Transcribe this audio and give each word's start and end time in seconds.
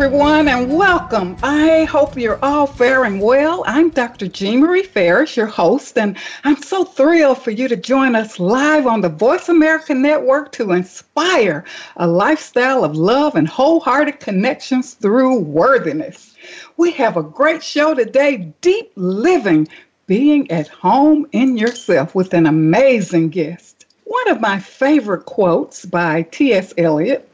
everyone, 0.00 0.46
and 0.46 0.72
welcome. 0.72 1.36
I 1.42 1.82
hope 1.82 2.16
you're 2.16 2.38
all 2.40 2.68
faring 2.68 3.18
well. 3.18 3.64
I'm 3.66 3.90
Dr. 3.90 4.28
Jean 4.28 4.60
Marie 4.60 4.84
Farish, 4.84 5.36
your 5.36 5.48
host, 5.48 5.98
and 5.98 6.16
I'm 6.44 6.62
so 6.62 6.84
thrilled 6.84 7.42
for 7.42 7.50
you 7.50 7.66
to 7.66 7.74
join 7.74 8.14
us 8.14 8.38
live 8.38 8.86
on 8.86 9.00
the 9.00 9.08
Voice 9.08 9.48
America 9.48 9.92
Network 9.94 10.52
to 10.52 10.70
inspire 10.70 11.64
a 11.96 12.06
lifestyle 12.06 12.84
of 12.84 12.94
love 12.94 13.34
and 13.34 13.48
wholehearted 13.48 14.20
connections 14.20 14.94
through 14.94 15.40
worthiness. 15.40 16.36
We 16.76 16.92
have 16.92 17.16
a 17.16 17.22
great 17.24 17.64
show 17.64 17.92
today 17.92 18.52
Deep 18.60 18.92
Living, 18.94 19.66
being 20.06 20.48
at 20.52 20.68
home 20.68 21.26
in 21.32 21.56
yourself 21.56 22.14
with 22.14 22.34
an 22.34 22.46
amazing 22.46 23.30
guest. 23.30 23.84
One 24.04 24.28
of 24.30 24.40
my 24.40 24.60
favorite 24.60 25.24
quotes 25.24 25.84
by 25.84 26.22
T.S. 26.22 26.72
Eliot 26.78 27.28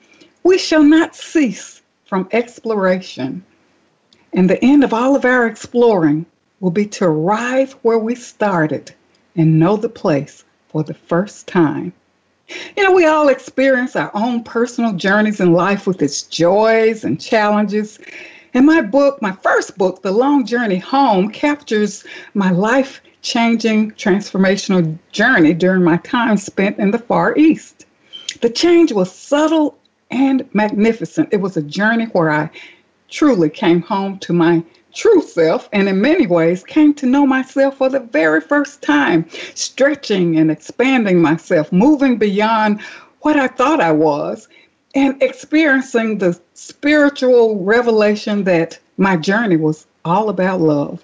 We 0.44 0.56
shall 0.56 0.82
not 0.82 1.14
cease 1.14 1.73
from 2.04 2.28
exploration. 2.32 3.44
And 4.32 4.48
the 4.50 4.62
end 4.64 4.84
of 4.84 4.92
all 4.92 5.16
of 5.16 5.24
our 5.24 5.46
exploring 5.46 6.26
will 6.60 6.70
be 6.70 6.86
to 6.86 7.04
arrive 7.04 7.72
where 7.82 7.98
we 7.98 8.14
started 8.14 8.94
and 9.36 9.58
know 9.58 9.76
the 9.76 9.88
place 9.88 10.44
for 10.68 10.82
the 10.82 10.94
first 10.94 11.46
time. 11.46 11.92
You 12.76 12.84
know, 12.84 12.92
we 12.92 13.06
all 13.06 13.28
experience 13.28 13.96
our 13.96 14.10
own 14.14 14.44
personal 14.44 14.92
journeys 14.92 15.40
in 15.40 15.52
life 15.52 15.86
with 15.86 16.02
its 16.02 16.22
joys 16.22 17.04
and 17.04 17.20
challenges. 17.20 17.98
And 18.52 18.66
my 18.66 18.82
book, 18.82 19.22
my 19.22 19.32
first 19.32 19.78
book, 19.78 20.02
The 20.02 20.12
Long 20.12 20.44
Journey 20.44 20.78
Home, 20.78 21.30
captures 21.30 22.04
my 22.34 22.50
life 22.50 23.00
changing 23.22 23.92
transformational 23.92 24.98
journey 25.10 25.54
during 25.54 25.82
my 25.82 25.96
time 25.98 26.36
spent 26.36 26.78
in 26.78 26.90
the 26.90 26.98
Far 26.98 27.36
East. 27.36 27.86
The 28.42 28.50
change 28.50 28.92
was 28.92 29.10
subtle 29.10 29.78
and 30.14 30.48
magnificent. 30.54 31.28
It 31.32 31.40
was 31.40 31.56
a 31.56 31.62
journey 31.62 32.04
where 32.06 32.30
I 32.30 32.48
truly 33.10 33.50
came 33.50 33.82
home 33.82 34.18
to 34.20 34.32
my 34.32 34.62
true 34.94 35.20
self 35.20 35.68
and 35.72 35.88
in 35.88 36.00
many 36.00 36.26
ways 36.26 36.62
came 36.62 36.94
to 36.94 37.06
know 37.06 37.26
myself 37.26 37.78
for 37.78 37.88
the 37.88 37.98
very 37.98 38.40
first 38.40 38.80
time, 38.80 39.28
stretching 39.54 40.38
and 40.38 40.52
expanding 40.52 41.20
myself, 41.20 41.72
moving 41.72 42.16
beyond 42.16 42.80
what 43.22 43.36
I 43.36 43.48
thought 43.48 43.80
I 43.80 43.90
was, 43.90 44.48
and 44.94 45.20
experiencing 45.20 46.18
the 46.18 46.40
spiritual 46.54 47.64
revelation 47.64 48.44
that 48.44 48.78
my 48.96 49.16
journey 49.16 49.56
was 49.56 49.84
all 50.04 50.28
about 50.28 50.60
love. 50.60 51.02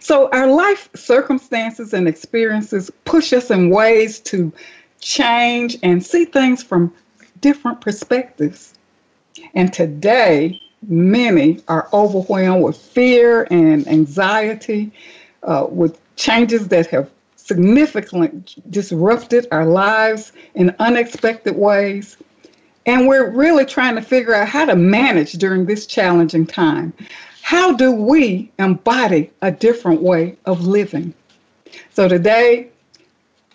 So, 0.00 0.28
our 0.32 0.48
life 0.48 0.90
circumstances 0.94 1.94
and 1.94 2.06
experiences 2.06 2.90
push 3.06 3.32
us 3.32 3.50
in 3.50 3.70
ways 3.70 4.20
to 4.20 4.52
change 5.00 5.78
and 5.82 6.04
see 6.04 6.26
things 6.26 6.62
from 6.62 6.92
different 7.40 7.80
perspectives. 7.80 8.74
And 9.54 9.72
today, 9.72 10.60
many 10.86 11.60
are 11.68 11.88
overwhelmed 11.92 12.64
with 12.64 12.76
fear 12.76 13.46
and 13.50 13.86
anxiety, 13.88 14.92
uh, 15.42 15.66
with 15.68 15.98
changes 16.16 16.68
that 16.68 16.86
have 16.88 17.10
significantly 17.36 18.30
disrupted 18.68 19.46
our 19.50 19.64
lives 19.64 20.32
in 20.54 20.74
unexpected 20.78 21.56
ways. 21.56 22.16
And 22.84 23.06
we're 23.06 23.30
really 23.30 23.64
trying 23.64 23.94
to 23.96 24.02
figure 24.02 24.34
out 24.34 24.48
how 24.48 24.66
to 24.66 24.76
manage 24.76 25.32
during 25.32 25.66
this 25.66 25.86
challenging 25.86 26.46
time. 26.46 26.92
How 27.42 27.72
do 27.72 27.92
we 27.92 28.50
embody 28.58 29.30
a 29.40 29.50
different 29.50 30.02
way 30.02 30.36
of 30.44 30.66
living? 30.66 31.14
So 31.94 32.08
today, 32.08 32.68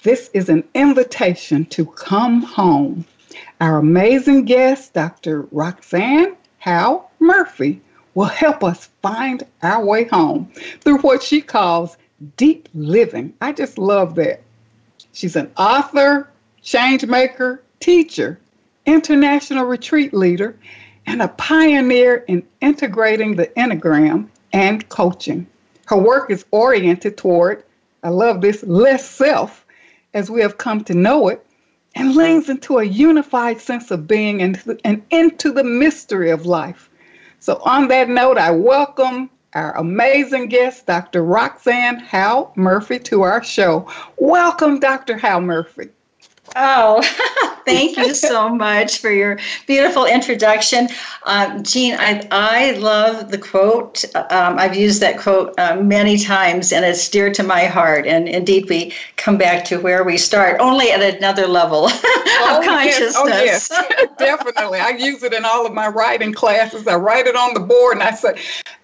this 0.01 0.29
is 0.33 0.49
an 0.49 0.63
invitation 0.73 1.65
to 1.67 1.85
come 1.85 2.41
home 2.41 3.05
our 3.61 3.77
amazing 3.77 4.45
guest, 4.45 4.93
Dr. 4.93 5.43
Roxanne 5.51 6.35
Howe 6.59 7.09
Murphy, 7.19 7.81
will 8.13 8.25
help 8.25 8.63
us 8.63 8.89
find 9.01 9.43
our 9.61 9.83
way 9.83 10.05
home 10.05 10.51
through 10.81 10.99
what 10.99 11.23
she 11.23 11.41
calls 11.41 11.97
deep 12.37 12.69
living. 12.73 13.33
I 13.41 13.51
just 13.51 13.77
love 13.77 14.15
that. 14.15 14.41
She's 15.13 15.35
an 15.35 15.51
author, 15.57 16.29
change 16.61 17.05
maker, 17.05 17.61
teacher, 17.79 18.39
international 18.85 19.65
retreat 19.65 20.13
leader, 20.13 20.57
and 21.05 21.21
a 21.21 21.27
pioneer 21.27 22.23
in 22.27 22.45
integrating 22.61 23.35
the 23.35 23.47
Enneagram 23.47 24.29
and 24.53 24.87
coaching. 24.89 25.47
Her 25.85 25.97
work 25.97 26.31
is 26.31 26.45
oriented 26.51 27.17
toward, 27.17 27.63
I 28.03 28.09
love 28.09 28.41
this, 28.41 28.63
less 28.63 29.09
self 29.09 29.65
as 30.13 30.29
we 30.29 30.41
have 30.41 30.57
come 30.57 30.83
to 30.85 30.93
know 30.93 31.27
it, 31.27 31.45
and 31.95 32.15
leans 32.15 32.49
into 32.49 32.79
a 32.79 32.83
unified 32.83 33.61
sense 33.61 33.91
of 33.91 34.07
being 34.07 34.41
and, 34.41 34.79
and 34.83 35.03
into 35.09 35.51
the 35.51 35.63
mystery 35.63 36.31
of 36.31 36.45
life. 36.45 36.89
So, 37.39 37.61
on 37.63 37.87
that 37.89 38.09
note, 38.09 38.37
I 38.37 38.51
welcome 38.51 39.29
our 39.53 39.75
amazing 39.77 40.47
guest, 40.47 40.85
Dr. 40.87 41.23
Roxanne 41.23 41.99
Howe 41.99 42.51
Murphy, 42.55 42.99
to 42.99 43.21
our 43.21 43.43
show. 43.43 43.87
Welcome, 44.17 44.79
Dr. 44.79 45.17
Howe 45.17 45.39
Murphy. 45.39 45.89
Oh, 46.55 47.01
thank 47.65 47.97
you 47.97 48.13
so 48.13 48.49
much 48.49 48.99
for 48.99 49.11
your 49.11 49.39
beautiful 49.67 50.05
introduction. 50.05 50.89
Um, 51.25 51.63
Jean, 51.63 51.95
I, 51.99 52.27
I 52.31 52.71
love 52.71 53.31
the 53.31 53.37
quote. 53.37 54.03
Um, 54.15 54.59
I've 54.59 54.75
used 54.75 55.01
that 55.01 55.19
quote 55.19 55.57
uh, 55.59 55.77
many 55.81 56.17
times, 56.17 56.71
and 56.71 56.85
it's 56.85 57.07
dear 57.09 57.31
to 57.33 57.43
my 57.43 57.65
heart. 57.65 58.05
And 58.05 58.27
indeed, 58.27 58.69
we 58.69 58.93
come 59.17 59.37
back 59.37 59.65
to 59.65 59.79
where 59.79 60.03
we 60.03 60.17
start, 60.17 60.59
only 60.59 60.91
at 60.91 61.01
another 61.01 61.47
level 61.47 61.87
oh, 61.89 62.57
of 62.59 62.65
consciousness. 62.65 63.13
Yes. 63.15 63.71
Oh, 63.71 63.85
yes, 63.89 64.07
definitely. 64.17 64.79
I 64.79 64.89
use 64.89 65.23
it 65.23 65.33
in 65.33 65.45
all 65.45 65.65
of 65.65 65.73
my 65.73 65.87
writing 65.87 66.33
classes. 66.33 66.87
I 66.87 66.95
write 66.95 67.27
it 67.27 67.35
on 67.35 67.53
the 67.53 67.59
board, 67.59 67.93
and 67.93 68.03
I 68.03 68.11
say, 68.11 68.39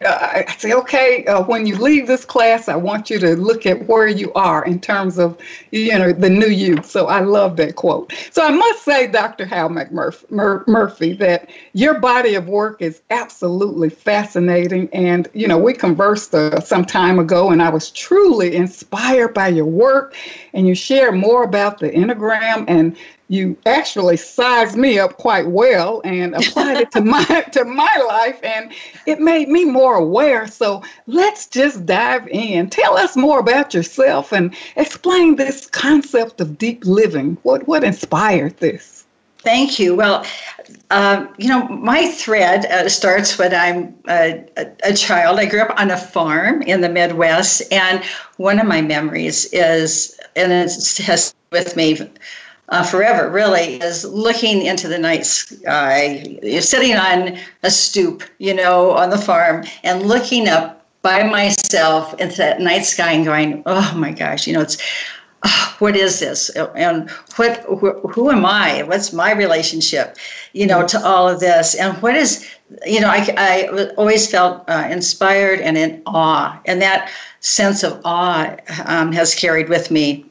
uh, 0.05 0.43
I 0.47 0.55
say, 0.57 0.73
okay, 0.73 1.25
uh, 1.25 1.43
when 1.43 1.65
you 1.65 1.75
leave 1.75 2.07
this 2.07 2.23
class, 2.23 2.69
I 2.69 2.75
want 2.75 3.09
you 3.09 3.19
to 3.19 3.35
look 3.35 3.65
at 3.65 3.87
where 3.87 4.07
you 4.07 4.31
are 4.33 4.63
in 4.63 4.79
terms 4.79 5.17
of, 5.17 5.37
you 5.71 5.97
know, 5.97 6.13
the 6.13 6.29
new 6.29 6.47
you. 6.47 6.81
So 6.83 7.07
I 7.07 7.19
love 7.19 7.57
that 7.57 7.75
quote. 7.75 8.13
So 8.31 8.45
I 8.45 8.51
must 8.51 8.68
say, 8.77 9.07
Dr. 9.07 9.45
Howe 9.45 9.69
Murphy, 9.69 11.13
that 11.13 11.49
your 11.73 11.99
body 11.99 12.35
of 12.35 12.47
work 12.47 12.81
is 12.81 13.01
absolutely 13.09 13.89
fascinating. 13.89 14.89
And, 14.93 15.27
you 15.33 15.47
know, 15.47 15.57
we 15.57 15.73
conversed 15.73 16.33
uh, 16.33 16.59
some 16.59 16.85
time 16.85 17.19
ago, 17.19 17.49
and 17.49 17.61
I 17.61 17.69
was 17.69 17.91
truly 17.91 18.55
inspired 18.55 19.33
by 19.33 19.49
your 19.49 19.65
work. 19.65 20.15
And 20.53 20.67
you 20.67 20.75
share 20.75 21.11
more 21.11 21.43
about 21.43 21.79
the 21.79 21.89
Enneagram 21.89 22.65
and 22.67 22.95
you 23.29 23.55
actually 23.65 24.17
sized 24.17 24.75
me 24.75 24.99
up 24.99 25.15
quite 25.17 25.47
well 25.47 26.01
and 26.03 26.35
applied 26.35 26.77
it 26.77 26.91
to 26.91 27.01
my 27.15 27.23
to 27.51 27.63
my 27.63 27.95
life 28.07 28.39
and 28.43 28.73
it 29.05 29.19
made 29.19 29.47
me 29.47 29.63
more 29.63 29.95
aware 29.95 30.47
so 30.47 30.83
let's 31.07 31.47
just 31.47 31.85
dive 31.85 32.27
in 32.27 32.69
tell 32.69 32.97
us 32.97 33.15
more 33.15 33.39
about 33.39 33.73
yourself 33.73 34.33
and 34.33 34.53
explain 34.75 35.35
this 35.35 35.67
concept 35.67 36.41
of 36.41 36.57
deep 36.57 36.83
living 36.85 37.37
what 37.43 37.65
what 37.67 37.83
inspired 37.83 38.57
this 38.57 39.05
Thank 39.41 39.79
you. 39.79 39.95
Well, 39.95 40.25
uh, 40.91 41.25
you 41.37 41.47
know, 41.47 41.65
my 41.69 42.07
thread 42.07 42.65
uh, 42.65 42.89
starts 42.89 43.37
when 43.37 43.55
I'm 43.55 43.95
a, 44.09 44.43
a, 44.83 44.93
child. 44.93 45.39
I 45.39 45.45
grew 45.45 45.61
up 45.61 45.79
on 45.79 45.91
a 45.91 45.97
farm 45.97 46.61
in 46.61 46.81
the 46.81 46.89
Midwest, 46.89 47.61
and 47.71 48.03
one 48.35 48.59
of 48.59 48.67
my 48.67 48.81
memories 48.81 49.45
is, 49.53 50.19
and 50.35 50.51
it 50.51 50.97
has 51.05 51.33
with 51.51 51.77
me 51.77 52.09
uh, 52.69 52.83
forever, 52.83 53.29
really, 53.29 53.81
is 53.81 54.05
looking 54.05 54.65
into 54.65 54.87
the 54.87 54.97
night 54.97 55.25
sky. 55.25 56.37
You're 56.41 56.61
sitting 56.61 56.95
on 56.95 57.37
a 57.63 57.71
stoop, 57.71 58.23
you 58.37 58.53
know, 58.53 58.91
on 58.91 59.09
the 59.09 59.17
farm 59.17 59.65
and 59.83 60.03
looking 60.03 60.47
up 60.47 60.85
by 61.01 61.23
myself 61.23 62.13
into 62.19 62.37
that 62.37 62.59
night 62.59 62.85
sky 62.85 63.11
and 63.11 63.25
going, 63.25 63.63
oh 63.65 63.93
my 63.95 64.11
gosh, 64.11 64.45
you 64.45 64.53
know, 64.53 64.61
it's, 64.61 64.77
oh, 65.43 65.75
what 65.79 65.95
is 65.95 66.19
this? 66.19 66.49
And 66.49 67.09
what, 67.37 67.59
who, 67.61 67.91
who 68.07 68.29
am 68.29 68.45
I? 68.45 68.83
What's 68.83 69.13
my 69.13 69.31
relationship, 69.31 70.17
you 70.53 70.67
know, 70.67 70.85
to 70.87 71.03
all 71.03 71.27
of 71.27 71.39
this? 71.39 71.73
And 71.75 71.97
what 72.01 72.15
is, 72.15 72.47
you 72.85 72.99
know, 72.99 73.09
I, 73.09 73.33
I 73.37 73.91
always 73.97 74.29
felt 74.29 74.63
uh, 74.67 74.87
inspired 74.91 75.59
and 75.61 75.77
in 75.77 76.01
awe. 76.05 76.59
And 76.65 76.81
that 76.81 77.09
sense 77.39 77.83
of 77.83 78.01
awe 78.03 78.55
um, 78.85 79.11
has 79.13 79.33
carried 79.33 79.69
with 79.69 79.89
me. 79.89 80.25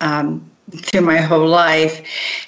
Um, 0.00 0.48
through 0.78 1.02
my 1.02 1.18
whole 1.18 1.46
life. 1.46 2.02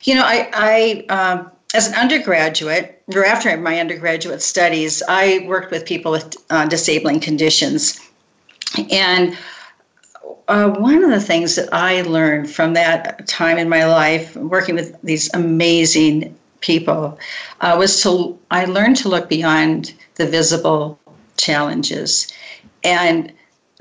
You 0.04 0.16
know, 0.16 0.22
I, 0.24 0.48
I 0.52 1.04
um, 1.12 1.50
as 1.74 1.88
an 1.88 1.94
undergraduate, 1.94 3.02
or 3.14 3.24
after 3.24 3.56
my 3.56 3.80
undergraduate 3.80 4.42
studies, 4.42 5.02
I 5.08 5.44
worked 5.46 5.70
with 5.70 5.84
people 5.84 6.12
with 6.12 6.36
uh, 6.50 6.66
disabling 6.66 7.20
conditions. 7.20 8.00
And 8.90 9.36
uh, 10.48 10.70
one 10.70 11.02
of 11.02 11.10
the 11.10 11.20
things 11.20 11.56
that 11.56 11.72
I 11.72 12.02
learned 12.02 12.50
from 12.50 12.74
that 12.74 13.26
time 13.26 13.58
in 13.58 13.68
my 13.68 13.86
life, 13.86 14.36
working 14.36 14.74
with 14.74 15.00
these 15.02 15.32
amazing 15.34 16.36
people, 16.60 17.18
uh, 17.60 17.76
was 17.78 18.02
to 18.02 18.38
I 18.50 18.64
learned 18.64 18.96
to 18.98 19.08
look 19.08 19.28
beyond 19.28 19.92
the 20.14 20.26
visible 20.26 20.98
challenges 21.36 22.32
and 22.84 23.32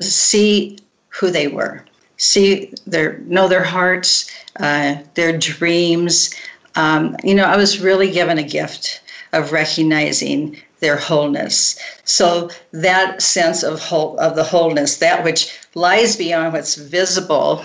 see 0.01 0.79
who 1.09 1.29
they 1.29 1.47
were, 1.47 1.85
see 2.17 2.73
their 2.87 3.19
know 3.19 3.47
their 3.47 3.63
hearts, 3.63 4.29
uh, 4.59 4.95
their 5.15 5.37
dreams. 5.37 6.33
Um, 6.75 7.15
you 7.23 7.35
know, 7.35 7.45
I 7.45 7.57
was 7.57 7.79
really 7.79 8.11
given 8.11 8.37
a 8.37 8.43
gift 8.43 9.01
of 9.33 9.51
recognizing 9.51 10.57
their 10.79 10.97
wholeness. 10.97 11.79
So 12.03 12.49
that 12.71 13.21
sense 13.21 13.63
of 13.63 13.79
whole, 13.79 14.17
of 14.19 14.35
the 14.35 14.43
wholeness, 14.43 14.97
that 14.97 15.23
which 15.23 15.57
lies 15.73 16.15
beyond 16.15 16.53
what's 16.53 16.75
visible, 16.75 17.63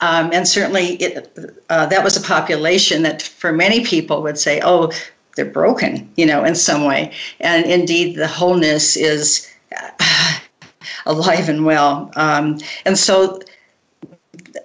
um, 0.00 0.30
and 0.32 0.48
certainly 0.48 0.94
it, 0.94 1.60
uh, 1.68 1.86
that 1.86 2.04
was 2.04 2.16
a 2.16 2.20
population 2.20 3.02
that 3.02 3.22
for 3.22 3.52
many 3.52 3.84
people 3.84 4.22
would 4.22 4.38
say, 4.38 4.60
oh, 4.64 4.92
they're 5.36 5.44
broken, 5.44 6.10
you 6.16 6.26
know, 6.26 6.44
in 6.44 6.54
some 6.54 6.84
way. 6.84 7.12
And 7.40 7.66
indeed, 7.66 8.16
the 8.16 8.26
wholeness 8.26 8.96
is 8.96 9.48
uh, 9.76 10.38
alive 11.06 11.48
and 11.48 11.64
well. 11.64 12.10
Um, 12.16 12.58
and 12.84 12.98
so 12.98 13.40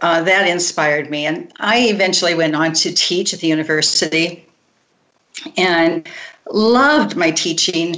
uh, 0.01 0.21
that 0.23 0.47
inspired 0.47 1.09
me. 1.09 1.25
And 1.25 1.51
I 1.59 1.87
eventually 1.87 2.35
went 2.35 2.55
on 2.55 2.73
to 2.73 2.93
teach 2.93 3.33
at 3.33 3.39
the 3.39 3.47
university 3.47 4.45
and 5.57 6.07
loved 6.51 7.15
my 7.15 7.31
teaching. 7.31 7.95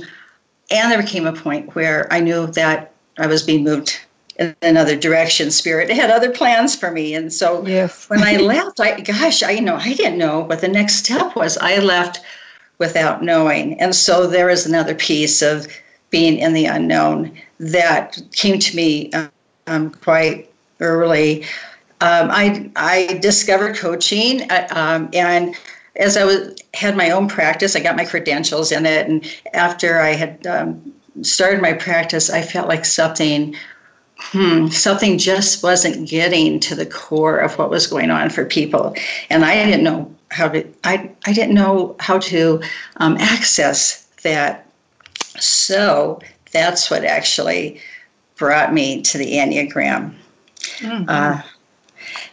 And 0.71 0.91
there 0.91 1.03
came 1.03 1.25
a 1.25 1.33
point 1.33 1.75
where 1.75 2.11
I 2.11 2.19
knew 2.19 2.47
that 2.47 2.91
I 3.17 3.27
was 3.27 3.44
being 3.44 3.63
moved 3.63 3.99
in 4.38 4.55
another 4.61 4.95
direction. 4.95 5.51
Spirit 5.51 5.89
had 5.89 6.11
other 6.11 6.31
plans 6.31 6.75
for 6.75 6.91
me, 6.91 7.13
and 7.13 7.31
so 7.31 7.65
yes. 7.65 8.09
when 8.09 8.21
I 8.21 8.38
left, 8.38 8.79
I 8.79 9.00
gosh, 9.00 9.43
I 9.43 9.51
you 9.51 9.61
know 9.61 9.75
I 9.75 9.93
didn't 9.93 10.17
know 10.17 10.41
what 10.41 10.61
the 10.61 10.67
next 10.67 10.95
step 10.95 11.35
was. 11.35 11.57
I 11.57 11.79
left 11.79 12.19
without 12.77 13.23
knowing, 13.23 13.79
and 13.79 13.95
so 13.95 14.27
there 14.27 14.50
is 14.50 14.65
another 14.65 14.93
piece 14.95 15.41
of 15.41 15.67
being 16.09 16.38
in 16.38 16.53
the 16.53 16.65
unknown 16.65 17.38
that 17.59 18.21
came 18.31 18.59
to 18.59 18.75
me 18.75 19.11
um, 19.67 19.89
quite 19.89 20.50
early. 20.79 21.45
Um, 21.99 22.29
I 22.31 22.69
I 22.75 23.17
discovered 23.21 23.75
coaching, 23.75 24.49
uh, 24.51 24.67
um, 24.71 25.09
and 25.13 25.55
as 25.95 26.15
I 26.15 26.25
was 26.25 26.55
had 26.73 26.95
my 26.95 27.09
own 27.09 27.27
practice, 27.27 27.75
I 27.75 27.79
got 27.79 27.95
my 27.95 28.05
credentials 28.05 28.71
in 28.71 28.85
it, 28.85 29.07
and 29.07 29.25
after 29.53 29.99
I 29.99 30.13
had 30.13 30.45
um, 30.45 30.94
started 31.23 31.61
my 31.61 31.73
practice, 31.73 32.29
I 32.29 32.41
felt 32.41 32.67
like 32.67 32.85
something 32.85 33.55
hmm, 34.19 34.67
something 34.67 35.17
just 35.17 35.63
wasn't 35.63 36.07
getting 36.07 36.59
to 36.61 36.75
the 36.75 36.85
core 36.85 37.38
of 37.38 37.57
what 37.57 37.69
was 37.69 37.88
going 37.88 38.11
on 38.11 38.29
for 38.29 38.45
people. 38.45 38.95
And 39.29 39.45
I 39.45 39.63
didn't 39.65 39.83
know 39.83 40.13
how 40.31 40.50
to, 40.50 40.67
I, 40.83 41.09
I 41.25 41.33
didn't 41.33 41.55
know 41.55 41.95
how 42.00 42.19
to 42.19 42.61
um, 42.97 43.17
access 43.17 44.03
that. 44.23 44.65
So 45.39 46.19
that's 46.51 46.89
what 46.89 47.03
actually 47.03 47.79
brought 48.35 48.73
me 48.73 49.01
to 49.03 49.17
the 49.17 49.33
Enneagram. 49.33 50.13
Mm-hmm. 50.79 51.05
Uh, 51.07 51.41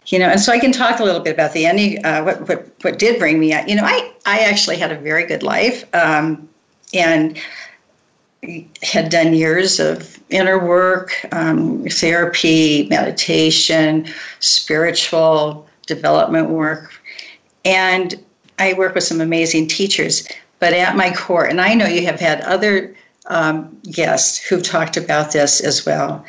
you 0.07 0.19
know, 0.19 0.27
and 0.27 0.39
so 0.39 0.51
I 0.51 0.59
can 0.59 0.71
talk 0.71 0.99
a 0.99 1.03
little 1.03 1.21
bit 1.21 1.33
about 1.33 1.53
the 1.53 1.63
Enneagram, 1.63 2.05
uh, 2.05 2.23
what, 2.23 2.47
what, 2.47 2.71
what 2.81 2.99
did 2.99 3.19
bring 3.19 3.39
me 3.39 3.53
out. 3.53 3.67
You 3.67 3.75
know, 3.75 3.83
I, 3.85 4.13
I 4.25 4.39
actually 4.39 4.77
had 4.77 4.91
a 4.91 4.97
very 4.97 5.25
good 5.25 5.43
life. 5.43 5.83
Um, 5.95 6.47
and 6.93 7.39
had 8.83 9.09
done 9.09 9.33
years 9.33 9.79
of 9.79 10.19
inner 10.29 10.63
work, 10.63 11.13
um, 11.31 11.83
therapy, 11.85 12.87
meditation, 12.89 14.07
spiritual 14.39 15.67
development 15.87 16.49
work. 16.49 17.01
And 17.63 18.23
I 18.59 18.73
work 18.73 18.95
with 18.95 19.03
some 19.03 19.21
amazing 19.21 19.67
teachers. 19.67 20.27
But 20.59 20.73
at 20.73 20.95
my 20.95 21.11
core, 21.13 21.45
and 21.45 21.59
I 21.59 21.73
know 21.73 21.85
you 21.85 22.05
have 22.05 22.19
had 22.19 22.41
other 22.41 22.95
um, 23.27 23.77
guests 23.91 24.37
who've 24.37 24.63
talked 24.63 24.97
about 24.97 25.31
this 25.31 25.59
as 25.59 25.85
well, 25.85 26.23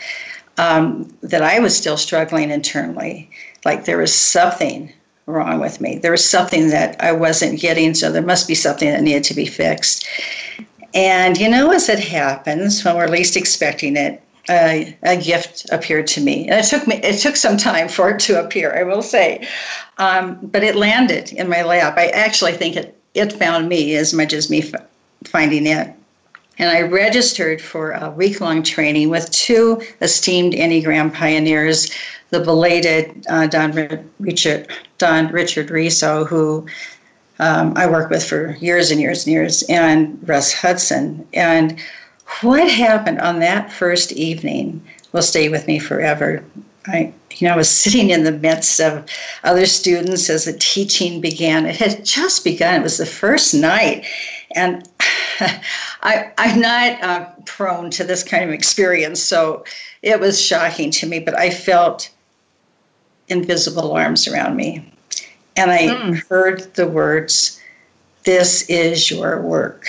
um, 0.58 1.12
that 1.22 1.42
I 1.42 1.58
was 1.58 1.76
still 1.76 1.96
struggling 1.96 2.50
internally. 2.50 3.30
Like 3.64 3.84
there 3.84 3.98
was 3.98 4.14
something 4.14 4.92
wrong 5.26 5.60
with 5.60 5.80
me. 5.80 5.98
There 5.98 6.12
was 6.12 6.28
something 6.28 6.68
that 6.68 6.96
I 7.00 7.12
wasn't 7.12 7.60
getting, 7.60 7.94
so 7.94 8.10
there 8.10 8.22
must 8.22 8.48
be 8.48 8.54
something 8.54 8.88
that 8.88 9.02
needed 9.02 9.24
to 9.24 9.34
be 9.34 9.46
fixed. 9.46 10.06
And 10.94 11.36
you 11.36 11.48
know, 11.48 11.72
as 11.72 11.88
it 11.88 11.98
happens, 11.98 12.84
when 12.84 12.96
we're 12.96 13.08
least 13.08 13.36
expecting 13.36 13.96
it, 13.96 14.22
uh, 14.48 14.84
a 15.02 15.16
gift 15.16 15.66
appeared 15.70 16.06
to 16.06 16.20
me. 16.20 16.48
And 16.48 16.60
it 16.60 16.68
took 16.68 16.86
me 16.86 16.96
it 17.02 17.18
took 17.18 17.36
some 17.36 17.56
time 17.56 17.88
for 17.88 18.10
it 18.10 18.20
to 18.20 18.40
appear, 18.40 18.76
I 18.76 18.84
will 18.84 19.02
say, 19.02 19.46
um, 19.98 20.38
but 20.42 20.62
it 20.62 20.76
landed 20.76 21.32
in 21.32 21.48
my 21.48 21.62
lap. 21.62 21.98
I 21.98 22.08
actually 22.08 22.52
think 22.52 22.76
it 22.76 22.96
it 23.14 23.32
found 23.32 23.68
me 23.68 23.96
as 23.96 24.12
much 24.14 24.32
as 24.32 24.50
me 24.50 24.62
f- 24.62 24.82
finding 25.24 25.66
it. 25.66 25.92
And 26.58 26.70
I 26.70 26.82
registered 26.82 27.60
for 27.60 27.92
a 27.92 28.10
week 28.10 28.40
long 28.40 28.62
training 28.62 29.10
with 29.10 29.30
two 29.30 29.82
esteemed 30.00 30.54
Enneagram 30.54 31.12
pioneers, 31.12 31.90
the 32.30 32.40
belated 32.40 33.26
uh, 33.28 33.46
Don 33.46 33.72
Richard 34.18 34.68
Don 34.98 35.28
Richard 35.28 35.70
Riso, 35.70 36.24
who 36.24 36.66
um, 37.38 37.74
I 37.76 37.86
worked 37.86 38.10
with 38.10 38.24
for 38.24 38.56
years 38.56 38.90
and 38.90 39.00
years 39.00 39.26
and 39.26 39.32
years, 39.32 39.62
and 39.64 40.18
Russ 40.26 40.52
Hudson. 40.52 41.26
And 41.34 41.78
what 42.40 42.70
happened 42.70 43.20
on 43.20 43.40
that 43.40 43.70
first 43.70 44.12
evening 44.12 44.82
will 45.12 45.22
stay 45.22 45.48
with 45.48 45.66
me 45.66 45.78
forever. 45.78 46.42
I, 46.86 47.12
you 47.32 47.46
know, 47.46 47.54
I 47.54 47.56
was 47.56 47.70
sitting 47.70 48.10
in 48.10 48.24
the 48.24 48.32
midst 48.32 48.80
of 48.80 49.04
other 49.44 49.66
students 49.66 50.30
as 50.30 50.46
the 50.46 50.54
teaching 50.54 51.20
began. 51.20 51.66
It 51.66 51.76
had 51.76 52.04
just 52.04 52.44
begun. 52.44 52.80
It 52.80 52.82
was 52.82 52.96
the 52.96 53.06
first 53.06 53.52
night, 53.52 54.06
and 54.54 54.88
I, 56.02 56.32
am 56.38 56.60
not 56.60 57.02
uh, 57.02 57.26
prone 57.44 57.90
to 57.90 58.04
this 58.04 58.22
kind 58.22 58.44
of 58.44 58.50
experience, 58.50 59.22
so 59.22 59.64
it 60.02 60.20
was 60.20 60.40
shocking 60.40 60.90
to 60.92 61.06
me. 61.06 61.20
But 61.20 61.38
I 61.38 61.50
felt 61.50 62.10
invisible 63.28 63.92
arms 63.92 64.28
around 64.28 64.56
me 64.56 64.92
and 65.56 65.70
I 65.70 65.86
mm. 65.88 66.28
heard 66.28 66.74
the 66.74 66.86
words, 66.86 67.60
This 68.24 68.68
is 68.68 69.10
your 69.10 69.40
work. 69.40 69.86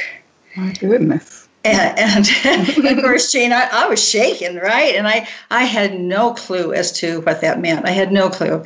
My 0.56 0.72
goodness. 0.74 1.48
And, 1.66 2.28
and 2.46 2.70
of 2.86 3.04
course, 3.04 3.32
Jane, 3.32 3.52
I, 3.52 3.68
I, 3.72 3.88
was 3.88 4.02
shaking, 4.02 4.56
right? 4.56 4.96
And 4.96 5.08
I, 5.08 5.28
I 5.52 5.66
had 5.66 6.00
no 6.00 6.34
clue 6.34 6.72
as 6.72 6.94
to 6.94 7.20
what 7.22 7.42
that 7.42 7.60
meant. 7.60 7.86
I 7.86 7.92
had 7.92 8.12
no 8.12 8.30
clue. 8.30 8.64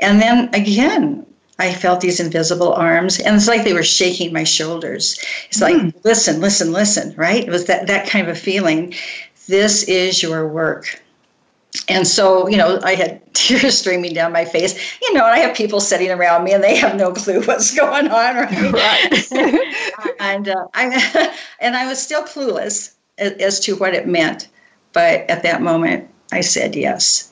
And 0.00 0.20
then 0.20 0.50
again, 0.52 1.26
I 1.58 1.72
felt 1.74 2.00
these 2.00 2.18
invisible 2.18 2.72
arms, 2.72 3.20
and 3.20 3.36
it's 3.36 3.48
like 3.48 3.64
they 3.64 3.74
were 3.74 3.82
shaking 3.82 4.32
my 4.32 4.44
shoulders. 4.44 5.18
It's 5.48 5.60
like, 5.60 5.76
mm. 5.76 5.94
listen, 6.04 6.40
listen, 6.40 6.72
listen, 6.72 7.14
right? 7.16 7.44
It 7.44 7.50
was 7.50 7.66
that, 7.66 7.86
that 7.86 8.08
kind 8.08 8.26
of 8.26 8.36
a 8.36 8.38
feeling. 8.38 8.94
This 9.46 9.82
is 9.84 10.22
your 10.22 10.48
work 10.48 11.02
and 11.88 12.06
so, 12.06 12.48
you 12.48 12.56
know, 12.56 12.80
I 12.82 12.94
had 12.94 13.20
tears 13.34 13.78
streaming 13.78 14.14
down 14.14 14.32
my 14.32 14.44
face. 14.44 14.98
You 15.00 15.14
know, 15.14 15.24
and 15.24 15.34
I 15.34 15.38
have 15.38 15.56
people 15.56 15.80
sitting 15.80 16.10
around 16.10 16.44
me, 16.44 16.52
and 16.52 16.62
they 16.62 16.76
have 16.76 16.96
no 16.96 17.12
clue 17.12 17.42
what's 17.44 17.74
going 17.74 18.08
on, 18.08 18.36
right? 18.36 19.28
Right. 19.32 20.14
and 20.20 20.48
uh, 20.48 20.66
I 20.74 21.36
and 21.60 21.76
I 21.76 21.86
was 21.86 22.00
still 22.00 22.22
clueless 22.22 22.94
as, 23.18 23.32
as 23.32 23.60
to 23.60 23.76
what 23.76 23.94
it 23.94 24.06
meant, 24.06 24.48
but 24.92 25.28
at 25.30 25.42
that 25.42 25.62
moment, 25.62 26.08
I 26.32 26.40
said 26.40 26.74
yes. 26.74 27.30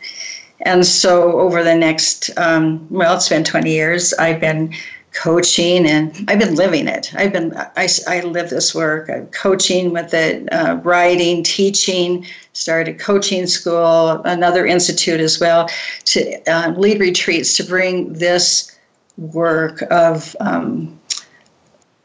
And 0.63 0.85
so, 0.85 1.41
over 1.41 1.63
the 1.63 1.75
next, 1.75 2.31
um, 2.37 2.87
well, 2.91 3.17
it's 3.17 3.29
been 3.29 3.45
20 3.45 3.71
years. 3.71 4.13
I've 4.15 4.41
been 4.41 4.75
coaching 5.13 5.87
and 5.87 6.25
I've 6.29 6.39
been 6.39 6.55
living 6.55 6.87
it. 6.87 7.13
I've 7.15 7.33
been, 7.33 7.57
I, 7.57 7.89
I 8.07 8.21
live 8.21 8.51
this 8.51 8.75
work. 8.75 9.11
I'm 9.11 9.27
coaching 9.29 9.93
with 9.93 10.15
it, 10.15 10.53
uh, 10.53 10.81
writing, 10.85 11.43
teaching, 11.43 12.27
started 12.53 12.99
coaching 12.99 13.47
school, 13.47 14.23
another 14.25 14.67
institute 14.67 15.21
as 15.21 15.41
well, 15.41 15.69
to 16.07 16.51
uh, 16.51 16.73
lead 16.77 17.01
retreats 17.01 17.57
to 17.57 17.65
bring 17.65 18.13
this 18.13 18.79
work 19.17 19.83
of, 19.91 20.37
um, 20.41 20.99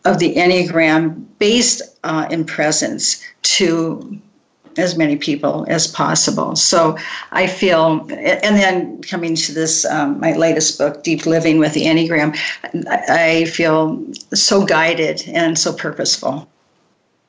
of 0.05 0.19
the 0.19 0.35
Enneagram 0.35 1.25
based 1.39 1.81
uh, 2.03 2.27
in 2.31 2.45
presence 2.45 3.23
to 3.43 4.19
as 4.77 4.97
many 4.97 5.15
people 5.15 5.65
as 5.67 5.87
possible. 5.87 6.55
So 6.55 6.97
I 7.31 7.47
feel, 7.47 8.01
and 8.09 8.55
then 8.57 9.01
coming 9.01 9.35
to 9.35 9.53
this, 9.53 9.85
um, 9.85 10.19
my 10.19 10.33
latest 10.33 10.77
book, 10.77 11.03
Deep 11.03 11.25
Living 11.25 11.59
with 11.59 11.73
the 11.73 11.83
Enneagram, 11.83 12.37
I 13.09 13.45
feel 13.45 14.05
so 14.33 14.65
guided 14.65 15.23
and 15.27 15.57
so 15.57 15.73
purposeful. 15.73 16.47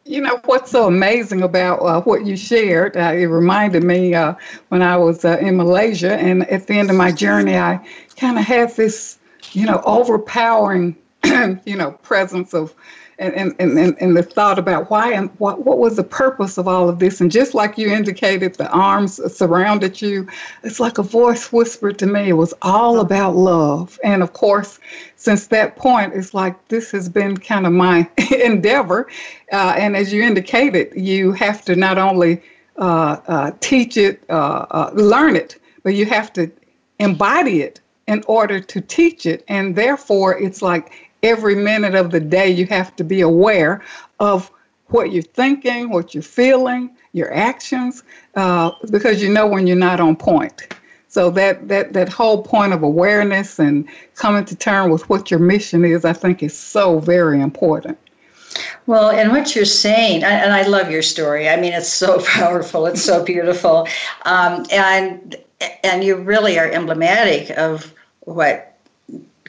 You 0.04 0.20
know 0.20 0.40
what's 0.44 0.70
so 0.70 0.86
amazing 0.86 1.42
about 1.42 1.80
uh, 1.80 2.00
what 2.02 2.24
you 2.24 2.36
shared? 2.36 2.96
Uh, 2.96 3.12
it 3.12 3.24
reminded 3.24 3.82
me 3.82 4.14
uh, 4.14 4.34
when 4.68 4.80
I 4.80 4.96
was 4.96 5.24
uh, 5.24 5.36
in 5.38 5.56
Malaysia, 5.56 6.14
and 6.14 6.48
at 6.48 6.68
the 6.68 6.74
end 6.74 6.90
of 6.90 6.96
my 6.96 7.10
journey, 7.10 7.58
I 7.58 7.84
kind 8.16 8.38
of 8.38 8.44
had 8.44 8.70
this, 8.76 9.18
you 9.50 9.66
know, 9.66 9.82
overpowering, 9.84 10.96
you 11.24 11.74
know, 11.76 11.90
presence 12.02 12.54
of 12.54 12.72
and, 13.18 13.34
and, 13.34 13.78
and, 13.78 13.96
and 13.98 14.16
the 14.16 14.22
thought 14.22 14.58
about 14.58 14.90
why 14.90 15.12
and 15.12 15.30
what, 15.38 15.64
what 15.64 15.78
was 15.78 15.96
the 15.96 16.04
purpose 16.04 16.58
of 16.58 16.68
all 16.68 16.88
of 16.88 16.98
this. 16.98 17.20
And 17.20 17.30
just 17.30 17.54
like 17.54 17.78
you 17.78 17.90
indicated, 17.90 18.54
the 18.56 18.70
arms 18.70 19.20
surrounded 19.34 20.02
you. 20.02 20.28
It's 20.62 20.80
like 20.80 20.98
a 20.98 21.02
voice 21.02 21.50
whispered 21.50 21.98
to 22.00 22.06
me. 22.06 22.28
It 22.28 22.34
was 22.34 22.52
all 22.60 23.00
about 23.00 23.34
love. 23.34 23.98
And 24.04 24.22
of 24.22 24.34
course, 24.34 24.78
since 25.16 25.46
that 25.46 25.76
point, 25.76 26.12
it's 26.14 26.34
like 26.34 26.68
this 26.68 26.90
has 26.90 27.08
been 27.08 27.36
kind 27.38 27.66
of 27.66 27.72
my 27.72 28.08
endeavor. 28.44 29.08
Uh, 29.50 29.74
and 29.78 29.96
as 29.96 30.12
you 30.12 30.22
indicated, 30.22 30.92
you 30.94 31.32
have 31.32 31.64
to 31.64 31.76
not 31.76 31.96
only 31.96 32.42
uh, 32.76 33.18
uh, 33.26 33.50
teach 33.60 33.96
it, 33.96 34.22
uh, 34.28 34.66
uh, 34.70 34.90
learn 34.94 35.36
it, 35.36 35.58
but 35.82 35.94
you 35.94 36.04
have 36.04 36.32
to 36.34 36.50
embody 36.98 37.62
it 37.62 37.80
in 38.06 38.22
order 38.28 38.60
to 38.60 38.80
teach 38.80 39.26
it. 39.26 39.44
And 39.48 39.74
therefore, 39.74 40.38
it's 40.38 40.62
like 40.62 40.92
every 41.22 41.54
minute 41.54 41.94
of 41.94 42.10
the 42.10 42.20
day, 42.20 42.50
you 42.50 42.66
have 42.66 42.94
to 42.96 43.04
be 43.04 43.20
aware 43.20 43.82
of 44.20 44.50
what 44.88 45.12
you're 45.12 45.22
thinking, 45.22 45.90
what 45.90 46.14
you're 46.14 46.22
feeling, 46.22 46.90
your 47.12 47.32
actions, 47.32 48.02
uh, 48.34 48.70
because 48.90 49.22
you 49.22 49.32
know 49.32 49.46
when 49.46 49.66
you're 49.66 49.76
not 49.76 50.00
on 50.00 50.16
point. 50.16 50.74
So 51.08 51.30
that, 51.30 51.68
that 51.68 51.94
that 51.94 52.08
whole 52.10 52.42
point 52.42 52.74
of 52.74 52.82
awareness 52.82 53.58
and 53.58 53.88
coming 54.16 54.44
to 54.44 54.54
terms 54.54 54.92
with 54.92 55.08
what 55.08 55.30
your 55.30 55.40
mission 55.40 55.84
is, 55.84 56.04
I 56.04 56.12
think, 56.12 56.42
is 56.42 56.56
so 56.56 56.98
very 56.98 57.40
important. 57.40 57.96
Well, 58.86 59.10
and 59.10 59.32
what 59.32 59.56
you're 59.56 59.64
saying, 59.64 60.24
and 60.24 60.52
I 60.52 60.66
love 60.66 60.90
your 60.90 61.02
story. 61.02 61.48
I 61.48 61.56
mean, 61.56 61.72
it's 61.72 61.88
so 61.88 62.20
powerful. 62.26 62.86
It's 62.86 63.02
so 63.02 63.24
beautiful, 63.24 63.88
um, 64.24 64.66
and 64.70 65.36
and 65.82 66.04
you 66.04 66.16
really 66.16 66.58
are 66.58 66.70
emblematic 66.70 67.50
of 67.56 67.94
what 68.20 68.75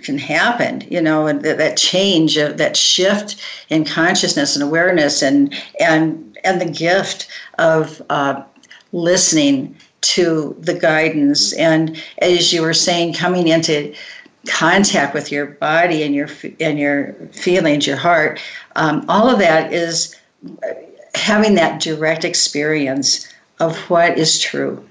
can 0.03 0.17
happen 0.17 0.83
you 0.89 1.01
know 1.01 1.27
and 1.27 1.41
that, 1.41 1.57
that 1.57 1.77
change 1.77 2.37
of 2.37 2.57
that 2.57 2.75
shift 2.77 3.41
in 3.69 3.83
consciousness 3.83 4.55
and 4.55 4.63
awareness 4.63 5.21
and 5.21 5.53
and 5.79 6.37
and 6.43 6.61
the 6.61 6.69
gift 6.69 7.27
of 7.57 8.01
uh, 8.09 8.41
listening 8.91 9.75
to 10.01 10.55
the 10.59 10.73
guidance 10.73 11.53
and 11.53 12.01
as 12.19 12.53
you 12.53 12.61
were 12.61 12.73
saying 12.73 13.13
coming 13.13 13.47
into 13.47 13.93
contact 14.47 15.13
with 15.13 15.31
your 15.31 15.45
body 15.45 16.03
and 16.03 16.15
your 16.15 16.29
and 16.59 16.79
your 16.79 17.13
feelings 17.31 17.85
your 17.85 17.97
heart 17.97 18.39
um, 18.75 19.03
all 19.09 19.29
of 19.29 19.39
that 19.39 19.73
is 19.73 20.15
having 21.15 21.55
that 21.55 21.81
direct 21.81 22.23
experience 22.23 23.27
of 23.59 23.77
what 23.89 24.17
is 24.17 24.39
true 24.39 24.87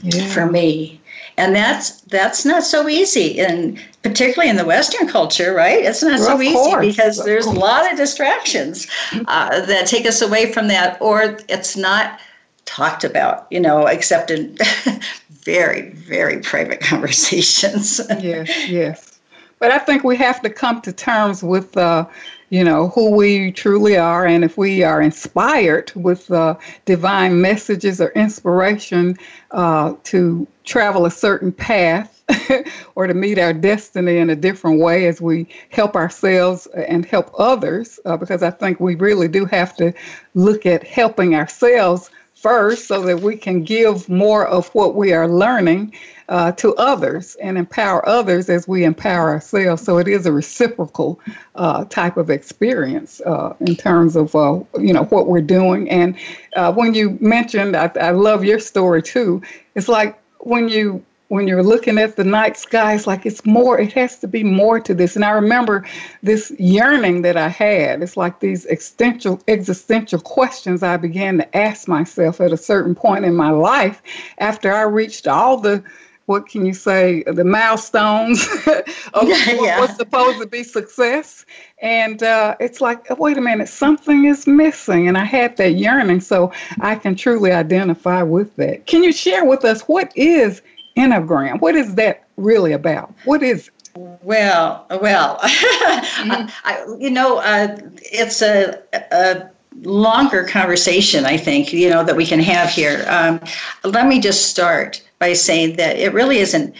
yeah. 0.00 0.26
for 0.28 0.46
me 0.46 1.00
and 1.36 1.54
that's 1.54 2.00
that's 2.02 2.44
not 2.44 2.62
so 2.62 2.88
easy 2.88 3.40
and 3.40 3.78
particularly 4.02 4.48
in 4.48 4.56
the 4.56 4.64
western 4.64 5.08
culture 5.08 5.54
right? 5.54 5.84
It's 5.84 6.02
not 6.02 6.18
well, 6.18 6.38
so 6.38 6.42
easy 6.42 6.54
course. 6.54 6.86
because 6.86 7.24
there's 7.24 7.46
a 7.46 7.50
lot 7.50 7.90
of 7.90 7.98
distractions 7.98 8.86
uh, 9.26 9.64
that 9.66 9.86
take 9.86 10.06
us 10.06 10.22
away 10.22 10.52
from 10.52 10.68
that 10.68 11.00
or 11.00 11.38
it's 11.48 11.76
not 11.76 12.20
talked 12.64 13.04
about 13.04 13.46
you 13.50 13.60
know 13.60 13.86
except 13.86 14.30
in 14.30 14.56
very 15.30 15.90
very 15.90 16.38
private 16.40 16.80
conversations. 16.92 18.00
Yes 18.20 18.68
yes. 18.68 19.12
But 19.58 19.70
i 19.70 19.78
think 19.78 20.04
we 20.04 20.16
have 20.16 20.42
to 20.42 20.50
come 20.50 20.80
to 20.82 20.92
terms 20.92 21.42
with 21.42 21.76
uh, 21.76 22.06
you 22.50 22.62
know, 22.62 22.88
who 22.88 23.10
we 23.10 23.50
truly 23.52 23.96
are, 23.96 24.24
and 24.26 24.44
if 24.44 24.56
we 24.56 24.82
are 24.82 25.02
inspired 25.02 25.92
with 25.94 26.30
uh, 26.30 26.56
divine 26.84 27.40
messages 27.40 28.00
or 28.00 28.10
inspiration 28.10 29.16
uh, 29.50 29.94
to 30.04 30.46
travel 30.64 31.06
a 31.06 31.10
certain 31.10 31.52
path 31.52 32.22
or 32.94 33.06
to 33.06 33.14
meet 33.14 33.38
our 33.38 33.52
destiny 33.52 34.18
in 34.18 34.30
a 34.30 34.36
different 34.36 34.80
way 34.80 35.06
as 35.06 35.20
we 35.20 35.48
help 35.70 35.96
ourselves 35.96 36.66
and 36.68 37.04
help 37.04 37.30
others, 37.38 37.98
uh, 38.04 38.16
because 38.16 38.42
I 38.42 38.50
think 38.50 38.80
we 38.80 38.94
really 38.94 39.28
do 39.28 39.44
have 39.46 39.76
to 39.76 39.92
look 40.34 40.66
at 40.66 40.84
helping 40.84 41.34
ourselves 41.34 42.10
first 42.36 42.86
so 42.86 43.02
that 43.02 43.20
we 43.20 43.34
can 43.34 43.64
give 43.64 44.08
more 44.08 44.46
of 44.46 44.68
what 44.68 44.94
we 44.94 45.12
are 45.12 45.26
learning 45.26 45.92
uh, 46.28 46.52
to 46.52 46.74
others 46.76 47.34
and 47.36 47.56
empower 47.56 48.06
others 48.08 48.50
as 48.50 48.68
we 48.68 48.84
empower 48.84 49.30
ourselves. 49.30 49.82
So 49.82 49.98
it 49.98 50.06
is 50.06 50.26
a 50.26 50.32
reciprocal 50.32 51.18
uh, 51.54 51.86
type 51.86 52.16
of 52.16 52.28
experience 52.30 53.20
uh, 53.22 53.54
in 53.60 53.74
terms 53.74 54.16
of 54.16 54.34
uh, 54.36 54.60
you 54.78 54.92
know 54.92 55.04
what 55.04 55.28
we're 55.28 55.40
doing. 55.40 55.88
And 55.90 56.14
uh, 56.54 56.72
when 56.72 56.94
you 56.94 57.16
mentioned, 57.20 57.74
I, 57.74 57.90
I 58.00 58.10
love 58.10 58.44
your 58.44 58.60
story 58.60 59.02
too. 59.02 59.42
It's 59.74 59.88
like 59.88 60.20
when 60.40 60.68
you 60.68 61.04
when 61.28 61.48
you're 61.48 61.62
looking 61.62 61.98
at 61.98 62.16
the 62.16 62.24
night 62.24 62.56
sky, 62.56 62.94
it's 62.94 63.06
like 63.06 63.26
it's 63.26 63.44
more, 63.44 63.78
it 63.80 63.92
has 63.94 64.18
to 64.20 64.28
be 64.28 64.44
more 64.44 64.78
to 64.80 64.94
this. 64.94 65.16
And 65.16 65.24
I 65.24 65.30
remember 65.30 65.84
this 66.22 66.52
yearning 66.58 67.22
that 67.22 67.36
I 67.36 67.48
had. 67.48 68.02
It's 68.02 68.16
like 68.16 68.40
these 68.40 68.64
existential, 68.66 69.40
existential 69.48 70.20
questions 70.20 70.82
I 70.82 70.96
began 70.96 71.38
to 71.38 71.56
ask 71.56 71.88
myself 71.88 72.40
at 72.40 72.52
a 72.52 72.56
certain 72.56 72.94
point 72.94 73.24
in 73.24 73.34
my 73.34 73.50
life 73.50 74.02
after 74.38 74.72
I 74.72 74.82
reached 74.82 75.26
all 75.26 75.58
the 75.58 75.82
what 76.26 76.48
can 76.48 76.66
you 76.66 76.74
say, 76.74 77.22
the 77.22 77.44
milestones 77.44 78.44
of 79.14 79.28
yeah, 79.28 79.52
yeah. 79.52 79.80
what's 79.80 79.96
supposed 79.96 80.40
to 80.40 80.46
be 80.46 80.64
success. 80.64 81.46
And 81.80 82.20
uh, 82.22 82.56
it's 82.58 82.80
like, 82.80 83.08
wait 83.18 83.38
a 83.38 83.40
minute, 83.40 83.68
something 83.68 84.24
is 84.24 84.44
missing. 84.44 85.06
And 85.06 85.16
I 85.16 85.24
had 85.24 85.56
that 85.58 85.74
yearning, 85.74 86.20
so 86.20 86.52
I 86.80 86.96
can 86.96 87.14
truly 87.14 87.52
identify 87.52 88.22
with 88.24 88.54
that. 88.56 88.86
Can 88.86 89.04
you 89.04 89.12
share 89.12 89.44
with 89.44 89.64
us 89.64 89.82
what 89.82 90.12
is 90.16 90.62
Enneagram? 90.96 91.60
What 91.60 91.74
is 91.74 91.94
that 91.94 92.24
really 92.36 92.72
about? 92.72 93.14
What 93.24 93.42
is 93.42 93.70
Well, 93.94 94.86
well, 95.00 95.38
mm-hmm. 95.38 96.48
I, 96.64 96.84
you 96.98 97.10
know, 97.10 97.38
uh, 97.38 97.78
it's 97.96 98.42
a, 98.42 98.82
a 99.12 99.50
longer 99.82 100.44
conversation, 100.44 101.24
I 101.24 101.36
think, 101.36 101.72
you 101.72 101.90
know, 101.90 102.02
that 102.04 102.16
we 102.16 102.26
can 102.26 102.40
have 102.40 102.70
here. 102.70 103.04
Um, 103.08 103.40
let 103.84 104.06
me 104.06 104.20
just 104.20 104.46
start 104.46 105.02
by 105.18 105.32
saying 105.32 105.76
that 105.76 105.96
it 105.96 106.12
really 106.12 106.38
is 106.38 106.54
an 106.54 106.72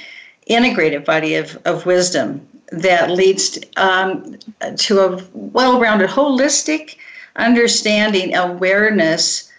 integrated 0.46 1.04
body 1.04 1.34
of, 1.34 1.58
of 1.64 1.86
wisdom 1.86 2.46
that 2.72 3.10
leads 3.10 3.58
um, 3.76 4.36
to 4.76 5.00
a 5.00 5.22
well 5.32 5.80
rounded, 5.80 6.10
holistic 6.10 6.96
understanding, 7.36 8.34
awareness 8.34 9.50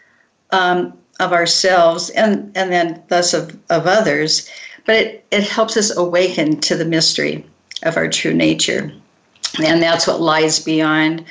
um, 0.52 0.98
of 1.20 1.34
ourselves 1.34 2.10
and, 2.12 2.52
and 2.56 2.72
then 2.72 3.04
thus 3.08 3.34
of, 3.34 3.58
of 3.70 3.88
others. 3.88 4.50
But 4.86 4.96
it, 4.96 5.26
it 5.32 5.44
helps 5.44 5.76
us 5.78 5.96
awaken 5.96 6.60
to 6.62 6.76
the 6.76 6.86
mystery 6.86 7.46
of 7.84 7.98
our 7.98 8.08
true 8.08 8.34
nature. 8.34 8.92
And 9.64 9.82
that's 9.82 10.08
what 10.08 10.22
lies 10.22 10.60
beyond 10.60 11.26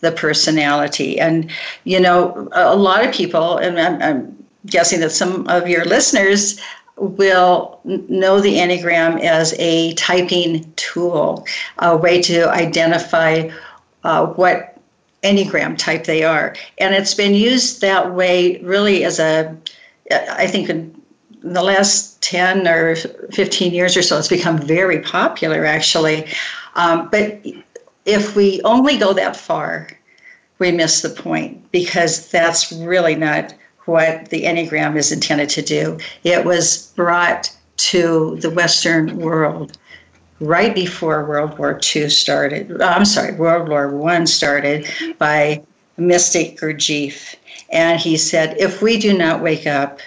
the 0.00 0.12
personality. 0.12 1.18
And, 1.18 1.50
you 1.84 2.00
know, 2.00 2.48
a, 2.52 2.76
lot 2.76 3.04
of 3.04 3.14
people, 3.14 3.58
and 3.58 3.78
I'm, 3.80 4.02
I'm 4.02 4.46
guessing 4.66 5.00
that 5.00 5.10
some 5.10 5.46
of 5.48 5.68
your 5.68 5.84
listeners 5.84 6.60
will 6.96 7.80
know 7.84 8.40
the 8.40 8.56
Enneagram 8.56 9.20
as 9.20 9.54
a 9.58 9.94
typing 9.94 10.70
tool, 10.74 11.46
a 11.78 11.96
way 11.96 12.20
to 12.22 12.50
identify 12.50 13.50
uh, 14.04 14.26
what 14.26 14.77
Enneagram 15.22 15.76
type 15.76 16.04
they 16.04 16.22
are. 16.22 16.54
And 16.78 16.94
it's 16.94 17.14
been 17.14 17.34
used 17.34 17.80
that 17.80 18.14
way 18.14 18.58
really 18.62 19.04
as 19.04 19.18
a, 19.18 19.56
I 20.10 20.46
think 20.46 20.68
in 20.68 21.00
the 21.42 21.62
last 21.62 22.20
10 22.22 22.66
or 22.66 22.96
15 22.96 23.72
years 23.72 23.96
or 23.96 24.02
so, 24.02 24.18
it's 24.18 24.28
become 24.28 24.58
very 24.58 25.00
popular 25.00 25.64
actually. 25.64 26.26
Um, 26.74 27.08
but 27.10 27.44
if 28.04 28.36
we 28.36 28.60
only 28.62 28.96
go 28.96 29.12
that 29.12 29.36
far, 29.36 29.88
we 30.58 30.72
miss 30.72 31.02
the 31.02 31.10
point 31.10 31.70
because 31.72 32.30
that's 32.30 32.72
really 32.72 33.14
not 33.14 33.54
what 33.84 34.28
the 34.28 34.44
Enneagram 34.44 34.96
is 34.96 35.12
intended 35.12 35.48
to 35.50 35.62
do. 35.62 35.98
It 36.24 36.44
was 36.44 36.92
brought 36.94 37.54
to 37.78 38.36
the 38.40 38.50
Western 38.50 39.16
world 39.18 39.78
right 40.40 40.74
before 40.74 41.24
World 41.24 41.58
War 41.58 41.78
II 41.94 42.08
started. 42.08 42.80
I'm 42.80 43.04
sorry, 43.04 43.34
World 43.34 43.68
War 43.68 43.88
One 43.88 44.26
started 44.26 44.86
by 45.18 45.62
mystic 45.96 46.58
Gurdjieff, 46.58 47.34
and 47.70 48.00
he 48.00 48.16
said, 48.16 48.56
"If 48.58 48.82
we 48.82 48.98
do 48.98 49.16
not 49.16 49.42
wake 49.42 49.66
up." 49.66 50.00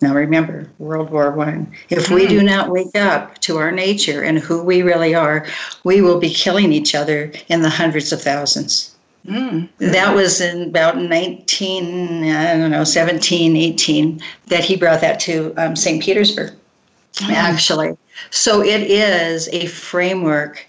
Now 0.00 0.14
remember, 0.14 0.70
World 0.78 1.10
War 1.10 1.32
One. 1.32 1.72
If 1.90 2.10
we 2.10 2.26
do 2.26 2.40
hmm. 2.40 2.46
not 2.46 2.70
wake 2.70 2.94
up 2.94 3.38
to 3.40 3.58
our 3.58 3.72
nature 3.72 4.22
and 4.22 4.38
who 4.38 4.62
we 4.62 4.82
really 4.82 5.14
are, 5.14 5.46
we 5.84 6.00
will 6.00 6.20
be 6.20 6.30
killing 6.30 6.72
each 6.72 6.94
other 6.94 7.32
in 7.48 7.62
the 7.62 7.70
hundreds 7.70 8.12
of 8.12 8.22
thousands. 8.22 8.94
Mm. 9.26 9.68
That 9.78 10.14
was 10.14 10.40
in 10.40 10.68
about 10.68 10.96
19, 10.96 12.24
I 12.24 12.56
don't 12.56 12.70
know, 12.70 12.84
17, 12.84 13.56
18, 13.56 14.22
that 14.46 14.64
he 14.64 14.76
brought 14.76 15.02
that 15.02 15.20
to 15.20 15.52
um, 15.58 15.76
St. 15.76 16.02
Petersburg, 16.02 16.54
mm. 17.14 17.30
actually. 17.30 17.96
So 18.30 18.62
it 18.62 18.82
is 18.82 19.48
a 19.48 19.66
framework 19.66 20.66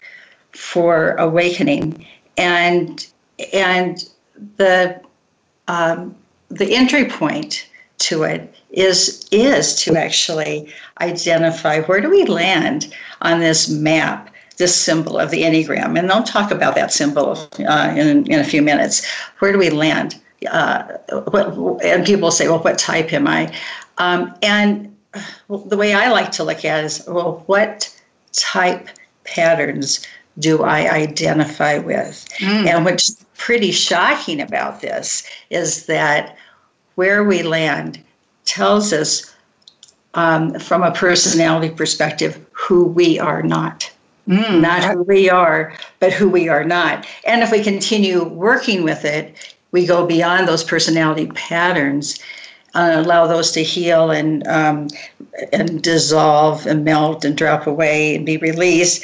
for 0.52 1.16
awakening. 1.16 2.06
And, 2.38 3.06
and 3.54 4.10
the, 4.58 5.02
um, 5.68 6.16
the 6.50 6.76
entry 6.76 7.06
point 7.06 7.70
to 8.00 8.24
it 8.24 8.54
is, 8.72 9.28
is 9.32 9.76
to 9.84 9.96
actually 9.96 10.74
identify 11.02 11.82
where 11.82 12.02
do 12.02 12.10
we 12.10 12.26
land 12.26 12.94
on 13.22 13.40
this 13.40 13.70
map 13.70 14.30
this 14.60 14.76
symbol 14.76 15.18
of 15.18 15.32
the 15.32 15.44
Enneagram, 15.44 15.98
and 15.98 16.12
I'll 16.12 16.22
talk 16.22 16.52
about 16.52 16.76
that 16.76 16.92
symbol 16.92 17.50
uh, 17.60 17.94
in, 17.96 18.30
in 18.30 18.40
a 18.40 18.44
few 18.44 18.62
minutes. 18.62 19.10
Where 19.40 19.54
do 19.54 19.58
we 19.58 19.70
land? 19.70 20.20
Uh, 20.52 20.84
what, 21.32 21.82
and 21.84 22.06
people 22.06 22.30
say, 22.30 22.48
well, 22.48 22.60
what 22.60 22.78
type 22.78 23.12
am 23.14 23.26
I? 23.26 23.56
Um, 23.98 24.34
and 24.44 24.96
well, 25.48 25.60
the 25.60 25.78
way 25.78 25.94
I 25.94 26.10
like 26.10 26.32
to 26.34 26.44
look 26.44 26.64
at 26.66 26.84
it 26.84 26.86
is, 26.86 27.04
well, 27.08 27.44
what 27.48 27.94
type 28.34 28.90
patterns 29.24 30.06
do 30.38 30.64
I 30.64 30.90
identify 30.90 31.80
with? 31.80 32.28
Mm. 32.38 32.68
And 32.68 32.86
what's 32.86 33.26
pretty 33.38 33.72
shocking 33.72 34.42
about 34.42 34.82
this 34.82 35.28
is 35.50 35.86
that 35.88 36.38
where 36.96 37.24
we 37.24 37.44
land 37.44 38.04
tells 38.46 38.94
us, 38.94 39.34
um, 40.14 40.58
from 40.60 40.84
a 40.84 40.92
personality 40.92 41.74
perspective, 41.74 42.44
who 42.52 42.84
we 42.84 43.20
are 43.20 43.42
not. 43.42 43.92
Mm. 44.28 44.62
Not 44.62 44.84
who 44.84 45.04
we 45.04 45.30
are, 45.30 45.74
but 46.00 46.14
who 46.14 46.30
we 46.30 46.50
are 46.50 46.64
not. 46.64 47.08
And 47.26 47.42
if 47.42 47.52
we 47.52 47.64
continue 47.64 48.24
working 48.24 48.84
with 48.84 49.06
it, 49.06 49.56
we 49.72 49.86
go 49.86 50.06
beyond 50.06 50.48
those 50.48 50.64
personality 50.64 51.28
patterns 51.28 52.20
uh, 52.76 52.94
allow 52.96 53.28
those 53.28 53.52
to 53.52 53.64
heal 53.64 54.12
and 54.12 54.46
um, 54.48 54.88
and 55.52 55.82
dissolve 55.82 56.66
and 56.66 56.84
melt 56.84 57.26
and 57.26 57.38
drop 57.38 57.68
away 57.68 58.16
and 58.16 58.26
be 58.26 58.38
released, 58.38 59.04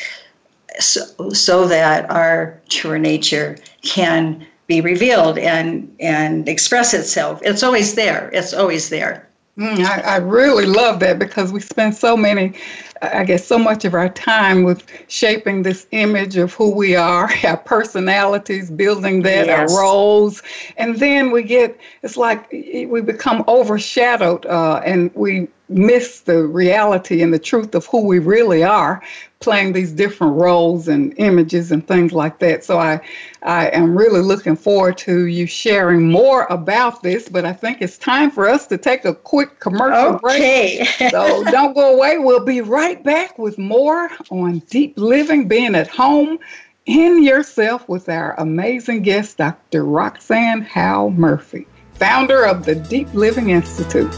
so, 0.79 1.01
so 1.31 1.67
that 1.67 2.09
our 2.09 2.59
true 2.69 2.99
nature 2.99 3.57
can 3.81 4.45
be 4.67 4.81
revealed 4.81 5.37
and 5.37 5.95
and 5.99 6.49
express 6.49 6.93
itself. 6.93 7.39
It's 7.43 7.63
always 7.63 7.95
there. 7.95 8.29
It's 8.33 8.53
always 8.53 8.89
there. 8.89 9.24
Mm, 9.57 9.85
I, 9.85 10.01
I, 10.01 10.15
really 10.17 10.65
love 10.65 10.99
that 10.99 11.17
because 11.17 11.53
we 11.53 11.61
spend 11.61 11.95
so 11.95 12.17
many, 12.17 12.53
I 13.01 13.23
guess, 13.23 13.47
so 13.47 13.57
much 13.57 13.85
of 13.85 13.93
our 13.93 14.09
time 14.09 14.63
with 14.63 14.83
shaping 15.07 15.63
this 15.63 15.87
image 15.91 16.35
of 16.35 16.53
who 16.53 16.71
we 16.71 16.97
are, 16.97 17.31
our 17.45 17.55
personalities, 17.55 18.69
building 18.69 19.21
that, 19.21 19.45
yes. 19.45 19.71
our 19.71 19.81
roles. 19.81 20.43
And 20.75 20.99
then 20.99 21.31
we 21.31 21.43
get, 21.43 21.79
it's 22.03 22.17
like 22.17 22.51
we 22.51 22.99
become 22.99 23.45
overshadowed 23.47 24.45
uh, 24.45 24.81
and 24.83 25.09
we 25.15 25.47
miss 25.67 26.21
the 26.21 26.45
reality 26.45 27.21
and 27.21 27.33
the 27.33 27.39
truth 27.39 27.73
of 27.73 27.85
who 27.87 28.05
we 28.05 28.19
really 28.19 28.63
are 28.63 29.01
playing 29.39 29.73
these 29.73 29.91
different 29.91 30.35
roles 30.35 30.87
and 30.87 31.13
images 31.17 31.71
and 31.71 31.87
things 31.87 32.11
like 32.11 32.39
that. 32.39 32.63
So 32.63 32.79
i 32.79 32.99
i 33.43 33.67
am 33.67 33.97
really 33.97 34.21
looking 34.21 34.55
forward 34.55 34.97
to 34.97 35.25
you 35.25 35.45
sharing 35.45 36.09
more 36.09 36.45
about 36.49 37.03
this 37.03 37.29
but 37.29 37.45
i 37.45 37.53
think 37.53 37.79
it's 37.81 37.97
time 37.97 38.31
for 38.31 38.47
us 38.49 38.65
to 38.65 38.77
take 38.77 39.05
a 39.05 39.13
quick 39.13 39.59
commercial 39.59 40.15
okay. 40.15 40.77
break 40.97 41.11
so 41.11 41.43
don't 41.45 41.73
go 41.73 41.95
away. 41.95 42.17
We'll 42.17 42.45
be 42.45 42.61
right 42.61 43.03
back 43.03 43.37
with 43.37 43.57
more 43.57 44.09
on 44.29 44.59
deep 44.59 44.93
living 44.97 45.47
being 45.47 45.75
at 45.75 45.87
home 45.87 46.39
in 46.85 47.23
yourself 47.23 47.87
with 47.89 48.09
our 48.09 48.35
amazing 48.39 49.01
guest 49.01 49.37
dr 49.37 49.83
roxanne 49.83 50.61
howe 50.61 51.09
murphy 51.09 51.67
founder 51.93 52.45
of 52.45 52.65
the 52.65 52.75
deep 52.75 53.11
living 53.13 53.49
institute 53.49 54.13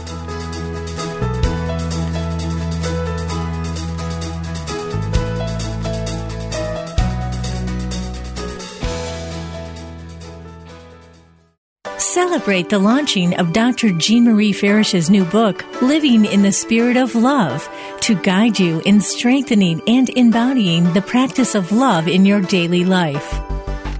celebrate 12.18 12.68
the 12.68 12.80
launching 12.80 13.32
of 13.36 13.52
Dr. 13.52 13.92
Jean 13.92 14.24
Marie 14.24 14.52
Farish's 14.52 15.08
new 15.08 15.24
book, 15.26 15.64
Living 15.80 16.24
in 16.24 16.42
the 16.42 16.50
Spirit 16.50 16.96
of 16.96 17.14
Love, 17.14 17.70
to 18.00 18.16
guide 18.16 18.58
you 18.58 18.80
in 18.80 19.00
strengthening 19.00 19.80
and 19.86 20.08
embodying 20.10 20.92
the 20.94 21.00
practice 21.00 21.54
of 21.54 21.70
love 21.70 22.08
in 22.08 22.26
your 22.26 22.40
daily 22.40 22.84
life. 22.84 23.40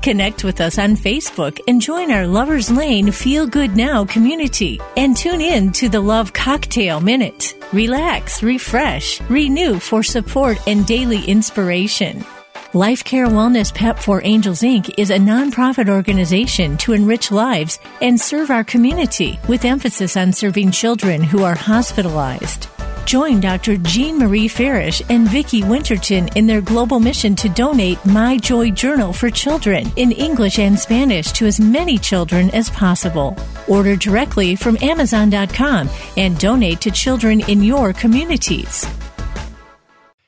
Connect 0.03 0.43
with 0.43 0.61
us 0.61 0.81
on 0.81 0.97
Facebook 0.97 1.61
and 1.69 1.81
join 1.81 2.11
our 2.11 2.27
Lover's 2.27 2.73
Lane 2.73 3.13
Feel 3.13 3.47
Good 3.47 3.77
Now 3.77 4.05
community 4.05 4.81
and 4.97 5.17
tune 5.17 5.41
in 5.41 5.71
to 5.75 5.89
the 5.89 6.01
Love 6.01 6.33
Cocktail 6.33 7.01
Minute. 7.01 7.55
Relax, 7.73 8.43
refresh, 8.43 9.21
renew 9.31 9.79
for 9.79 10.03
support 10.03 10.59
and 10.67 10.85
daily 10.85 11.25
inspiration. 11.25 12.25
Life 12.79 13.03
Care 13.03 13.27
Wellness 13.27 13.75
PEP 13.75 13.99
for 13.99 14.23
Angels 14.25 14.61
Inc. 14.61 14.95
is 14.97 15.11
a 15.11 15.19
nonprofit 15.19 15.89
organization 15.89 16.77
to 16.77 16.93
enrich 16.93 17.33
lives 17.33 17.81
and 18.01 18.21
serve 18.21 18.53
our 18.53 18.63
community 18.63 19.41
with 19.49 19.65
emphasis 19.65 20.17
on 20.17 20.33
serving 20.33 20.71
children 20.71 21.21
who 21.21 21.43
are 21.43 21.57
hospitalized. 21.57 22.69
Join 23.05 23.41
Dr. 23.41 23.79
Jean 23.79 24.17
Marie 24.17 24.47
Farish 24.47 25.03
and 25.11 25.29
Vicki 25.29 25.65
Winterton 25.65 26.29
in 26.37 26.47
their 26.47 26.61
global 26.61 27.01
mission 27.01 27.35
to 27.35 27.49
donate 27.49 27.99
My 28.07 28.37
Joy 28.37 28.71
Journal 28.71 29.13
for 29.13 29.29
children 29.29 29.91
in 29.97 30.13
English 30.13 30.61
and 30.61 30.79
Spanish 30.79 31.33
to 31.33 31.47
as 31.47 31.59
many 31.59 31.99
children 31.99 32.49
as 32.51 32.71
possible. 32.71 33.37
Order 33.67 33.97
directly 33.97 34.55
from 34.55 34.79
Amazon.com 34.81 35.91
and 36.17 36.39
donate 36.39 36.81
to 36.83 36.93
children 36.93 37.41
in 37.51 37.65
your 37.65 37.93
communities. 37.93 38.87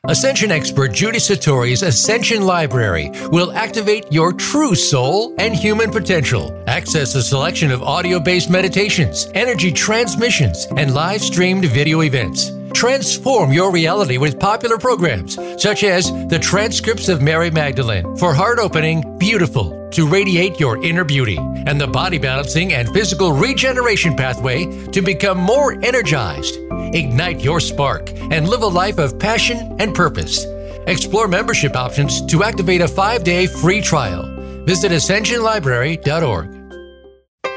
Ascension 0.09 0.51
expert 0.51 0.95
Judy 0.95 1.19
Satori's 1.19 1.83
Ascension 1.83 2.47
Library 2.47 3.13
will 3.31 3.53
activate 3.53 4.11
your 4.11 4.33
true 4.33 4.75
soul 4.75 5.35
and 5.39 5.55
human 5.55 5.91
potential. 5.91 6.59
Access 6.67 7.15
a 7.15 7.23
selection 7.23 7.71
of 7.71 7.83
audio 7.83 8.19
based 8.19 8.49
meditations, 8.49 9.29
energy 9.35 9.71
transmissions, 9.71 10.67
and 10.79 10.95
live 10.95 11.21
streamed 11.21 11.67
video 11.67 12.01
events. 12.01 12.51
Transform 12.73 13.53
your 13.53 13.71
reality 13.71 14.17
with 14.17 14.41
popular 14.41 14.79
programs 14.79 15.39
such 15.63 15.85
as 15.85 16.11
the 16.29 16.39
transcripts 16.39 17.11
of 17.11 17.21
Mary 17.21 17.51
Magdalene 17.51 18.17
for 18.17 18.33
heart 18.33 18.59
opening, 18.59 19.19
beautiful, 19.19 19.80
to 19.93 20.07
radiate 20.07 20.61
your 20.61 20.83
inner 20.85 21.05
beauty, 21.05 21.37
and 21.39 21.81
the 21.81 21.87
body 21.87 22.19
balancing 22.19 22.73
and 22.73 22.89
physical 22.91 23.33
regeneration 23.33 24.15
pathway 24.17 24.65
to 24.89 25.03
become 25.03 25.39
more 25.39 25.73
energized. 25.85 26.57
Ignite 26.95 27.41
your 27.41 27.61
spark 27.61 28.11
and 28.11 28.49
live 28.49 28.63
a 28.63 28.67
life 28.67 28.99
of 28.99 29.19
passion 29.19 29.77
and 29.79 29.95
purpose. 29.95 30.45
Explore 30.87 31.29
membership 31.29 31.77
options 31.77 32.25
to 32.27 32.43
activate 32.43 32.81
a 32.81 32.89
five 32.89 33.25
day 33.25 33.47
free 33.47 33.81
trial. 33.81 34.23
Visit 34.65 34.93
ascensionlibrary.org. 34.93 36.57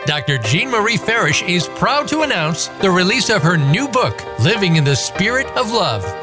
Dr. 0.05 0.37
Jean 0.39 0.69
Marie 0.69 0.97
Farish 0.97 1.43
is 1.43 1.67
proud 1.75 2.07
to 2.09 2.23
announce 2.23 2.67
the 2.81 2.91
release 2.91 3.29
of 3.29 3.41
her 3.41 3.57
new 3.57 3.87
book, 3.87 4.21
Living 4.39 4.75
in 4.75 4.83
the 4.83 4.95
Spirit 4.95 5.47
of 5.57 5.71
Love 5.71 6.03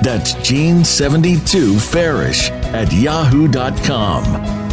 That's 0.00 0.34
Jean72Farish 0.34 2.50
at 2.72 2.92
yahoo.com. 2.92 4.24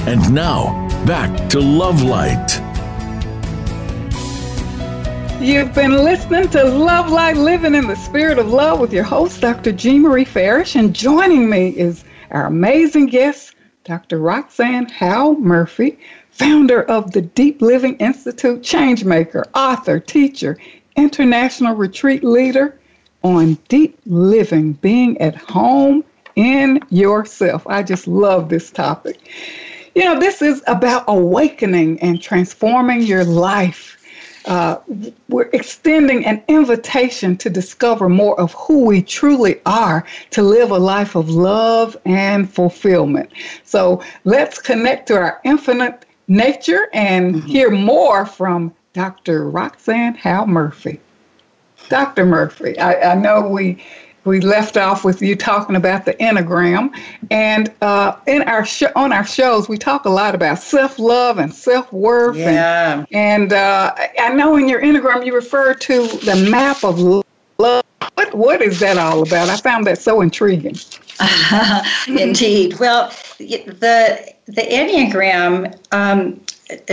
And 0.07 0.33
now, 0.33 0.87
back 1.05 1.49
to 1.49 1.59
Love 1.59 2.03
Light. 2.03 2.61
You've 5.41 5.73
been 5.73 6.03
listening 6.03 6.47
to 6.49 6.63
Love 6.63 7.09
Light 7.09 7.37
Living 7.37 7.73
in 7.73 7.87
the 7.87 7.95
Spirit 7.95 8.37
of 8.37 8.49
Love 8.49 8.79
with 8.79 8.93
your 8.93 9.03
host, 9.03 9.41
Dr. 9.41 9.71
Jean 9.71 10.03
Marie 10.03 10.25
Farish. 10.25 10.75
And 10.75 10.95
joining 10.95 11.49
me 11.49 11.69
is 11.69 12.03
our 12.29 12.45
amazing 12.45 13.07
guest, 13.07 13.55
Dr. 13.83 14.19
Roxanne 14.19 14.89
Howe 14.89 15.33
Murphy, 15.33 15.97
founder 16.29 16.83
of 16.83 17.13
the 17.13 17.21
Deep 17.21 17.63
Living 17.63 17.97
Institute, 17.97 18.61
changemaker, 18.61 19.45
author, 19.55 19.99
teacher, 19.99 20.59
international 20.95 21.75
retreat 21.75 22.23
leader 22.23 22.79
on 23.25 23.55
deep 23.69 23.97
living, 24.05 24.73
being 24.73 25.19
at 25.19 25.35
home 25.35 26.03
in 26.35 26.79
yourself. 26.89 27.65
I 27.65 27.81
just 27.81 28.07
love 28.07 28.49
this 28.49 28.69
topic. 28.69 29.17
You 29.95 30.03
know, 30.03 30.19
this 30.19 30.43
is 30.43 30.61
about 30.67 31.05
awakening 31.07 31.99
and 32.01 32.21
transforming 32.21 33.01
your 33.01 33.23
life. 33.23 33.93
Uh, 34.45 34.77
we're 35.27 35.49
extending 35.53 36.23
an 36.23 36.43
invitation 36.47 37.35
to 37.37 37.49
discover 37.49 38.09
more 38.09 38.39
of 38.39 38.53
who 38.53 38.85
we 38.85 39.01
truly 39.01 39.59
are 39.65 40.05
to 40.29 40.43
live 40.43 40.69
a 40.69 40.77
life 40.77 41.15
of 41.15 41.31
love 41.31 41.97
and 42.05 42.47
fulfillment. 42.47 43.31
So 43.63 44.03
let's 44.23 44.59
connect 44.59 45.07
to 45.07 45.15
our 45.15 45.41
infinite 45.43 46.05
nature 46.27 46.89
and 46.93 47.35
mm-hmm. 47.35 47.47
hear 47.47 47.71
more 47.71 48.27
from 48.27 48.71
Dr. 48.93 49.49
Roxanne 49.49 50.13
Howe 50.13 50.45
Murphy. 50.45 50.99
Dr. 51.89 52.25
Murphy, 52.25 52.77
I, 52.79 53.11
I 53.11 53.15
know 53.15 53.47
we 53.47 53.83
we 54.25 54.41
left 54.41 54.75
off 54.75 55.05
with 55.05 55.21
you 55.21 55.35
talking 55.35 55.75
about 55.75 56.05
the 56.05 56.15
enneagram 56.15 56.93
and 57.31 57.71
uh, 57.81 58.17
in 58.27 58.41
our 58.43 58.65
sh- 58.65 58.83
on 58.95 59.13
our 59.13 59.25
shows 59.25 59.69
we 59.69 59.77
talk 59.77 60.05
a 60.05 60.09
lot 60.09 60.35
about 60.35 60.59
self-love 60.59 61.37
and 61.37 61.53
self-worth 61.53 62.35
yeah. 62.35 62.93
and, 62.93 63.07
and 63.11 63.53
uh, 63.53 63.93
i 64.19 64.33
know 64.33 64.55
in 64.57 64.67
your 64.67 64.81
enneagram 64.81 65.25
you 65.25 65.33
refer 65.33 65.73
to 65.73 66.07
the 66.25 66.47
map 66.49 66.83
of 66.83 66.99
love 66.99 67.23
what, 68.15 68.33
what 68.33 68.61
is 68.61 68.79
that 68.79 68.97
all 68.97 69.21
about 69.21 69.47
i 69.47 69.55
found 69.57 69.85
that 69.85 69.99
so 69.99 70.21
intriguing 70.21 70.75
indeed 72.07 72.77
well 72.79 73.09
the 73.37 74.33
the 74.47 74.61
enneagram 74.61 75.75
um, 75.91 76.39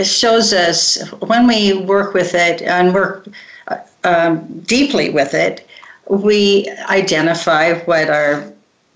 shows 0.03 0.53
us 0.53 1.09
when 1.13 1.47
we 1.47 1.73
work 1.73 2.13
with 2.13 2.33
it 2.33 2.61
and 2.61 2.93
work 2.93 3.27
um, 4.03 4.59
deeply 4.61 5.09
with 5.09 5.33
it 5.33 5.67
we 6.07 6.69
identify 6.89 7.73
what 7.81 8.09
are 8.09 8.51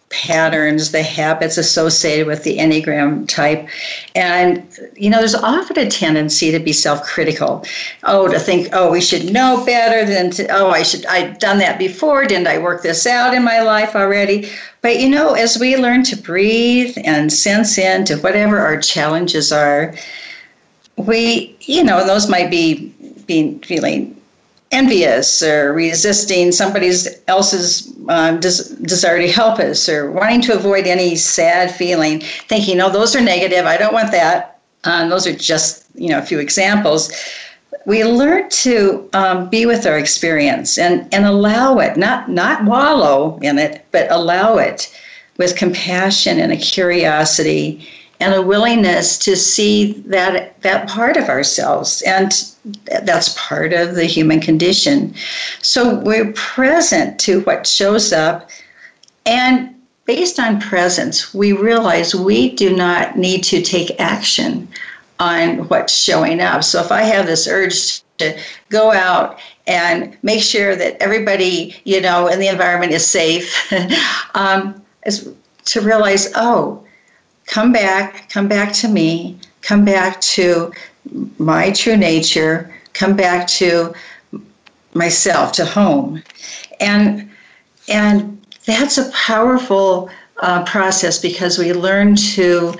patterns, 0.10 0.91
the 0.91 1.04
habits 1.04 1.58
associated 1.58 2.28
with 2.28 2.43
the 2.43 2.58
Enneagram 2.60 3.28
type. 3.28 3.67
And, 4.15 4.65
you 4.96 5.10
know, 5.10 5.20
there's 5.20 5.36
often 5.36 5.78
a 5.78 5.89
tendency 5.89 6.50
to 6.52 6.60
be 6.60 6.72
self 6.72 7.04
critical. 7.04 7.65
Oh, 8.04 8.30
to 8.30 8.39
think, 8.39 8.70
oh, 8.72 8.89
we 8.89 9.02
should 9.02 9.34
know 9.34 9.63
better 9.65 10.06
than 10.06 10.32
to, 10.32 10.48
oh, 10.48 10.70
I 10.70 10.84
should, 10.84 11.06
I've 11.08 11.39
done 11.39 11.58
that 11.60 11.78
before. 11.78 12.26
Didn't 12.26 12.48
I 12.48 12.58
work 12.58 12.84
this 12.84 13.06
out 13.06 13.34
in 13.34 13.43
my 13.43 13.62
life 13.62 13.96
already? 13.96 14.50
But, 14.82 15.00
you 15.00 15.10
know, 15.10 15.34
as 15.34 15.58
we 15.58 15.76
learn 15.76 16.04
to 16.04 16.15
breathe 16.15 16.98
and 17.04 17.32
sense 17.32 17.78
into 17.78 18.17
whatever 18.20 18.60
our 18.60 18.80
challenges 18.80 19.52
are, 19.52 19.93
we, 20.96 21.56
you 21.62 21.84
know, 21.84 22.06
those 22.06 22.30
might 22.30 22.50
be 22.50 22.93
being 23.28 23.60
feeling 23.60 24.16
envious 24.71 25.41
or 25.41 25.73
resisting 25.73 26.51
somebody 26.51 26.91
else's 27.27 27.93
um, 28.10 28.39
des- 28.39 28.75
desire 28.82 29.19
to 29.19 29.32
help 29.32 29.60
us 29.60 29.88
or 29.88 30.12
wanting 30.12 30.41
to 30.41 30.53
avoid 30.53 30.86
any 30.88 31.15
sad 31.15 31.73
feeling, 31.73 32.19
thinking, 32.47 32.80
oh, 32.82 32.89
those 32.89 33.15
are 33.15 33.21
negative, 33.21 33.65
I 33.65 33.77
don't 33.77 33.93
want 33.93 34.12
that. 34.12 34.60
Um, 34.84 35.10
those 35.10 35.25
are 35.25 35.36
just, 35.36 35.86
you 35.95 36.10
know, 36.10 36.19
a 36.19 36.21
few 36.21 36.39
examples. 36.39 37.12
We 37.86 38.03
learn 38.03 38.49
to 38.49 39.10
um, 39.13 39.49
be 39.49 39.65
with 39.65 39.86
our 39.86 39.97
experience 39.97 40.77
and, 40.77 41.12
and 41.13 41.25
allow 41.25 41.80
it, 41.80 41.97
not, 41.97 42.30
not 42.30 42.65
wallow 42.65 43.39
in 43.41 43.58
it, 43.58 43.86
but 43.91 44.12
allow 44.12 44.58
it 44.58 44.93
with 45.38 45.56
compassion 45.56 46.39
and 46.39 46.51
a 46.51 46.58
curiosity 46.58 47.88
and 48.19 48.34
a 48.34 48.41
willingness 48.41 49.17
to 49.19 49.36
see 49.36 49.93
that 50.08 50.60
that 50.62 50.88
part 50.89 51.17
of 51.17 51.30
ourselves 51.30 52.01
and 52.01 52.32
that's 53.03 53.36
part 53.38 53.73
of 53.73 53.95
the 53.95 54.06
human 54.06 54.39
condition. 54.39 55.13
So 55.62 55.99
we're 55.99 56.34
present 56.34 57.19
to 57.21 57.41
what 57.41 57.67
shows 57.67 58.12
up 58.12 58.49
and 59.25 59.75
based 60.06 60.39
on 60.39 60.60
presence 60.60 61.34
we 61.34 61.51
realize 61.51 62.15
we 62.15 62.56
do 62.56 62.75
not 62.75 63.17
need 63.17 63.43
to 63.43 63.62
take 63.62 63.99
action 63.99 64.67
on 65.19 65.67
what's 65.67 65.95
showing 65.95 66.41
up. 66.41 66.63
So 66.63 66.82
if 66.82 66.91
i 66.91 67.01
have 67.01 67.25
this 67.25 67.47
urge 67.47 68.01
to 68.17 68.38
go 68.69 68.91
out 68.91 69.39
and 69.67 70.17
make 70.23 70.41
sure 70.41 70.75
that 70.75 71.01
everybody 71.01 71.75
you 71.84 72.01
know 72.01 72.27
in 72.27 72.39
the 72.39 72.47
environment 72.47 72.91
is 72.91 73.08
safe 73.08 73.71
um, 74.34 74.82
is 75.06 75.30
to 75.65 75.82
realize 75.82 76.32
oh 76.36 76.84
come 77.47 77.71
back, 77.71 78.29
come 78.29 78.47
back 78.47 78.71
to 78.73 78.88
me, 78.88 79.38
come 79.62 79.83
back 79.83 80.21
to 80.21 80.71
my 81.39 81.71
true 81.71 81.97
nature, 81.97 82.73
come 82.93 83.15
back 83.15 83.47
to 83.47 83.93
myself, 84.93 85.51
to 85.53 85.65
home. 85.65 86.21
And 86.79 87.29
and 87.89 88.45
that's 88.65 88.97
a 88.97 89.10
powerful 89.12 90.10
uh, 90.41 90.63
process 90.65 91.19
because 91.19 91.57
we 91.57 91.73
learn 91.73 92.15
to 92.15 92.73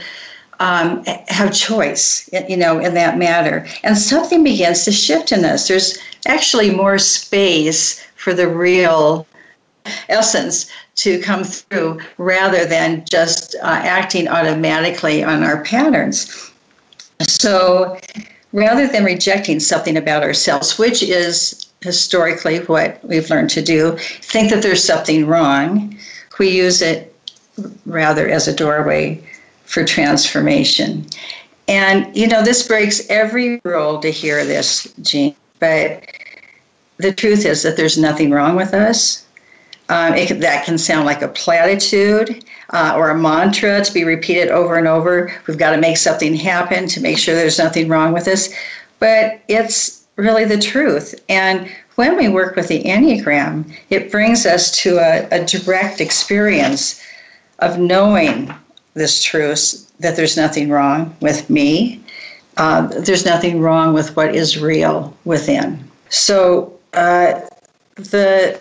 um, 0.60 1.04
have 1.28 1.54
choice, 1.54 2.30
you 2.50 2.58
know, 2.58 2.80
in 2.80 2.94
that 2.96 3.18
matter. 3.18 3.66
And 3.84 3.98
something 3.98 4.44
begins 4.44 4.84
to 4.86 4.92
shift 4.92 5.32
in 5.32 5.46
us. 5.46 5.68
There's 5.68 5.98
actually 6.28 6.72
more 6.72 6.98
space 6.98 8.04
for 8.16 8.34
the 8.34 8.48
real 8.48 9.26
essence 10.10 10.70
to 10.96 11.20
come 11.22 11.44
through 11.44 12.00
rather 12.18 12.66
than 12.66 13.06
just 13.10 13.56
uh, 13.56 13.68
acting 13.68 14.28
automatically 14.28 15.24
on 15.24 15.44
our 15.44 15.64
patterns. 15.64 16.52
So 17.22 18.00
rather 18.54 18.88
than 18.88 19.04
rejecting 19.04 19.60
something 19.60 19.98
about 19.98 20.24
ourselves, 20.24 20.78
which 20.78 21.04
is 21.04 21.68
historically 21.82 22.60
what 22.60 23.04
we've 23.04 23.30
learned 23.30 23.50
to 23.52 23.62
do, 23.62 23.98
think 23.98 24.52
that 24.52 24.64
there's 24.64 24.84
something 24.84 25.28
wrong, 25.28 25.98
we 26.40 26.50
use 26.50 26.82
it 26.82 27.14
rather 27.86 28.28
as 28.28 28.48
a 28.48 28.56
doorway 28.56 29.22
for 29.66 29.84
transformation. 29.84 31.06
And, 31.68 32.16
you 32.16 32.28
know, 32.28 32.44
this 32.44 32.66
breaks 32.66 33.08
every 33.10 33.60
rule 33.64 34.00
to 34.00 34.10
hear 34.10 34.46
this, 34.46 34.94
Jean, 35.02 35.36
but 35.60 36.04
the 36.98 37.14
truth 37.14 37.46
is 37.46 37.64
that 37.64 37.76
there's 37.76 37.98
nothing 37.98 38.32
wrong 38.32 38.56
with 38.56 38.74
us. 38.74 39.27
Um, 39.90 40.16
it, 40.16 40.42
that 40.42 40.66
can 40.66 40.78
sound 40.78 41.06
like 41.06 41.22
a 41.22 41.30
platitude 41.30 42.44
uh, 42.72 42.94
or 42.98 43.10
a 43.10 43.18
mantra 43.18 43.84
to 43.84 43.94
be 43.94 44.04
repeated 44.04 44.50
over 44.50 44.76
and 44.78 44.88
over. 44.88 45.34
We've 45.48 45.58
got 45.58 45.72
to 45.72 45.78
make 45.78 45.96
something 45.96 46.36
happen 46.36 46.88
to 46.90 47.00
make 47.00 47.18
sure 47.18 47.36
there's 47.36 47.58
nothing 47.58 47.88
wrong 47.88 48.12
with 48.12 48.28
us. 48.28 48.50
But 49.00 49.40
it's 49.48 50.06
really 50.18 50.44
the 50.44 50.60
truth. 50.60 51.16
And 51.30 51.72
when 51.96 52.18
we 52.18 52.28
work 52.28 52.56
with 52.56 52.68
the 52.68 52.84
Enneagram, 52.84 53.72
it 53.90 54.12
brings 54.12 54.46
us 54.46 54.72
to 54.82 54.98
a, 54.98 55.28
a 55.32 55.46
direct 55.46 56.02
experience 56.02 57.02
of 57.60 57.80
knowing 57.80 58.54
this 58.94 59.24
truth 59.24 59.92
that 60.00 60.16
there's 60.16 60.38
nothing 60.38 60.70
wrong 60.70 61.16
with 61.22 61.50
me. 61.50 62.04
Uh, 62.58 62.88
there's 62.88 63.26
nothing 63.26 63.62
wrong 63.62 63.94
with 63.94 64.16
what 64.16 64.36
is 64.36 64.58
real 64.58 65.16
within. 65.26 65.80
So 66.10 66.78
uh, 66.94 67.40
the 67.96 68.60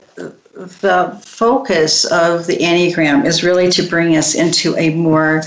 the 0.56 1.20
focus 1.22 2.06
of 2.06 2.46
the 2.46 2.56
Enneagram 2.56 3.26
is 3.26 3.44
really 3.44 3.70
to 3.70 3.82
bring 3.82 4.16
us 4.16 4.34
into 4.34 4.74
a 4.76 4.94
more 4.94 5.42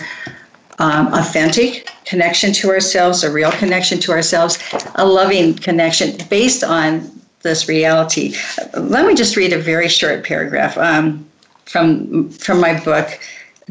um, 0.77 1.11
authentic 1.13 1.89
connection 2.05 2.53
to 2.53 2.69
ourselves, 2.69 3.23
a 3.23 3.31
real 3.31 3.51
connection 3.53 3.99
to 4.01 4.11
ourselves, 4.11 4.59
a 4.95 5.05
loving 5.05 5.55
connection 5.55 6.15
based 6.29 6.63
on 6.63 7.11
this 7.41 7.67
reality. 7.67 8.35
Let 8.77 9.07
me 9.07 9.15
just 9.15 9.35
read 9.35 9.51
a 9.51 9.59
very 9.59 9.89
short 9.89 10.23
paragraph 10.23 10.77
um, 10.77 11.27
from 11.65 12.29
from 12.29 12.61
my 12.61 12.79
book. 12.79 13.19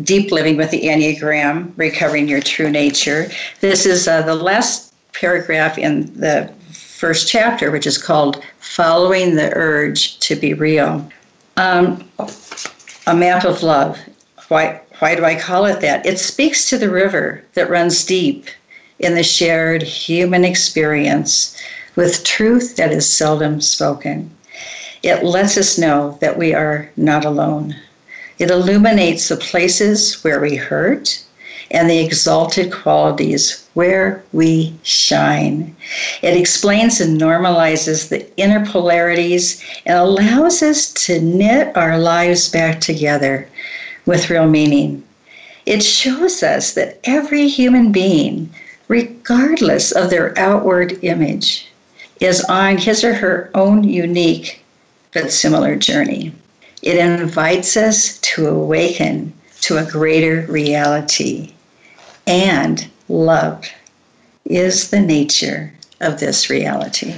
Deep 0.02 0.30
Living 0.30 0.56
with 0.56 0.70
the 0.70 0.82
Enneagram, 0.82 1.72
Recovering 1.76 2.28
Your 2.28 2.40
True 2.40 2.70
Nature. 2.70 3.28
This 3.60 3.84
is 3.84 4.06
uh, 4.06 4.22
the 4.22 4.36
last 4.36 4.94
paragraph 5.12 5.76
in 5.76 6.14
the 6.20 6.52
first 6.70 7.26
chapter, 7.28 7.72
which 7.72 7.84
is 7.84 7.98
called 7.98 8.44
Following 8.60 9.34
the 9.34 9.52
Urge 9.56 10.20
to 10.20 10.36
Be 10.36 10.54
Real. 10.54 11.08
Um, 11.58 12.08
a 13.08 13.16
map 13.16 13.44
of 13.44 13.64
love. 13.64 13.98
Why, 14.46 14.80
why 15.00 15.16
do 15.16 15.24
I 15.24 15.34
call 15.34 15.66
it 15.66 15.80
that? 15.80 16.06
It 16.06 16.20
speaks 16.20 16.70
to 16.70 16.78
the 16.78 16.88
river 16.88 17.42
that 17.54 17.68
runs 17.68 18.04
deep 18.04 18.46
in 19.00 19.16
the 19.16 19.24
shared 19.24 19.82
human 19.82 20.44
experience 20.44 21.60
with 21.96 22.22
truth 22.22 22.76
that 22.76 22.92
is 22.92 23.12
seldom 23.12 23.60
spoken. 23.60 24.30
It 25.02 25.24
lets 25.24 25.56
us 25.56 25.78
know 25.78 26.16
that 26.20 26.38
we 26.38 26.54
are 26.54 26.88
not 26.96 27.24
alone. 27.24 27.74
It 28.38 28.52
illuminates 28.52 29.28
the 29.28 29.36
places 29.36 30.22
where 30.22 30.40
we 30.40 30.54
hurt 30.54 31.24
and 31.70 31.88
the 31.88 31.98
exalted 31.98 32.72
qualities 32.72 33.68
where 33.74 34.22
we 34.32 34.74
shine. 34.82 35.74
It 36.22 36.36
explains 36.36 37.00
and 37.00 37.20
normalizes 37.20 38.08
the 38.08 38.26
inner 38.36 38.64
polarities 38.66 39.62
and 39.84 39.98
allows 39.98 40.62
us 40.62 40.92
to 41.04 41.20
knit 41.20 41.76
our 41.76 41.98
lives 41.98 42.48
back 42.48 42.80
together 42.80 43.48
with 44.06 44.30
real 44.30 44.48
meaning. 44.48 45.04
It 45.66 45.82
shows 45.82 46.42
us 46.42 46.72
that 46.72 46.98
every 47.04 47.46
human 47.46 47.92
being, 47.92 48.48
regardless 48.88 49.92
of 49.92 50.08
their 50.08 50.36
outward 50.38 50.98
image, 51.02 51.68
is 52.20 52.42
on 52.44 52.78
his 52.78 53.04
or 53.04 53.14
her 53.14 53.50
own 53.54 53.84
unique 53.84 54.64
but 55.12 55.30
similar 55.30 55.76
journey. 55.76 56.32
It 56.82 56.96
invites 56.96 57.76
us 57.76 58.18
to 58.18 58.48
awaken 58.48 59.32
to 59.62 59.78
a 59.78 59.84
greater 59.84 60.46
reality. 60.48 61.52
And 62.28 62.86
love 63.08 63.66
is 64.44 64.90
the 64.90 65.00
nature 65.00 65.72
of 66.00 66.20
this 66.20 66.50
reality. 66.50 67.14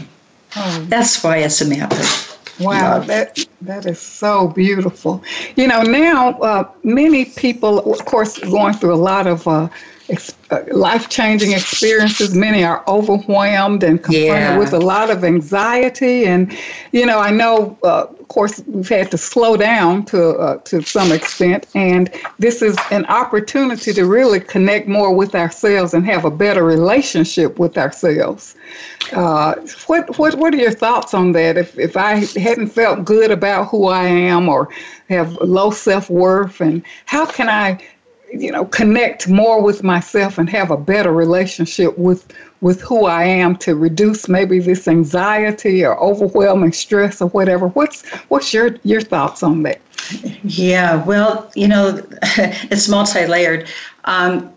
Oh. 0.57 0.87
That's 0.88 1.23
why 1.23 1.38
it's 1.38 1.61
a 1.61 1.68
map 1.68 1.92
of 1.92 2.31
Wow, 2.61 2.99
love. 2.99 3.07
that 3.07 3.38
that 3.62 3.87
is 3.87 3.99
so 3.99 4.49
beautiful. 4.49 5.25
You 5.57 5.66
know, 5.66 5.83
now 5.83 6.33
uh, 6.40 6.70
many 6.85 7.25
people, 7.25 7.79
of 7.90 8.05
course, 8.05 8.38
going 8.38 8.75
through 8.75 8.94
a 8.94 8.96
lot 8.96 9.27
of 9.27 9.49
uh, 9.49 9.68
ex- 10.11 10.35
life 10.73 11.09
changing 11.09 11.53
experiences. 11.53 12.35
Many 12.35 12.64
are 12.64 12.85
overwhelmed 12.88 13.83
and 13.83 14.03
confronted 14.03 14.27
yeah. 14.27 14.59
with 14.59 14.73
a 14.73 14.79
lot 14.79 15.11
of 15.11 15.25
anxiety. 15.25 16.27
And, 16.27 16.57
you 16.92 17.07
know, 17.07 17.18
I 17.18 17.31
know, 17.31 17.79
uh, 17.83 18.07
of 18.09 18.29
course, 18.29 18.62
we've 18.66 18.88
had 18.88 19.11
to 19.12 19.18
slow 19.18 19.57
down 19.57 20.05
to, 20.07 20.31
uh, 20.38 20.57
to 20.59 20.83
some 20.83 21.12
extent. 21.12 21.66
And 21.75 22.11
this 22.38 22.62
is 22.62 22.77
an 22.90 23.07
opportunity 23.07 23.92
to 23.92 24.05
really 24.05 24.40
connect 24.40 24.88
more 24.88 25.14
with 25.14 25.35
ourselves 25.35 25.94
and 25.94 26.05
have 26.07 26.25
a 26.25 26.31
better 26.31 26.64
relationship 26.64 27.59
with 27.59 27.79
ourselves. 27.79 28.57
Uh, 29.12 29.55
what, 29.87 30.18
what, 30.18 30.35
what 30.37 30.55
are 30.55 30.59
your 30.59 30.73
thoughts 30.73 31.14
on 31.14 31.33
that? 31.33 31.57
If, 31.57 31.79
if 31.79 31.96
I 31.96 32.27
hadn't 32.38 32.68
felt 32.68 33.05
good 33.05 33.31
about 33.31 33.68
who 33.68 33.87
I 33.87 34.05
am 34.05 34.49
or 34.49 34.68
have 35.09 35.33
low 35.37 35.70
self 35.70 36.09
worth, 36.11 36.61
and 36.61 36.83
how 37.07 37.27
can 37.27 37.49
I 37.49 37.81
you 38.33 38.51
know 38.51 38.64
connect 38.64 39.29
more 39.29 39.62
with 39.62 39.83
myself 39.83 40.38
and 40.38 40.49
have 40.49 40.71
a 40.71 40.77
better 40.77 41.12
relationship 41.12 41.97
with 41.99 42.33
with 42.61 42.81
who 42.83 43.07
I 43.07 43.25
am 43.25 43.57
to 43.57 43.75
reduce 43.75 44.29
maybe 44.29 44.59
this 44.59 44.87
anxiety 44.87 45.85
or 45.85 45.99
overwhelming 45.99 46.73
stress 46.73 47.21
or 47.21 47.29
whatever. 47.29 47.69
What's 47.69 48.07
what's 48.29 48.53
your 48.53 48.77
your 48.85 49.01
thoughts 49.01 49.43
on 49.43 49.62
that? 49.64 49.81
Yeah, 50.43 51.05
well, 51.05 51.51
you 51.55 51.69
know, 51.69 52.03
it's 52.23 52.88
multi-layered. 52.88 53.69
Um, 54.05 54.53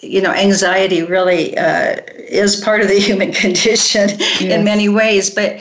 you 0.00 0.22
know, 0.22 0.30
anxiety 0.30 1.02
really 1.02 1.56
uh, 1.58 1.96
is 2.16 2.56
part 2.56 2.80
of 2.80 2.88
the 2.88 2.98
human 3.00 3.32
condition 3.32 4.10
yes. 4.10 4.40
in 4.42 4.64
many 4.64 4.88
ways, 4.88 5.30
but 5.30 5.60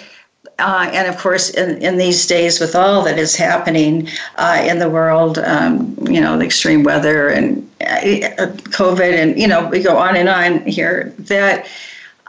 uh, 0.60 0.90
and 0.92 1.08
of 1.08 1.18
course, 1.18 1.52
in, 1.52 1.78
in 1.82 1.98
these 1.98 2.26
days, 2.26 2.60
with 2.60 2.76
all 2.76 3.04
that 3.04 3.20
is 3.20 3.36
happening 3.36 4.10
uh, 4.38 4.64
in 4.66 4.80
the 4.80 4.90
world, 4.90 5.38
um, 5.40 5.96
you 6.10 6.20
know, 6.20 6.38
the 6.38 6.46
extreme 6.46 6.84
weather 6.84 7.30
and 7.30 7.70
uh, 7.82 8.48
COVID, 8.72 9.14
and 9.14 9.40
you 9.40 9.48
know, 9.48 9.68
we 9.68 9.84
go 9.84 9.98
on 9.98 10.16
and 10.16 10.28
on 10.28 10.66
here. 10.66 11.14
That 11.20 11.68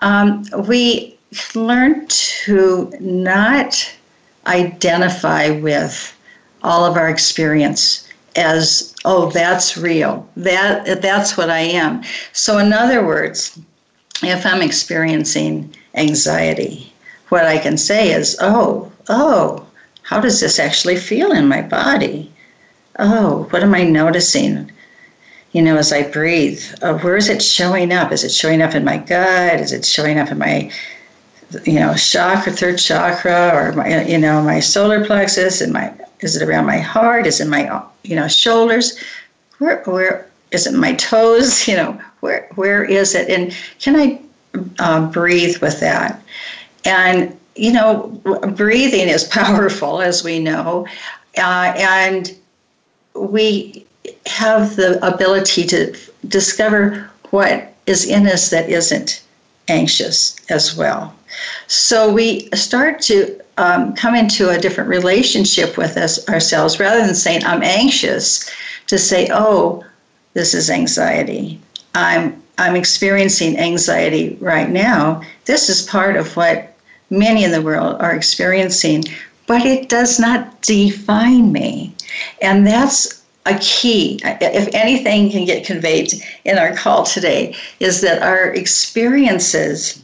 um, 0.03 0.45
we 0.67 1.19
learn 1.55 2.07
to 2.09 2.93
not 3.01 3.95
identify 4.47 5.51
with 5.51 6.15
all 6.63 6.85
of 6.85 6.97
our 6.97 7.09
experience 7.09 8.09
as 8.37 8.95
oh 9.05 9.31
that's 9.31 9.77
real 9.77 10.29
that 10.37 11.03
that's 11.03 11.37
what 11.37 11.51
i 11.51 11.59
am 11.59 12.03
so 12.33 12.59
in 12.59 12.73
other 12.73 13.05
words 13.05 13.59
if 14.23 14.45
i'm 14.47 14.63
experiencing 14.63 15.73
anxiety 15.95 16.88
what 17.29 17.45
I 17.45 17.59
can 17.59 17.77
say 17.77 18.13
is, 18.13 18.37
oh, 18.41 18.91
oh, 19.09 19.67
how 20.03 20.21
does 20.21 20.41
this 20.41 20.59
actually 20.59 20.97
feel 20.97 21.33
in 21.33 21.49
my 21.49 21.63
body? 21.63 22.33
Oh, 22.99 23.47
what 23.51 23.63
am 23.63 23.75
I 23.75 23.85
noticing? 23.85 24.71
You 25.53 25.63
know, 25.63 25.77
as 25.77 25.93
I 25.93 26.11
breathe, 26.11 26.63
uh, 26.83 26.99
where 26.99 27.17
is 27.17 27.29
it 27.29 27.43
showing 27.43 27.93
up? 27.93 28.13
Is 28.13 28.25
it 28.25 28.33
showing 28.33 28.63
up 28.63 28.75
in 28.75 28.85
my 28.85 28.99
gut? 28.99 29.61
Is 29.61 29.73
it 29.73 29.85
showing 29.85 30.19
up 30.19 30.31
in 30.31 30.39
my, 30.39 30.71
you 31.65 31.75
know, 31.75 31.95
chakra, 31.95 32.53
third 32.53 32.79
chakra, 32.79 33.51
or 33.55 33.73
my, 33.73 34.03
you 34.05 34.19
know, 34.19 34.43
my 34.43 34.61
solar 34.61 35.05
plexus? 35.05 35.61
And 35.61 35.73
my, 35.73 35.93
is 36.21 36.37
it 36.37 36.47
around 36.47 36.67
my 36.67 36.79
heart? 36.79 37.27
Is 37.27 37.41
it 37.41 37.49
my, 37.49 37.83
you 38.03 38.17
know, 38.17 38.29
shoulders? 38.29 38.99
Where, 39.59 39.83
where 39.85 40.27
is 40.51 40.67
it? 40.67 40.75
My 40.75 40.95
toes? 40.95 41.69
You 41.69 41.77
know, 41.77 42.01
where, 42.21 42.49
where 42.55 42.85
is 42.85 43.15
it? 43.15 43.29
And 43.29 43.55
can 43.79 43.97
I 43.97 44.21
uh, 44.79 45.07
breathe 45.11 45.59
with 45.59 45.81
that? 45.81 46.23
And, 46.89 47.39
you 47.55 47.73
know, 47.73 48.09
breathing 48.57 49.09
is 49.09 49.25
powerful, 49.41 50.01
as 50.01 50.25
we 50.25 50.39
know. 50.39 50.87
Uh, 51.37 51.73
and 51.77 52.35
we 53.15 53.85
have 54.27 54.77
the 54.77 55.05
ability 55.07 55.65
to 55.67 55.95
discover 56.27 57.11
what 57.31 57.75
is 57.87 58.07
in 58.07 58.27
us 58.27 58.51
that 58.51 58.69
isn't 58.69 59.23
anxious 59.69 60.37
as 60.49 60.75
well. 60.75 61.15
So 61.67 62.11
we 62.11 62.49
start 62.55 63.03
to 63.03 63.41
um, 63.59 63.95
come 63.95 64.15
into 64.15 64.49
a 64.49 64.59
different 64.59 64.89
relationship 64.89 65.77
with 65.77 65.97
us 65.97 66.27
ourselves 66.29 66.81
rather 66.81 67.05
than 67.05 67.15
saying, 67.15 67.45
I'm 67.45 67.63
anxious, 67.63 68.51
to 68.87 68.99
say, 68.99 69.29
oh, 69.31 69.85
this 70.33 70.55
is 70.55 70.71
anxiety. 70.71 71.61
I'm 71.95 72.43
I'm 72.59 72.75
experiencing 72.75 73.57
anxiety 73.57 74.37
right 74.41 74.69
now. 74.69 75.23
This 75.45 75.69
is 75.69 75.83
part 75.83 76.17
of 76.17 76.37
what 76.37 76.68
many 77.11 77.45
in 77.45 77.53
the 77.53 77.63
world 77.63 77.97
are 78.01 78.15
experiencing, 78.15 79.05
but 79.47 79.65
it 79.65 79.89
does 79.89 80.19
not 80.19 80.61
define 80.63 81.53
me. 81.53 81.95
And 82.43 82.67
that's 82.67 83.25
a 83.47 83.59
key. 83.59 84.21
If 84.23 84.75
anything 84.75 85.31
can 85.31 85.45
get 85.45 85.65
conveyed 85.65 86.13
in 86.45 86.59
our 86.59 86.75
call 86.75 87.05
today, 87.05 87.57
is 87.81 88.01
that 88.03 88.23
our 88.23 88.53
experiences 88.53 90.03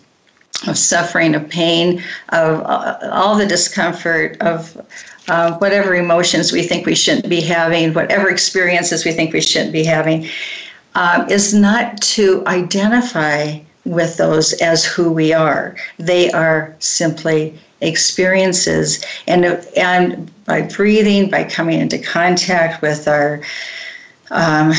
of 0.66 0.78
suffering, 0.78 1.34
of 1.34 1.48
pain, 1.48 2.02
of 2.30 2.60
uh, 2.62 3.10
all 3.12 3.36
the 3.36 3.46
discomfort, 3.46 4.36
of 4.40 4.80
uh, 5.28 5.58
whatever 5.58 5.94
emotions 5.94 6.52
we 6.52 6.62
think 6.62 6.86
we 6.86 6.94
shouldn't 6.94 7.28
be 7.28 7.40
having, 7.40 7.92
whatever 7.92 8.30
experiences 8.30 9.04
we 9.04 9.12
think 9.12 9.32
we 9.32 9.40
shouldn't 9.40 9.72
be 9.72 9.84
having, 9.84 10.28
um, 10.94 11.28
is 11.28 11.52
not 11.52 12.00
to 12.00 12.42
identify 12.46 13.58
with 13.85 14.16
those 14.16 14.53
as 14.55 14.85
who 14.85 15.12
we 15.12 15.33
are. 15.33 15.77
They 15.99 16.31
are 16.33 16.75
simply 16.79 17.59
experiences, 17.81 19.05
and 19.27 19.44
and 19.77 20.31
by 20.44 20.62
breathing, 20.62 21.31
by 21.31 21.44
coming 21.44 21.81
into 21.81 21.99
contact 21.99 22.83
with 22.83 23.07
our 23.09 23.42
um, 24.31 24.73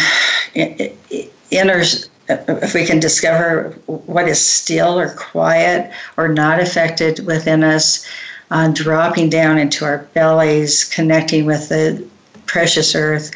inner. 0.54 1.84
If 2.28 2.74
we 2.74 2.88
can 2.88 3.00
discover 3.00 3.70
what 3.86 4.28
is 4.28 4.44
still 4.44 5.00
or 5.00 5.10
quiet 5.14 5.92
or 6.18 6.28
not 6.28 6.60
affected 6.60 7.24
within 7.24 7.64
us, 7.64 8.04
uh, 8.50 8.70
dropping 8.70 9.30
down 9.30 9.60
into 9.60 9.86
our 9.86 10.00
bellies, 10.16 10.86
connecting 10.86 11.46
with 11.46 11.70
the 11.70 12.04
precious 12.48 12.96
earth, 12.96 13.30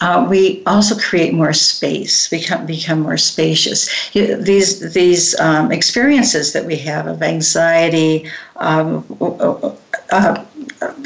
uh, 0.00 0.26
we 0.28 0.62
also 0.66 0.94
create 0.98 1.32
more 1.32 1.54
space, 1.54 2.28
become 2.28 2.66
become 2.66 3.00
more 3.00 3.16
spacious. 3.16 4.14
You, 4.14 4.36
these 4.36 4.92
these 4.92 5.38
um, 5.40 5.72
experiences 5.72 6.52
that 6.52 6.66
we 6.66 6.76
have 6.76 7.06
of 7.06 7.22
anxiety, 7.22 8.30
um, 8.56 9.04
uh, 10.12 10.44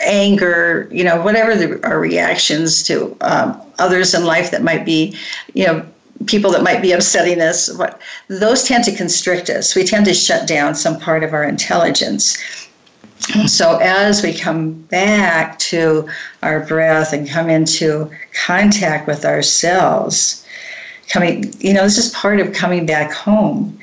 anger, 0.04 0.88
you 0.90 1.04
know, 1.04 1.22
whatever 1.22 1.54
the, 1.54 1.84
our 1.86 2.00
reactions 2.00 2.82
to 2.84 3.16
um, 3.20 3.60
others 3.78 4.12
in 4.12 4.24
life 4.24 4.50
that 4.50 4.62
might 4.62 4.84
be, 4.84 5.16
you 5.54 5.66
know, 5.66 5.86
people 6.26 6.50
that 6.50 6.62
might 6.62 6.82
be 6.82 6.92
upsetting 6.92 7.40
us. 7.40 7.72
What 7.72 8.00
those 8.28 8.64
tend 8.64 8.84
to 8.84 8.96
constrict 8.96 9.50
us. 9.50 9.74
We 9.76 9.84
tend 9.84 10.04
to 10.06 10.14
shut 10.14 10.48
down 10.48 10.74
some 10.74 10.98
part 10.98 11.22
of 11.22 11.32
our 11.32 11.44
intelligence. 11.44 12.59
So, 13.46 13.76
as 13.78 14.22
we 14.22 14.32
come 14.32 14.72
back 14.72 15.58
to 15.58 16.08
our 16.42 16.60
breath 16.60 17.12
and 17.12 17.28
come 17.28 17.50
into 17.50 18.10
contact 18.46 19.06
with 19.06 19.24
ourselves, 19.24 20.44
coming, 21.08 21.52
you 21.58 21.74
know, 21.74 21.82
this 21.82 21.98
is 21.98 22.10
part 22.12 22.40
of 22.40 22.52
coming 22.54 22.86
back 22.86 23.12
home 23.12 23.78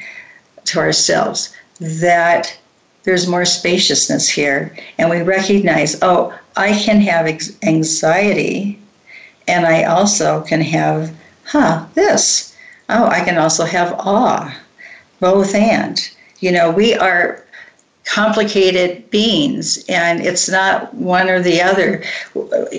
to 0.65 0.79
ourselves, 0.79 1.55
that 1.79 2.57
there's 3.03 3.27
more 3.27 3.45
spaciousness 3.45 4.27
here. 4.27 4.75
And 4.97 5.09
we 5.09 5.21
recognize, 5.21 5.97
oh, 6.01 6.37
I 6.57 6.73
can 6.73 6.99
have 7.01 7.27
anxiety, 7.63 8.79
and 9.47 9.65
I 9.65 9.83
also 9.83 10.41
can 10.41 10.61
have, 10.61 11.15
huh, 11.45 11.85
this. 11.93 12.55
Oh, 12.89 13.05
I 13.05 13.23
can 13.23 13.37
also 13.37 13.65
have 13.65 13.93
awe, 13.99 14.53
both 15.19 15.53
and. 15.53 16.09
You 16.39 16.51
know, 16.51 16.69
we 16.69 16.95
are 16.95 17.43
complicated 18.07 19.09
beings 19.09 19.83
and 19.89 20.25
it's 20.25 20.47
not 20.47 20.93
one 20.93 21.29
or 21.29 21.41
the 21.41 21.61
other. 21.61 22.03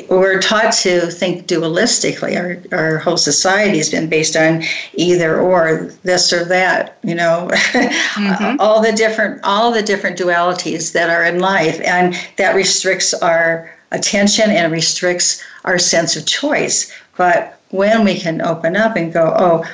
We're 0.08 0.40
taught 0.40 0.72
to 0.84 1.10
think 1.10 1.46
dualistically. 1.46 2.36
Our, 2.72 2.78
our 2.78 2.98
whole 2.98 3.18
society 3.18 3.76
has 3.76 3.90
been 3.90 4.08
based 4.08 4.36
on 4.36 4.62
either 4.94 5.38
or 5.38 5.92
this 6.02 6.32
or 6.32 6.44
that 6.46 6.98
you 7.02 7.14
know? 7.14 7.48
Mm-hmm. 7.50 8.56
all 8.60 8.80
the 8.82 8.92
different 8.92 9.40
all 9.44 9.70
the 9.70 9.82
different 9.82 10.18
dualities 10.18 10.92
that 10.92 11.10
are 11.10 11.24
in 11.24 11.40
life 11.40 11.80
and 11.82 12.14
that 12.36 12.54
restricts 12.54 13.12
our 13.14 13.74
attention 13.92 14.50
and 14.50 14.72
restricts 14.72 15.42
our 15.64 15.78
sense 15.78 16.16
of 16.16 16.26
choice. 16.26 16.92
But 17.16 17.60
when 17.70 18.04
we 18.04 18.18
can 18.18 18.40
open 18.40 18.76
up 18.76 18.96
and 18.96 19.12
go 19.12 19.34
oh 19.36 19.64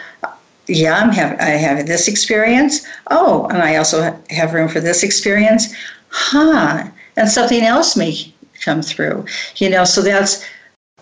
yeah, 0.66 0.98
I'm 0.98 1.10
having 1.10 1.38
I 1.40 1.50
have 1.50 1.86
this 1.86 2.08
experience. 2.08 2.86
Oh, 3.10 3.46
and 3.48 3.58
I 3.58 3.76
also 3.76 4.18
have 4.30 4.54
room 4.54 4.68
for 4.68 4.80
this 4.80 5.02
experience. 5.02 5.74
Huh. 6.08 6.84
And 7.16 7.28
something 7.28 7.62
else 7.62 7.96
may 7.96 8.32
come 8.64 8.82
through. 8.82 9.26
You 9.56 9.70
know, 9.70 9.84
so 9.84 10.02
that's 10.02 10.44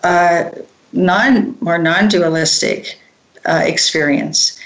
uh, 0.03 0.49
non 0.91 1.57
more 1.61 1.77
non-dualistic 1.77 2.99
uh, 3.45 3.61
experience. 3.63 4.59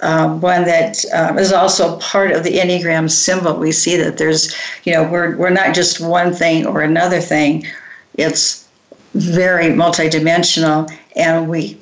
Um, 0.00 0.40
one 0.40 0.64
that 0.64 1.02
um, 1.14 1.38
is 1.38 1.52
also 1.52 1.98
part 1.98 2.32
of 2.32 2.44
the 2.44 2.58
Enneagram 2.58 3.10
symbol. 3.10 3.56
We 3.56 3.72
see 3.72 3.96
that 3.96 4.18
there's, 4.18 4.54
you 4.84 4.92
know, 4.92 5.08
we're, 5.08 5.36
we're 5.36 5.50
not 5.50 5.74
just 5.74 6.00
one 6.00 6.34
thing 6.34 6.66
or 6.66 6.82
another 6.82 7.20
thing. 7.20 7.66
It's 8.14 8.68
very 9.14 9.66
multidimensional, 9.66 10.92
and 11.16 11.48
we 11.48 11.78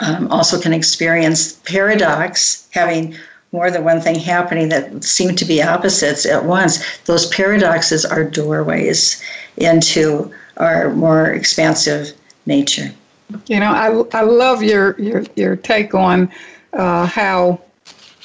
um, 0.00 0.28
also 0.28 0.60
can 0.60 0.72
experience 0.72 1.54
paradox, 1.64 2.68
having 2.72 3.16
more 3.52 3.70
than 3.70 3.84
one 3.84 4.00
thing 4.00 4.18
happening 4.18 4.68
that 4.68 5.02
seem 5.02 5.34
to 5.34 5.44
be 5.44 5.62
opposites 5.62 6.24
at 6.24 6.44
once. 6.44 6.98
Those 7.06 7.26
paradoxes 7.26 8.04
are 8.04 8.24
doorways 8.24 9.22
into 9.56 10.32
our 10.56 10.90
more 10.94 11.26
expansive 11.26 12.12
nature. 12.46 12.92
You 13.46 13.60
know, 13.60 13.72
I, 13.72 14.18
I 14.18 14.22
love 14.22 14.62
your, 14.62 15.00
your, 15.00 15.24
your 15.36 15.56
take 15.56 15.94
on 15.94 16.30
uh, 16.72 17.06
how, 17.06 17.60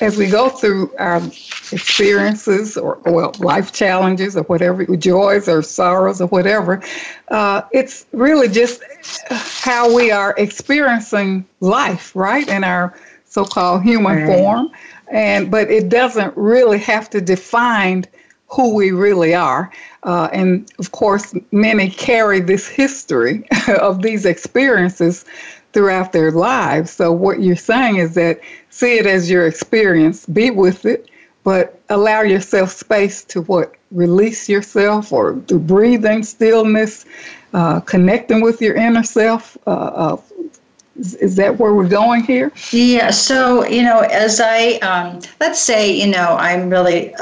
as 0.01 0.17
we 0.17 0.27
go 0.27 0.49
through 0.49 0.93
our 0.97 1.17
experiences 1.71 2.77
or, 2.77 2.99
well, 3.05 3.33
life 3.39 3.71
challenges 3.71 4.35
or 4.35 4.43
whatever, 4.43 4.85
joys 4.97 5.47
or 5.47 5.61
sorrows 5.61 6.21
or 6.21 6.27
whatever, 6.27 6.81
uh, 7.29 7.61
it's 7.71 8.05
really 8.11 8.47
just 8.47 8.81
how 9.29 9.93
we 9.93 10.11
are 10.11 10.35
experiencing 10.37 11.45
life, 11.61 12.15
right, 12.15 12.47
in 12.47 12.63
our 12.63 12.97
so-called 13.25 13.83
human 13.83 14.23
right. 14.23 14.27
form, 14.27 14.71
and 15.09 15.49
but 15.51 15.69
it 15.69 15.89
doesn't 15.89 16.35
really 16.37 16.79
have 16.79 17.09
to 17.09 17.21
define 17.21 18.05
who 18.47 18.73
we 18.73 18.91
really 18.91 19.33
are. 19.33 19.71
Uh, 20.03 20.29
and 20.31 20.71
of 20.79 20.91
course, 20.91 21.33
many 21.51 21.89
carry 21.89 22.39
this 22.39 22.67
history 22.67 23.47
of 23.79 24.01
these 24.01 24.25
experiences 24.25 25.25
throughout 25.75 26.13
their 26.13 26.31
lives. 26.31 26.89
So, 26.89 27.11
what 27.11 27.41
you're 27.41 27.57
saying 27.57 27.97
is 27.97 28.15
that 28.15 28.39
see 28.69 28.97
it 28.97 29.05
as 29.05 29.29
your 29.29 29.45
experience, 29.45 30.25
be 30.25 30.49
with 30.49 30.85
it, 30.85 31.09
but 31.43 31.77
allow 31.89 32.21
yourself 32.21 32.71
space 32.71 33.25
to 33.25 33.41
what? 33.41 33.75
Release 33.91 34.47
yourself 34.47 35.11
or 35.11 35.35
through 35.47 35.59
breathing, 35.59 36.23
stillness, 36.23 37.05
uh, 37.53 37.81
connecting 37.81 38.41
with 38.41 38.61
your 38.61 38.75
inner 38.75 39.03
self. 39.03 39.57
Uh, 39.67 39.69
uh 39.69 40.17
is, 40.97 41.15
is, 41.15 41.35
that 41.35 41.59
where 41.59 41.73
we're 41.73 41.89
going 41.89 42.23
here? 42.23 42.53
Yeah. 42.71 43.09
So, 43.11 43.65
you 43.65 43.83
know, 43.83 43.99
as 43.99 44.39
I, 44.39 44.75
um, 44.75 45.19
let's 45.41 45.59
say, 45.59 45.91
you 45.91 46.07
know, 46.07 46.37
I'm 46.39 46.69
really 46.69 47.13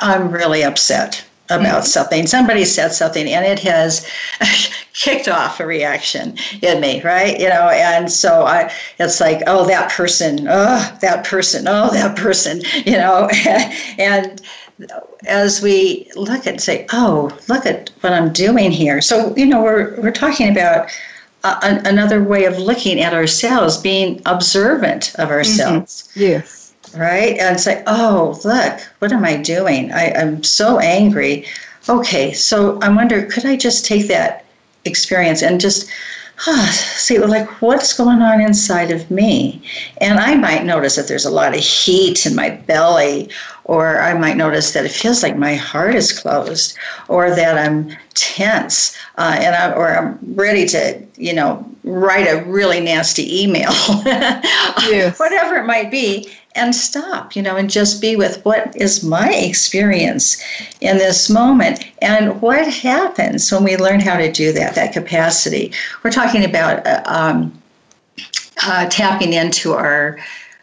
I'm 0.00 0.30
really 0.30 0.62
upset 0.62 1.24
about 1.46 1.82
mm-hmm. 1.82 1.86
something. 1.86 2.26
Somebody 2.26 2.64
said 2.64 2.92
something 2.92 3.26
and 3.26 3.44
it 3.44 3.58
has 3.60 4.08
kicked 4.94 5.28
off 5.28 5.60
a 5.60 5.66
reaction 5.66 6.36
in 6.62 6.80
me, 6.80 7.02
right? 7.02 7.38
You 7.38 7.48
know, 7.48 7.68
and 7.68 8.10
so 8.10 8.44
I 8.44 8.72
it's 8.98 9.20
like, 9.20 9.42
oh 9.46 9.66
that 9.66 9.90
person, 9.90 10.46
oh 10.48 10.98
that 11.00 11.24
person, 11.24 11.66
oh 11.68 11.90
that 11.90 12.16
person, 12.16 12.62
you 12.86 12.96
know, 12.96 13.28
and 13.98 14.40
as 15.26 15.62
we 15.62 16.10
look 16.16 16.46
and 16.46 16.60
say, 16.60 16.86
oh, 16.92 17.36
look 17.48 17.66
at 17.66 17.90
what 18.00 18.12
I'm 18.12 18.32
doing 18.32 18.70
here. 18.70 19.00
So, 19.00 19.34
you 19.36 19.46
know, 19.46 19.62
we're 19.62 20.00
we're 20.00 20.10
talking 20.10 20.50
about 20.50 20.90
a, 21.44 21.80
another 21.84 22.22
way 22.22 22.44
of 22.44 22.58
looking 22.58 23.00
at 23.00 23.14
ourselves, 23.14 23.76
being 23.76 24.22
observant 24.26 25.14
of 25.18 25.30
ourselves. 25.30 26.08
Mm-hmm. 26.10 26.20
Yes 26.20 26.61
right? 26.96 27.38
And 27.38 27.60
say, 27.60 27.82
oh, 27.86 28.40
look, 28.44 28.80
what 28.98 29.12
am 29.12 29.24
I 29.24 29.36
doing? 29.36 29.92
I, 29.92 30.12
I'm 30.12 30.42
so 30.42 30.78
angry. 30.78 31.46
Okay, 31.88 32.32
so 32.32 32.78
I 32.80 32.88
wonder, 32.88 33.26
could 33.26 33.44
I 33.44 33.56
just 33.56 33.84
take 33.84 34.08
that 34.08 34.44
experience 34.84 35.42
and 35.42 35.60
just 35.60 35.90
see 36.96 37.18
like 37.18 37.48
what's 37.62 37.92
going 37.92 38.20
on 38.20 38.40
inside 38.40 38.90
of 38.90 39.08
me 39.10 39.62
and 39.98 40.18
i 40.18 40.34
might 40.34 40.64
notice 40.64 40.96
that 40.96 41.06
there's 41.06 41.24
a 41.24 41.30
lot 41.30 41.54
of 41.54 41.60
heat 41.60 42.26
in 42.26 42.34
my 42.34 42.50
belly 42.50 43.28
or 43.64 44.00
i 44.00 44.12
might 44.12 44.36
notice 44.36 44.72
that 44.72 44.84
it 44.84 44.90
feels 44.90 45.22
like 45.22 45.36
my 45.36 45.54
heart 45.54 45.94
is 45.94 46.18
closed 46.18 46.76
or 47.08 47.30
that 47.30 47.56
i'm 47.58 47.94
tense 48.14 48.96
uh, 49.18 49.36
and 49.38 49.54
I, 49.54 49.72
or 49.72 49.96
i'm 49.96 50.18
ready 50.34 50.66
to 50.68 51.00
you 51.16 51.32
know 51.32 51.64
write 51.84 52.26
a 52.26 52.42
really 52.44 52.80
nasty 52.80 53.42
email 53.42 53.70
yes. 54.90 55.20
whatever 55.20 55.56
it 55.56 55.66
might 55.66 55.90
be 55.90 56.28
and 56.54 56.74
stop, 56.74 57.34
you 57.34 57.42
know, 57.42 57.56
and 57.56 57.70
just 57.70 58.00
be 58.00 58.16
with 58.16 58.44
what 58.44 58.74
is 58.76 59.02
my 59.02 59.32
experience 59.32 60.42
in 60.80 60.98
this 60.98 61.30
moment 61.30 61.84
and 62.00 62.40
what 62.42 62.66
happens 62.66 63.50
when 63.50 63.64
we 63.64 63.76
learn 63.76 64.00
how 64.00 64.16
to 64.16 64.30
do 64.30 64.52
that, 64.52 64.74
that 64.74 64.92
capacity. 64.92 65.72
We're 66.02 66.10
talking 66.10 66.44
about 66.44 66.86
uh, 66.86 67.02
um, 67.06 67.62
uh, 68.64 68.88
tapping 68.88 69.32
into 69.32 69.72
our 69.72 70.18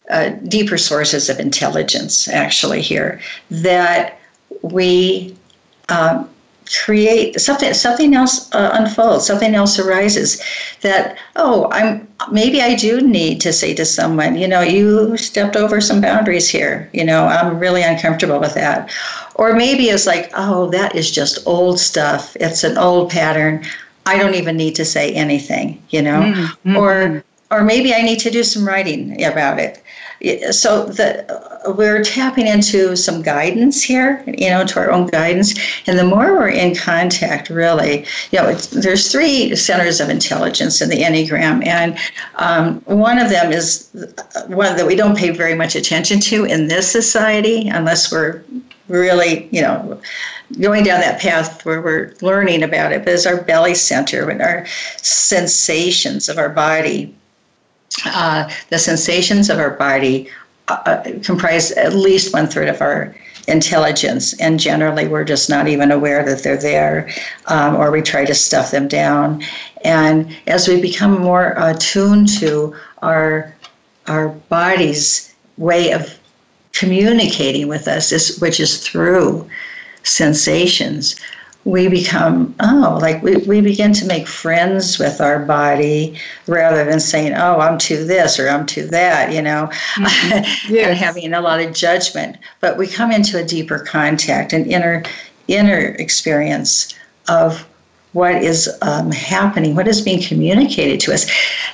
uh, 0.10 0.30
deeper 0.48 0.78
sources 0.78 1.30
of 1.30 1.40
intelligence, 1.40 2.28
actually, 2.28 2.82
here, 2.82 3.20
that 3.50 4.20
we. 4.62 5.36
Um, 5.90 6.30
create 6.84 7.40
something 7.40 7.74
something 7.74 8.14
else 8.14 8.54
uh, 8.54 8.72
unfolds 8.74 9.26
something 9.26 9.56
else 9.56 9.80
arises 9.80 10.42
that 10.82 11.18
oh 11.36 11.68
i'm 11.72 12.08
maybe 12.32 12.62
i 12.62 12.76
do 12.76 13.02
need 13.02 13.42
to 13.42 13.52
say 13.52 13.74
to 13.74 13.86
someone 13.86 14.36
you 14.38 14.48
know 14.48 14.62
you 14.62 15.18
stepped 15.18 15.56
over 15.56 15.82
some 15.82 16.00
boundaries 16.00 16.50
here 16.50 16.90
you 16.94 17.04
know 17.04 17.26
i'm 17.26 17.58
really 17.60 17.82
uncomfortable 17.82 18.40
with 18.40 18.54
that. 18.54 18.92
Or 19.36 19.54
maybe 19.54 19.86
it's 19.86 20.06
like 20.06 20.32
oh 20.36 20.70
that 20.72 20.96
is 20.96 21.10
just 21.12 21.46
old 21.48 21.80
stuff. 21.80 22.36
It's 22.40 22.64
an 22.64 22.78
old 22.78 23.10
pattern. 23.10 23.64
I 24.06 24.18
don't 24.18 24.36
even 24.36 24.58
need 24.58 24.76
to 24.76 24.86
say 24.86 25.14
anything 25.14 25.82
you 25.90 26.02
know? 26.02 26.22
Mm-hmm. 26.22 26.76
or 26.76 27.24
or 27.52 27.64
maybe 27.64 27.94
i 27.94 28.02
need 28.02 28.20
to 28.20 28.30
do 28.30 28.44
some 28.44 28.68
writing 28.68 29.24
about 29.24 29.60
it 29.60 29.82
so 30.52 30.86
the, 30.86 31.74
we're 31.78 32.04
tapping 32.04 32.48
into 32.48 32.96
some 32.96 33.22
guidance 33.22 33.84
here, 33.84 34.24
you 34.28 34.50
know, 34.50 34.66
to 34.66 34.80
our 34.80 34.92
own 34.92 35.08
guidance. 35.08 35.54
And 35.88 35.98
the 35.98 36.04
more 36.04 36.34
we're 36.34 36.50
in 36.50 36.76
contact, 36.76 37.50
really, 37.50 38.06
you 38.32 38.42
know, 38.42 38.54
there's 38.54 39.12
three 39.12 39.56
centers 39.56 40.00
of 40.00 40.10
intelligence 40.10 40.82
in 40.82 40.90
the 40.90 40.98
Enneagram, 40.98 41.66
and 41.66 41.98
um, 42.36 42.82
one 42.82 43.18
of 43.18 43.30
them 43.30 43.52
is 43.52 43.90
one 44.48 44.76
that 44.76 44.86
we 44.86 44.96
don't 44.96 45.18
pay 45.18 45.30
very 45.30 45.56
much 45.56 45.76
attention 45.76 46.20
to 46.22 46.46
in 46.46 46.68
this 46.68 46.92
society, 46.92 47.70
unless 47.70 48.12
we're 48.12 48.44
really, 48.88 49.48
you 49.52 49.62
know, 49.62 50.02
going 50.60 50.84
down 50.84 51.00
that 51.00 51.22
path 51.22 51.64
where 51.66 51.82
we're 51.82 52.14
learning 52.22 52.64
about 52.64 52.92
it, 52.92 53.06
but 53.06 53.14
it's 53.14 53.26
our 53.26 53.42
belly 53.44 53.76
center 53.76 54.30
and 54.30 54.42
our 54.42 54.66
sensations 54.98 56.28
of 56.28 56.38
our 56.38 56.50
body 56.50 57.16
uh, 58.06 58.50
the 58.70 58.80
sensations 58.80 59.50
of 59.50 59.60
our 59.60 59.72
body 59.72 60.30
uh, 60.68 60.78
uh, 60.86 61.04
comprise 61.24 61.72
at 61.72 61.94
least 61.94 62.34
one 62.34 62.48
third 62.48 62.70
of 62.70 62.82
our 62.82 63.16
intelligence, 63.48 64.34
and 64.40 64.60
generally 64.60 65.08
we're 65.08 65.24
just 65.24 65.50
not 65.50 65.68
even 65.68 65.92
aware 65.92 66.24
that 66.24 66.44
they're 66.44 66.58
there, 66.58 67.10
um, 67.48 67.76
or 67.76 67.90
we 67.92 68.02
try 68.02 68.24
to 68.24 68.36
stuff 68.36 68.72
them 68.72 68.88
down. 68.88 69.44
And 69.84 70.36
as 70.48 70.68
we 70.68 70.80
become 70.80 71.20
more 71.20 71.54
attuned 71.58 72.30
to 72.40 72.76
our 73.02 73.54
our 74.08 74.30
body's 74.50 75.34
way 75.58 75.92
of 75.92 76.20
communicating 76.74 77.68
with 77.68 77.88
us, 77.88 78.12
is, 78.12 78.40
which 78.40 78.60
is 78.60 78.78
through 78.88 79.48
sensations, 80.04 81.16
we 81.66 81.88
become 81.88 82.56
oh 82.62 82.98
like 83.02 83.22
we, 83.22 83.36
we 83.38 83.60
begin 83.60 83.92
to 83.92 84.06
make 84.06 84.28
friends 84.28 84.98
with 84.98 85.20
our 85.20 85.40
body 85.40 86.18
rather 86.48 86.86
than 86.86 87.00
saying 87.00 87.34
oh 87.34 87.60
i'm 87.60 87.78
to 87.78 88.06
this 88.06 88.40
or 88.40 88.48
i'm 88.48 88.66
to 88.66 88.88
that 88.88 89.34
you 89.34 89.42
know 89.42 89.70
mm-hmm. 89.96 90.74
yes. 90.74 90.88
and 90.88 90.98
having 90.98 91.34
a 91.34 91.42
lot 91.42 91.60
of 91.60 91.74
judgment 91.74 92.38
but 92.62 92.78
we 92.78 92.88
come 92.88 93.12
into 93.12 93.38
a 93.38 93.44
deeper 93.44 93.80
contact 93.80 94.54
an 94.54 94.66
inner 94.72 95.04
inner 95.48 95.96
experience 96.00 96.96
of 97.28 97.68
what 98.14 98.44
is 98.44 98.70
um, 98.82 99.12
happening, 99.12 99.76
what 99.76 99.88
is 99.88 100.02
being 100.02 100.22
communicated 100.22 101.00
to 101.00 101.14
us. 101.14 101.30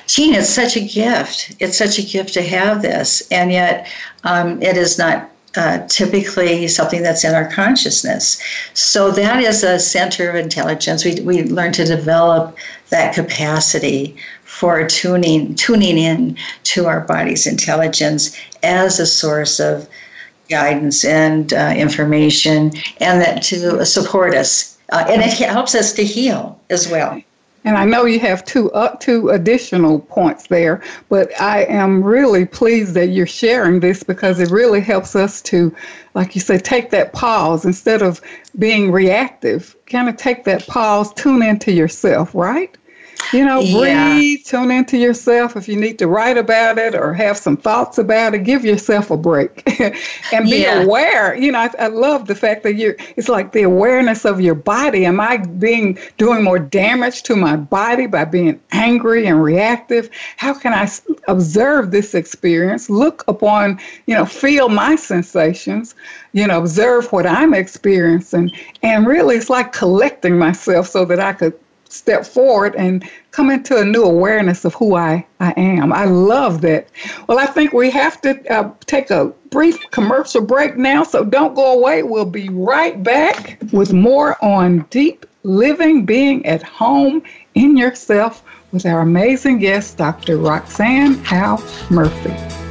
Jean, 0.06 0.34
it's 0.34 0.48
such 0.48 0.76
a 0.76 0.80
gift. 0.80 1.56
It's 1.60 1.78
such 1.78 1.98
a 1.98 2.02
gift 2.02 2.34
to 2.34 2.42
have 2.42 2.82
this, 2.82 3.26
and 3.30 3.50
yet 3.50 3.88
um, 4.24 4.62
it 4.62 4.76
is 4.76 4.98
not 4.98 5.30
uh, 5.56 5.86
typically 5.88 6.68
something 6.68 7.02
that's 7.02 7.24
in 7.24 7.34
our 7.34 7.50
consciousness. 7.50 8.42
So 8.74 9.10
that 9.12 9.42
is 9.42 9.62
a 9.62 9.78
center 9.78 10.28
of 10.28 10.36
intelligence. 10.36 11.04
We, 11.04 11.20
we 11.20 11.44
learn 11.44 11.72
to 11.72 11.84
develop 11.84 12.56
that 12.90 13.14
capacity 13.14 14.16
for 14.44 14.86
tuning 14.86 15.54
tuning 15.54 15.98
in 15.98 16.36
to 16.64 16.86
our 16.86 17.00
body's 17.00 17.46
intelligence 17.46 18.36
as 18.62 19.00
a 19.00 19.06
source 19.06 19.60
of 19.60 19.88
guidance 20.48 21.04
and 21.04 21.52
uh, 21.52 21.74
information, 21.76 22.72
and 23.00 23.20
that 23.20 23.42
to 23.42 23.84
support 23.84 24.34
us. 24.34 24.78
Uh, 24.90 25.04
and 25.08 25.20
it 25.22 25.32
helps 25.32 25.74
us 25.74 25.92
to 25.92 26.04
heal 26.04 26.60
as 26.70 26.88
well. 26.88 27.20
And 27.66 27.76
I 27.76 27.84
know 27.84 28.04
you 28.04 28.20
have 28.20 28.44
two 28.44 28.70
uh, 28.72 28.94
two 29.00 29.30
additional 29.30 29.98
points 29.98 30.46
there, 30.46 30.82
but 31.08 31.28
I 31.40 31.64
am 31.64 32.00
really 32.00 32.46
pleased 32.46 32.94
that 32.94 33.08
you're 33.08 33.26
sharing 33.26 33.80
this 33.80 34.04
because 34.04 34.38
it 34.38 34.52
really 34.52 34.80
helps 34.80 35.16
us 35.16 35.42
to, 35.42 35.74
like 36.14 36.36
you 36.36 36.40
said, 36.40 36.64
take 36.64 36.90
that 36.90 37.12
pause 37.12 37.64
instead 37.64 38.02
of 38.02 38.20
being 38.56 38.92
reactive. 38.92 39.74
Kind 39.86 40.08
of 40.08 40.16
take 40.16 40.44
that 40.44 40.64
pause, 40.68 41.12
tune 41.14 41.42
into 41.42 41.72
yourself, 41.72 42.32
right? 42.36 42.78
You 43.32 43.44
know, 43.44 43.60
Yeah. 43.62 44.08
breathe, 44.10 44.44
tune 44.44 44.70
into 44.70 44.96
yourself. 44.96 45.56
If 45.56 45.68
you 45.68 45.76
need 45.76 45.98
to 45.98 46.06
write 46.06 46.38
about 46.38 46.78
it 46.78 46.94
or 46.94 47.12
have 47.14 47.36
some 47.36 47.56
thoughts 47.56 47.98
about 47.98 48.34
it, 48.34 48.44
give 48.44 48.64
yourself 48.64 49.10
a 49.10 49.16
break 49.16 49.62
and 50.32 50.48
be 50.48 50.62
Yeah. 50.62 50.82
aware. 50.82 51.34
You 51.34 51.52
know, 51.52 51.58
I, 51.58 51.70
I 51.78 51.86
love 51.88 52.26
the 52.26 52.34
fact 52.34 52.62
that 52.62 52.74
you're, 52.74 52.96
it's 53.16 53.28
like 53.28 53.52
the 53.52 53.62
awareness 53.62 54.24
of 54.24 54.40
your 54.40 54.54
body. 54.54 55.04
Am 55.06 55.20
I 55.20 55.38
being, 55.38 55.98
doing 56.18 56.42
more 56.44 56.58
damage 56.58 57.22
to 57.24 57.36
my 57.36 57.56
body 57.56 58.06
by 58.06 58.24
being 58.24 58.60
angry 58.72 59.26
and 59.26 59.42
reactive? 59.42 60.08
How 60.36 60.54
can 60.54 60.72
I 60.72 60.88
observe 61.28 61.90
this 61.90 62.14
experience, 62.14 62.88
look 62.88 63.24
upon, 63.28 63.80
you 64.06 64.14
know, 64.14 64.24
feel 64.24 64.68
my 64.68 64.94
sensations, 64.96 65.94
you 66.32 66.46
know, 66.46 66.58
observe 66.60 67.10
what 67.12 67.26
I'm 67.26 67.54
experiencing? 67.54 68.52
And 68.82 69.06
really, 69.06 69.36
it's 69.36 69.50
like 69.50 69.72
collecting 69.72 70.38
myself 70.38 70.86
so 70.86 71.04
that 71.06 71.18
I 71.20 71.32
could 71.32 71.54
step 71.88 72.26
forward 72.26 72.74
and 72.76 73.08
come 73.30 73.50
into 73.50 73.78
a 73.78 73.84
new 73.84 74.02
awareness 74.02 74.64
of 74.64 74.74
who 74.74 74.94
I, 74.94 75.26
I 75.40 75.52
am. 75.56 75.92
I 75.92 76.04
love 76.06 76.60
that. 76.62 76.88
Well, 77.26 77.38
I 77.38 77.46
think 77.46 77.72
we 77.72 77.90
have 77.90 78.20
to 78.22 78.52
uh, 78.52 78.70
take 78.86 79.10
a 79.10 79.26
brief 79.50 79.78
commercial 79.90 80.42
break 80.42 80.76
now, 80.76 81.02
so 81.02 81.24
don't 81.24 81.54
go 81.54 81.78
away. 81.78 82.02
We'll 82.02 82.24
be 82.24 82.48
right 82.48 83.02
back 83.02 83.58
with 83.72 83.92
more 83.92 84.42
on 84.44 84.80
deep 84.90 85.26
living, 85.42 86.04
being 86.04 86.44
at 86.46 86.62
home 86.62 87.22
in 87.54 87.76
yourself 87.76 88.42
with 88.72 88.84
our 88.84 89.00
amazing 89.00 89.58
guest, 89.58 89.96
Dr. 89.96 90.38
Roxanne 90.38 91.14
Howe 91.24 91.62
Murphy. 91.90 92.65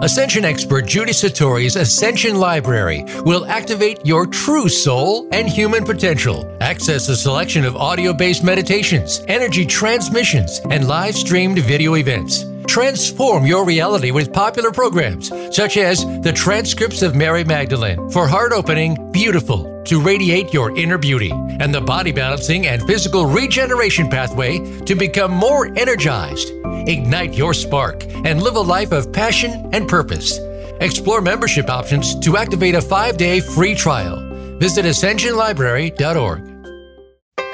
Ascension 0.00 0.44
expert 0.44 0.86
Judy 0.86 1.10
Satori's 1.10 1.74
Ascension 1.74 2.36
Library 2.36 3.04
will 3.24 3.44
activate 3.46 4.06
your 4.06 4.26
true 4.26 4.68
soul 4.68 5.28
and 5.32 5.48
human 5.48 5.84
potential. 5.84 6.56
Access 6.60 7.08
a 7.08 7.16
selection 7.16 7.64
of 7.64 7.74
audio 7.74 8.12
based 8.12 8.44
meditations, 8.44 9.24
energy 9.26 9.66
transmissions, 9.66 10.60
and 10.70 10.86
live 10.86 11.16
streamed 11.16 11.58
video 11.58 11.96
events. 11.96 12.44
Transform 12.68 13.44
your 13.44 13.64
reality 13.64 14.12
with 14.12 14.32
popular 14.32 14.70
programs 14.70 15.30
such 15.50 15.76
as 15.76 16.04
the 16.20 16.32
transcripts 16.32 17.02
of 17.02 17.16
Mary 17.16 17.42
Magdalene 17.42 18.08
for 18.10 18.28
heart 18.28 18.52
opening, 18.52 19.10
beautiful, 19.10 19.82
to 19.84 20.00
radiate 20.00 20.52
your 20.52 20.76
inner 20.76 20.98
beauty, 20.98 21.32
and 21.32 21.74
the 21.74 21.80
body 21.80 22.12
balancing 22.12 22.66
and 22.68 22.86
physical 22.86 23.26
regeneration 23.26 24.08
pathway 24.08 24.58
to 24.82 24.94
become 24.94 25.32
more 25.32 25.66
energized. 25.76 26.52
Ignite 26.88 27.34
your 27.34 27.54
spark 27.54 28.04
and 28.24 28.42
live 28.42 28.56
a 28.56 28.60
life 28.60 28.92
of 28.92 29.12
passion 29.12 29.70
and 29.72 29.88
purpose. 29.88 30.38
Explore 30.80 31.20
membership 31.20 31.68
options 31.70 32.18
to 32.20 32.36
activate 32.36 32.74
a 32.74 32.82
five 32.82 33.16
day 33.16 33.40
free 33.40 33.74
trial. 33.74 34.16
Visit 34.58 34.84
ascensionlibrary.org. 34.84 36.44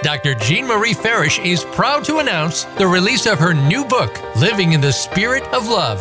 Dr. 0.03 0.35
Jean 0.37 0.67
Marie 0.67 0.95
Farish 0.95 1.39
is 1.41 1.65
proud 1.65 2.05
to 2.05 2.19
announce 2.19 2.65
the 2.79 2.87
release 2.87 3.27
of 3.27 3.39
her 3.39 3.55
new 3.55 3.85
book, 3.85 4.19
Living 4.37 4.73
in 4.73 4.81
the 4.81 4.93
Spirit 4.93 5.43
of 5.55 5.69
Love 5.69 6.01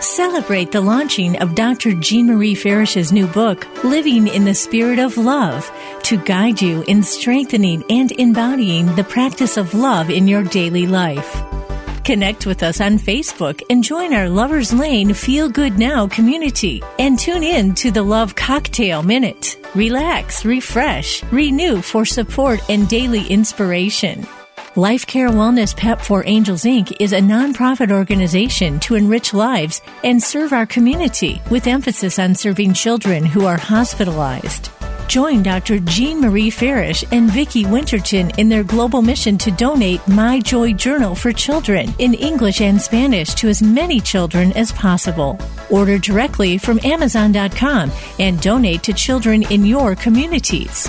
Celebrate 0.00 0.72
the 0.72 0.80
launching 0.80 1.36
of 1.42 1.54
Dr. 1.54 1.92
Jean 1.94 2.26
Marie 2.26 2.54
Farish's 2.54 3.12
new 3.12 3.26
book, 3.26 3.66
Living 3.84 4.28
in 4.28 4.44
the 4.44 4.54
Spirit 4.54 4.98
of 4.98 5.18
Love, 5.18 5.70
to 6.04 6.16
guide 6.16 6.62
you 6.62 6.82
in 6.82 7.02
strengthening 7.02 7.84
and 7.90 8.10
embodying 8.12 8.94
the 8.96 9.04
practice 9.04 9.56
of 9.58 9.74
love 9.74 10.08
in 10.08 10.26
your 10.26 10.42
daily 10.42 10.86
life. 10.86 11.42
Connect 12.02 12.46
with 12.46 12.62
us 12.62 12.80
on 12.80 12.98
Facebook 12.98 13.62
and 13.68 13.84
join 13.84 14.14
our 14.14 14.28
Lovers 14.28 14.72
Lane 14.72 15.12
Feel 15.12 15.48
Good 15.50 15.78
Now 15.78 16.06
community 16.06 16.82
and 16.98 17.18
tune 17.18 17.42
in 17.42 17.74
to 17.76 17.90
the 17.90 18.02
Love 18.02 18.34
Cocktail 18.34 19.02
Minute. 19.02 19.58
Relax, 19.74 20.44
refresh, 20.44 21.22
renew 21.24 21.82
for 21.82 22.04
support 22.04 22.60
and 22.70 22.88
daily 22.88 23.26
inspiration. 23.26 24.26
Life 24.76 25.06
Care 25.06 25.28
Wellness 25.28 25.76
Pep 25.76 26.00
for 26.00 26.26
Angels 26.26 26.64
Inc. 26.64 26.92
is 26.98 27.12
a 27.12 27.20
nonprofit 27.20 27.92
organization 27.92 28.80
to 28.80 28.96
enrich 28.96 29.32
lives 29.32 29.80
and 30.02 30.20
serve 30.20 30.52
our 30.52 30.66
community 30.66 31.40
with 31.48 31.68
emphasis 31.68 32.18
on 32.18 32.34
serving 32.34 32.74
children 32.74 33.24
who 33.24 33.46
are 33.46 33.56
hospitalized. 33.56 34.70
Join 35.06 35.44
Dr. 35.44 35.78
Jean 35.78 36.20
Marie 36.20 36.50
Farish 36.50 37.04
and 37.12 37.30
Vicki 37.30 37.64
Winterton 37.64 38.30
in 38.30 38.48
their 38.48 38.64
global 38.64 39.00
mission 39.00 39.38
to 39.38 39.52
donate 39.52 40.00
My 40.08 40.40
Joy 40.40 40.72
Journal 40.72 41.14
for 41.14 41.32
children 41.32 41.94
in 42.00 42.14
English 42.14 42.60
and 42.60 42.82
Spanish 42.82 43.32
to 43.34 43.48
as 43.48 43.62
many 43.62 44.00
children 44.00 44.50
as 44.54 44.72
possible. 44.72 45.38
Order 45.70 45.98
directly 45.98 46.58
from 46.58 46.80
Amazon.com 46.82 47.92
and 48.18 48.40
donate 48.40 48.82
to 48.82 48.92
children 48.92 49.44
in 49.52 49.64
your 49.64 49.94
communities. 49.94 50.88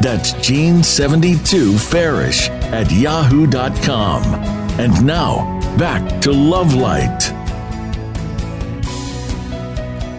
That's 0.00 0.34
Jean72Farish 0.34 2.50
at 2.72 2.92
yahoo.com. 2.92 4.22
And 4.78 5.06
now, 5.06 5.58
back 5.78 6.20
to 6.20 6.32
Love 6.32 6.74
Light. 6.74 7.32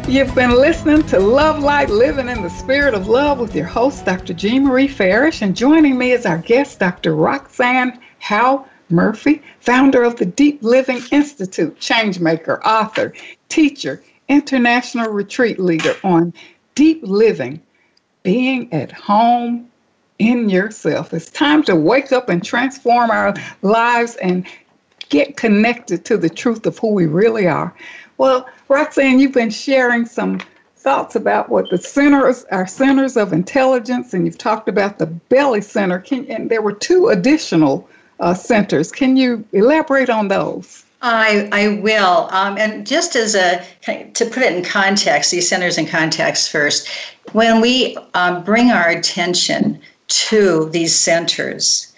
You've 0.09 0.33
been 0.33 0.51
listening 0.51 1.03
to 1.07 1.19
Love 1.19 1.59
Light 1.59 1.89
Living 1.89 2.29
in 2.29 2.41
the 2.41 2.49
Spirit 2.49 2.93
of 2.93 3.07
Love 3.07 3.39
with 3.39 3.53
your 3.53 3.65
host, 3.65 4.05
Dr. 4.05 4.33
Jean 4.33 4.63
Marie 4.63 4.87
Farish, 4.87 5.41
and 5.41 5.55
joining 5.55 5.97
me 5.97 6.11
is 6.11 6.25
our 6.25 6.37
guest, 6.37 6.79
Dr. 6.79 7.13
Roxanne 7.13 7.99
Howe 8.19 8.65
Murphy, 8.89 9.41
founder 9.59 10.03
of 10.03 10.15
the 10.15 10.25
Deep 10.25 10.63
Living 10.63 11.01
Institute, 11.11 11.77
changemaker, 11.79 12.61
author, 12.63 13.13
teacher, 13.49 14.01
international 14.29 15.11
retreat 15.11 15.59
leader 15.59 15.95
on 16.03 16.33
deep 16.73 17.01
living, 17.03 17.61
being 18.27 18.67
at 18.73 18.91
home 18.91 19.65
in 20.19 20.49
yourself. 20.49 21.13
It's 21.13 21.31
time 21.31 21.63
to 21.63 21.77
wake 21.77 22.11
up 22.11 22.27
and 22.27 22.43
transform 22.43 23.09
our 23.09 23.33
lives 23.61 24.17
and 24.17 24.45
get 25.07 25.37
connected 25.37 26.03
to 26.03 26.17
the 26.17 26.27
truth 26.29 26.65
of 26.65 26.77
who 26.77 26.89
we 26.89 27.05
really 27.05 27.47
are. 27.47 27.73
Well, 28.17 28.45
Roxanne, 28.67 29.19
you've 29.19 29.31
been 29.31 29.49
sharing 29.49 30.05
some 30.05 30.41
thoughts 30.75 31.15
about 31.15 31.47
what 31.47 31.69
the 31.69 31.77
centers 31.77 32.43
are 32.51 32.67
centers 32.67 33.15
of 33.15 33.31
intelligence, 33.31 34.13
and 34.13 34.25
you've 34.25 34.37
talked 34.37 34.67
about 34.67 34.99
the 34.99 35.05
belly 35.05 35.61
center. 35.61 35.99
Can, 35.99 36.25
and 36.29 36.51
there 36.51 36.61
were 36.61 36.73
two 36.73 37.07
additional 37.07 37.87
uh, 38.19 38.33
centers. 38.33 38.91
Can 38.91 39.15
you 39.15 39.45
elaborate 39.53 40.09
on 40.09 40.27
those? 40.27 40.83
I, 41.01 41.47
I 41.51 41.79
will. 41.79 42.27
Um, 42.31 42.57
and 42.57 42.85
just 42.85 43.15
as 43.15 43.35
a, 43.35 43.63
to 43.83 44.25
put 44.25 44.43
it 44.43 44.55
in 44.55 44.63
context, 44.63 45.31
these 45.31 45.47
centers 45.47 45.77
in 45.77 45.85
context 45.85 46.49
first, 46.49 46.87
when 47.33 47.61
we 47.61 47.97
um, 48.13 48.43
bring 48.43 48.71
our 48.71 48.89
attention 48.89 49.79
to 50.07 50.69
these 50.69 50.95
centers, 50.95 51.93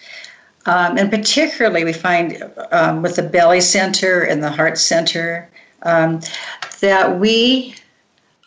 um, 0.65 0.97
and 0.97 1.09
particularly 1.09 1.85
we 1.85 1.93
find 1.93 2.43
um, 2.71 3.01
with 3.01 3.15
the 3.15 3.23
belly 3.23 3.61
center 3.61 4.21
and 4.21 4.43
the 4.43 4.51
heart 4.51 4.77
center, 4.77 5.49
um, 5.83 6.19
that 6.81 7.19
we 7.19 7.75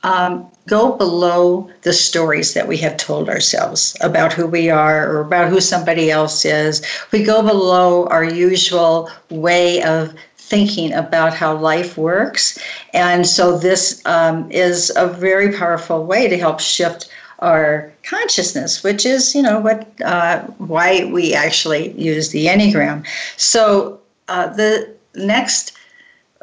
um, 0.03 0.51
go 0.67 0.97
below 0.97 1.71
the 1.83 1.93
stories 1.93 2.55
that 2.55 2.69
we 2.69 2.77
have 2.77 2.97
told 2.97 3.29
ourselves 3.29 3.97
about 4.01 4.33
who 4.33 4.47
we 4.47 4.71
are 4.71 5.09
or 5.09 5.21
about 5.21 5.49
who 5.49 5.61
somebody 5.61 6.11
else 6.11 6.45
is. 6.45 6.85
We 7.11 7.25
go 7.25 7.43
below 7.43 8.07
our 8.09 8.25
usual 8.25 9.11
way 9.31 9.83
of 9.83 10.15
thinking 10.53 10.93
about 10.93 11.33
how 11.33 11.51
life 11.73 11.93
works. 11.97 12.59
And 12.93 13.27
so 13.27 13.59
this 13.59 14.03
um, 14.05 14.37
is 14.51 14.93
a 14.97 15.07
very 15.07 15.51
powerful 15.61 16.05
way 16.05 16.29
to 16.29 16.37
help 16.37 16.61
shift 16.61 17.09
our 17.39 17.91
consciousness, 18.03 18.85
which 18.85 19.07
is, 19.07 19.35
you 19.35 19.43
know, 19.43 19.59
what 19.67 19.81
uh, 20.05 20.43
why 20.73 21.05
we 21.17 21.25
actually 21.45 21.85
use 22.13 22.27
the 22.31 22.45
Enneagram. 22.53 22.99
So 23.37 23.99
uh, 24.29 24.49
the 24.49 24.95
next 25.15 25.73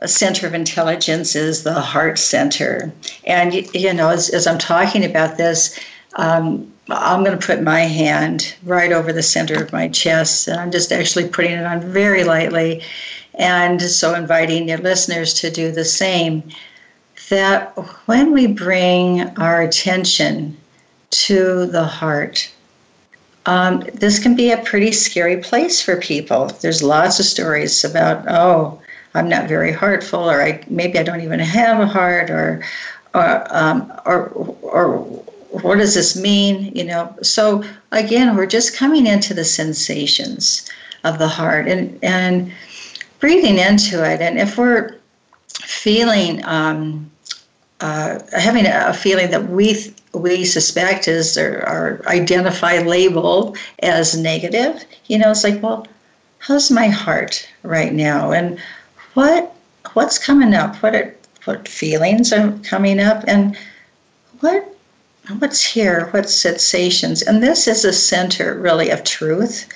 center 0.06 0.48
of 0.48 0.54
intelligence 0.54 1.36
is 1.36 1.64
the 1.64 1.80
heart 1.94 2.18
center. 2.18 2.92
And, 3.26 3.54
you 3.76 3.94
know, 3.94 4.10
as, 4.10 4.30
as 4.30 4.48
I'm 4.48 4.58
talking 4.58 5.06
about 5.06 5.38
this, 5.38 5.80
um, 6.16 6.72
I'm 6.90 7.24
going 7.24 7.38
to 7.40 7.46
put 7.46 7.62
my 7.62 7.82
hand 7.82 8.56
right 8.64 8.92
over 8.92 9.14
the 9.14 9.22
center 9.22 9.64
of 9.64 9.72
my 9.72 9.90
chest, 9.90 10.48
and 10.48 10.60
I'm 10.60 10.72
just 10.72 10.92
actually 10.92 11.28
putting 11.30 11.52
it 11.52 11.66
on 11.66 11.82
very 11.82 12.24
lightly. 12.24 12.82
And 13.40 13.82
so 13.82 14.14
inviting 14.14 14.70
your 14.70 14.78
listeners 14.78 15.34
to 15.36 15.50
do 15.50 15.72
the 15.72 15.86
same. 15.86 16.44
That 17.30 17.72
when 18.06 18.34
we 18.34 18.48
bring 18.48 19.22
our 19.38 19.62
attention 19.62 20.58
to 21.12 21.66
the 21.66 21.84
heart, 21.84 22.52
um, 23.46 23.84
this 23.94 24.20
can 24.20 24.36
be 24.36 24.52
a 24.52 24.58
pretty 24.58 24.92
scary 24.92 25.38
place 25.38 25.82
for 25.82 25.96
people. 25.98 26.48
There's 26.62 26.84
lots 26.84 27.20
of 27.20 27.26
stories 27.26 27.84
about, 27.84 28.26
oh, 28.28 28.80
I'm 29.16 29.30
not 29.30 29.48
very 29.48 29.72
heartful, 29.72 30.30
or 30.30 30.42
I 30.42 30.64
maybe 30.70 31.00
I 31.00 31.04
don't 31.04 31.22
even 31.22 31.40
have 31.40 31.80
a 31.80 31.88
heart, 31.88 32.30
or 32.30 32.64
or 33.16 33.48
um, 33.50 33.92
or, 34.06 34.28
or 34.62 34.98
what 35.50 35.78
does 35.78 35.96
this 35.96 36.16
mean? 36.16 36.72
You 36.76 36.84
know. 36.84 37.16
So 37.24 37.64
again, 37.92 38.36
we're 38.36 38.46
just 38.46 38.76
coming 38.76 39.08
into 39.08 39.34
the 39.34 39.46
sensations 39.46 40.70
of 41.04 41.18
the 41.18 41.28
heart 41.28 41.68
and 41.68 41.98
and 42.04 42.52
breathing 43.20 43.58
into 43.58 44.04
it. 44.10 44.22
And 44.22 44.40
if 44.40 44.58
we're 44.58 44.98
feeling 45.48 46.44
um, 46.46 47.10
uh, 47.82 48.20
having 48.38 48.66
a 48.66 48.94
feeling 48.94 49.32
that 49.32 49.50
we 49.50 49.94
we 50.14 50.44
suspect 50.44 51.08
is 51.08 51.38
or, 51.38 51.60
or 51.68 52.02
identify 52.08 52.80
label 52.80 53.56
as 53.84 54.18
negative, 54.18 54.84
you 55.06 55.18
know, 55.20 55.30
it's 55.32 55.44
like, 55.44 55.62
well, 55.62 55.86
how's 56.40 56.72
my 56.72 56.88
heart 56.88 57.48
right 57.64 57.94
now? 57.94 58.32
And 58.32 58.60
what 59.14 59.56
what's 59.94 60.18
coming 60.18 60.54
up? 60.54 60.76
What 60.78 60.96
are, 60.96 61.16
what 61.46 61.68
feelings 61.68 62.34
are 62.34 62.52
coming 62.64 63.00
up? 63.00 63.24
And 63.28 63.58
what 64.40 64.76
what's 65.38 65.64
here? 65.64 66.08
What 66.12 66.30
sensations? 66.30 67.22
And 67.22 67.44
this 67.44 67.68
is 67.68 67.86
a 67.86 67.94
center 67.94 68.56
really 68.56 68.90
of 68.90 69.04
truth. 69.04 69.68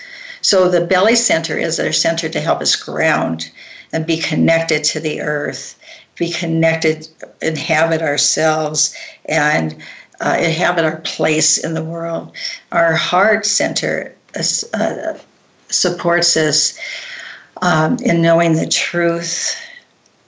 So 0.44 0.70
the 0.70 0.86
belly 0.86 1.16
center 1.16 1.58
is 1.58 1.80
our 1.80 1.94
center 1.94 2.30
to 2.30 2.40
help 2.40 2.62
us 2.62 2.76
ground 2.76 3.50
and 3.94 4.06
be 4.06 4.18
connected 4.18 4.84
to 4.84 5.00
the 5.00 5.22
earth, 5.22 5.80
be 6.18 6.30
connected, 6.32 7.08
inhabit 7.42 8.02
ourselves, 8.02 8.96
and 9.26 9.76
uh, 10.20 10.38
inhabit 10.40 10.84
our 10.84 10.98
place 10.98 11.58
in 11.58 11.74
the 11.74 11.84
world. 11.84 12.34
Our 12.72 12.94
heart 12.94 13.46
center 13.46 14.14
uh, 14.36 15.14
supports 15.70 16.36
us 16.36 16.78
um, 17.62 17.98
in 18.00 18.22
knowing 18.22 18.54
the 18.54 18.68
truth. 18.68 19.56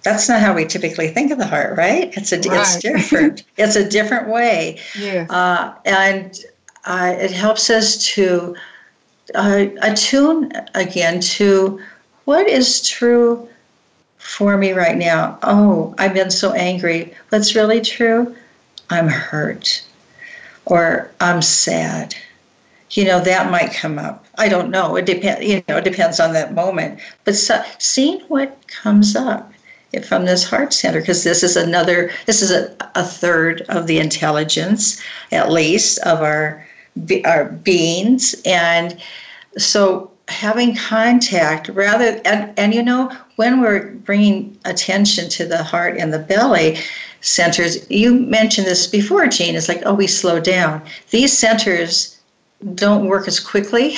That's 0.04 0.30
not 0.30 0.40
how 0.40 0.56
we 0.56 0.66
typically 0.66 1.10
think 1.10 1.32
of 1.32 1.40
the 1.40 1.48
heart, 1.48 1.78
right? 1.78 2.16
It's 2.16 2.32
a 2.32 2.38
right. 2.38 2.62
it's 2.62 2.78
different. 2.78 3.44
it's 3.58 3.76
a 3.76 3.88
different 3.88 4.30
way. 4.30 4.80
Yeah. 4.98 5.26
Uh, 5.30 5.74
and 5.84 6.40
uh, 6.86 7.16
it 7.18 7.32
helps 7.32 7.70
us 7.70 8.06
to 8.14 8.56
uh, 9.34 9.66
attune 9.82 10.52
again 10.74 11.20
to 11.20 11.80
what 12.26 12.48
is 12.48 12.88
true 12.88 13.48
for 14.18 14.58
me 14.58 14.74
right 14.74 14.98
now. 14.98 15.38
Oh, 15.44 15.96
I've 15.98 16.14
been 16.14 16.32
so 16.32 16.52
angry. 16.54 17.14
What's 17.30 17.56
really 17.56 17.82
true? 17.82 18.36
I'm 18.90 19.08
hurt, 19.08 19.84
or 20.66 21.12
I'm 21.20 21.42
sad 21.42 22.16
you 22.92 23.04
know 23.04 23.20
that 23.20 23.52
might 23.52 23.74
come 23.74 23.98
up 23.98 24.26
i 24.38 24.48
don't 24.48 24.70
know 24.70 24.96
it 24.96 25.06
depends 25.06 25.46
you 25.46 25.64
know 25.68 25.78
it 25.78 25.84
depends 25.84 26.20
on 26.20 26.34
that 26.34 26.54
moment 26.54 27.00
but 27.24 27.36
so, 27.36 27.64
seeing 27.78 28.20
what 28.28 28.58
comes 28.68 29.16
up 29.16 29.52
from 30.04 30.26
this 30.26 30.44
heart 30.44 30.74
center 30.74 31.00
because 31.00 31.24
this 31.24 31.42
is 31.42 31.56
another 31.56 32.12
this 32.26 32.42
is 32.42 32.52
a, 32.52 32.76
a 32.96 33.04
third 33.04 33.62
of 33.70 33.88
the 33.88 33.98
intelligence 33.98 35.02
at 35.32 35.52
least 35.52 35.98
of 36.00 36.22
our 36.22 36.65
our 37.26 37.46
beings 37.46 38.36
and 38.46 38.98
so 39.58 40.12
having 40.28 40.76
contact 40.76 41.70
rather 41.70 42.22
and, 42.26 42.58
and 42.58 42.74
you 42.74 42.82
know 42.82 43.12
when 43.36 43.62
we're 43.62 43.92
bringing 43.92 44.58
attention 44.66 45.30
to 45.30 45.46
the 45.46 45.62
heart 45.64 45.98
and 45.98 46.14
the 46.14 46.20
belly 46.20 46.78
centers 47.22 47.90
you 47.92 48.14
mentioned 48.14 48.66
this 48.66 48.88
before 48.88 49.28
Jean 49.28 49.56
it's 49.56 49.68
like 49.68 49.82
oh 49.86 49.94
we 49.94 50.08
slow 50.08 50.40
down 50.40 50.82
these 51.12 51.38
centers 51.38 52.16
don't 52.74 53.06
work 53.06 53.28
as 53.28 53.40
quickly. 53.40 53.96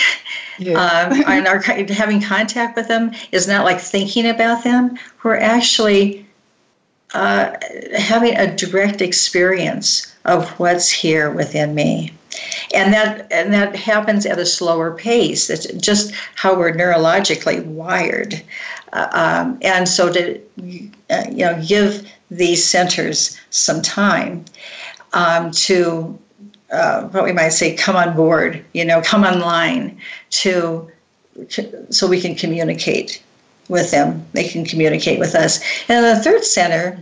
Yeah. 0.58 0.74
um, 1.12 1.24
and 1.28 1.48
our 1.48 1.60
having 1.60 2.22
contact 2.22 2.76
with 2.76 2.88
them 2.88 3.12
is 3.32 3.48
not 3.48 3.66
like 3.66 3.80
thinking 3.80 4.28
about 4.28 4.64
them. 4.64 4.98
We're 5.24 5.38
actually 5.38 6.26
uh, 7.14 7.56
having 7.96 8.36
a 8.36 8.56
direct 8.56 9.02
experience 9.02 10.14
of 10.26 10.50
what's 10.60 10.90
here 10.90 11.32
within 11.32 11.74
me, 11.74 12.14
and 12.74 12.94
that 12.94 13.32
and 13.32 13.54
that 13.54 13.76
happens 13.76 14.26
at 14.26 14.40
a 14.40 14.46
slower 14.46 14.92
pace. 14.92 15.50
It's 15.50 15.68
just 15.74 16.14
how 16.36 16.58
we're 16.58 16.74
neurologically 16.74 17.66
wired, 17.66 18.42
uh, 18.94 19.08
um, 19.12 19.60
and 19.62 19.88
so 19.88 20.12
to 20.12 20.40
uh, 21.10 21.24
you 21.30 21.46
know 21.46 21.62
give 21.66 22.10
these 22.30 22.64
centers 22.64 23.40
some 23.50 23.82
time 23.82 24.44
um, 25.14 25.52
to 25.52 26.18
uh, 26.72 27.08
what 27.10 27.24
we 27.24 27.32
might 27.32 27.50
say, 27.50 27.76
come 27.76 27.96
on 27.96 28.16
board, 28.16 28.64
you 28.74 28.84
know, 28.84 29.02
come 29.02 29.24
online 29.24 29.98
to, 30.30 30.90
to, 31.50 31.94
so 31.94 32.08
we 32.08 32.20
can 32.20 32.36
communicate 32.36 33.24
with 33.70 33.92
them. 33.92 34.26
They 34.34 34.48
can 34.48 34.66
communicate 34.66 35.20
with 35.20 35.36
us. 35.36 35.62
And 35.88 36.06
the 36.06 36.22
third 36.22 36.44
center, 36.44 37.00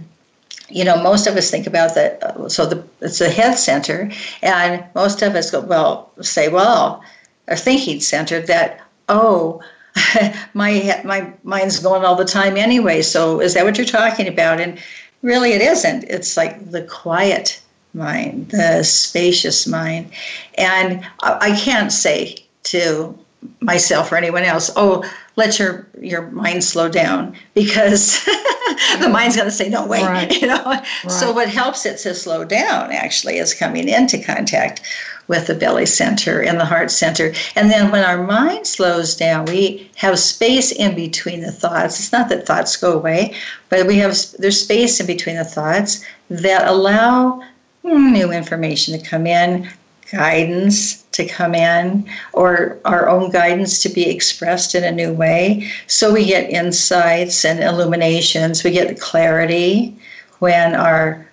you 0.70 0.84
know, 0.84 1.01
most 1.01 1.28
of 1.28 1.36
us 1.36 1.51
think 1.51 1.68
about 1.68 1.95
that. 1.95 2.24
Uh, 2.24 2.49
so 2.49 2.66
the 2.66 2.84
it's 3.01 3.22
a 3.22 3.30
head 3.30 3.55
center, 3.55 4.11
and 4.41 4.84
most 4.95 5.22
of 5.22 5.36
us 5.36 5.51
go, 5.51 5.61
well, 5.61 6.11
say, 6.22 6.49
well, 6.49 7.03
a 7.47 7.55
thinking 7.55 8.01
center 8.01 8.41
that, 8.41 8.82
oh, 9.09 9.61
my 10.53 11.01
my 11.03 11.32
mind's 11.43 11.80
going 11.80 12.03
all 12.03 12.16
the 12.16 12.26
time 12.26 12.57
anyway. 12.57 13.01
So 13.01 13.39
is 13.39 13.53
that 13.53 13.66
what 13.66 13.78
you're 13.78 13.86
talking 13.86 14.28
about? 14.28 14.59
And 14.59 14.82
really, 15.22 15.53
it 15.53 15.61
isn't. 15.61 16.03
It's 16.05 16.36
like 16.36 16.72
the 16.72 16.84
quiet 16.84 17.61
mind, 17.93 18.49
the 18.49 18.84
spacious 18.84 19.66
mind. 19.66 20.11
And 20.57 21.05
I 21.22 21.57
can't 21.59 21.91
say 21.91 22.38
to 22.63 23.18
myself 23.61 24.11
or 24.11 24.18
anyone 24.18 24.43
else, 24.43 24.70
oh, 24.76 25.03
let 25.36 25.59
your 25.59 25.88
your 25.99 26.29
mind 26.31 26.63
slow 26.63 26.89
down 26.89 27.36
because 27.53 28.23
the 28.99 29.09
mind's 29.09 29.36
going 29.36 29.47
to 29.47 29.51
say 29.51 29.69
no 29.69 29.86
wait 29.86 30.03
right. 30.05 30.41
you 30.41 30.47
know 30.47 30.63
right. 30.63 30.86
so 31.07 31.31
what 31.31 31.49
helps 31.49 31.86
it 31.86 31.97
to 31.97 32.13
slow 32.13 32.43
down 32.43 32.91
actually 32.91 33.38
is 33.38 33.53
coming 33.53 33.88
into 33.88 34.21
contact 34.21 34.81
with 35.27 35.47
the 35.47 35.55
belly 35.55 35.86
center 35.86 36.41
and 36.41 36.59
the 36.59 36.65
heart 36.65 36.91
center 36.91 37.33
and 37.55 37.69
then 37.69 37.91
when 37.91 38.03
our 38.03 38.23
mind 38.23 38.65
slows 38.65 39.15
down 39.15 39.45
we 39.45 39.89
have 39.95 40.17
space 40.19 40.71
in 40.71 40.95
between 40.95 41.41
the 41.41 41.51
thoughts 41.51 41.99
it's 41.99 42.11
not 42.11 42.29
that 42.29 42.45
thoughts 42.45 42.77
go 42.77 42.93
away 42.93 43.33
but 43.69 43.88
we 43.88 43.97
have 43.97 44.15
there's 44.39 44.61
space 44.61 44.99
in 44.99 45.07
between 45.07 45.36
the 45.36 45.43
thoughts 45.43 46.05
that 46.29 46.67
allow 46.67 47.41
hmm, 47.86 48.11
new 48.11 48.31
information 48.31 48.97
to 48.97 49.05
come 49.05 49.27
in, 49.27 49.69
guidance 50.12 51.03
to 51.12 51.26
come 51.26 51.56
in, 51.56 52.08
or 52.34 52.78
our 52.86 53.10
own 53.10 53.32
guidance 53.32 53.82
to 53.84 53.89
be 53.89 54.10
expressed 54.10 54.76
in 54.76 54.84
a 54.84 54.91
new 54.91 55.14
way. 55.14 55.70
So 55.88 56.14
we 56.14 56.26
get 56.26 56.49
insights 56.49 57.45
and 57.45 57.60
illuminations, 57.60 58.64
we 58.64 58.72
get 58.72 58.99
clarity 58.99 59.95
when 60.39 60.76
our 60.76 61.26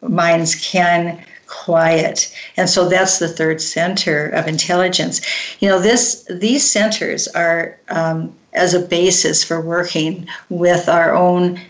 minds 0.00 0.54
can 0.54 1.22
quiet. 1.46 2.34
And 2.56 2.68
so 2.68 2.88
that's 2.88 3.18
the 3.18 3.28
third 3.28 3.60
center 3.60 4.28
of 4.28 4.48
intelligence. 4.48 5.20
You 5.60 5.68
know 5.68 5.80
this 5.80 6.24
these 6.30 6.68
centers 6.68 7.28
are 7.28 7.78
um, 7.88 8.34
as 8.52 8.74
a 8.74 8.80
basis 8.80 9.44
for 9.44 9.60
working 9.60 10.26
with 10.48 10.88
our 10.88 11.14
own 11.14 11.60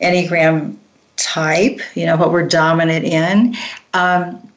enneagram 0.00 0.76
type, 1.16 1.80
you 1.94 2.06
know, 2.06 2.16
what 2.16 2.32
we're 2.32 2.46
dominant 2.46 3.04
in, 3.04 3.54
um, 3.92 4.50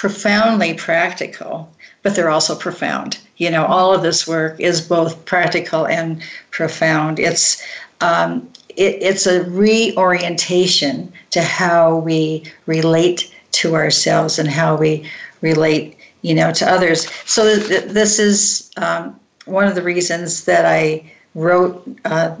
profoundly 0.00 0.72
practical, 0.72 1.70
but 2.02 2.14
they're 2.14 2.30
also 2.30 2.56
profound. 2.56 3.18
You 3.36 3.50
know, 3.50 3.66
all 3.66 3.92
of 3.92 4.00
this 4.00 4.26
work 4.26 4.58
is 4.58 4.80
both 4.80 5.26
practical 5.26 5.86
and 5.86 6.22
profound. 6.50 7.18
It's 7.18 7.62
um, 8.00 8.48
it, 8.70 8.96
it's 9.02 9.26
a 9.26 9.44
reorientation 9.44 11.12
to 11.32 11.42
how 11.42 11.96
we 11.96 12.44
relate 12.64 13.30
to 13.60 13.74
ourselves 13.74 14.38
and 14.38 14.48
how 14.48 14.74
we 14.74 15.06
relate, 15.42 15.98
you 16.22 16.34
know, 16.34 16.50
to 16.50 16.64
others. 16.66 17.06
So 17.26 17.58
th- 17.58 17.90
this 17.92 18.18
is 18.18 18.70
um, 18.78 19.20
one 19.44 19.68
of 19.68 19.74
the 19.74 19.82
reasons 19.82 20.46
that 20.46 20.64
I 20.64 21.12
wrote 21.34 21.86
uh, 22.04 22.36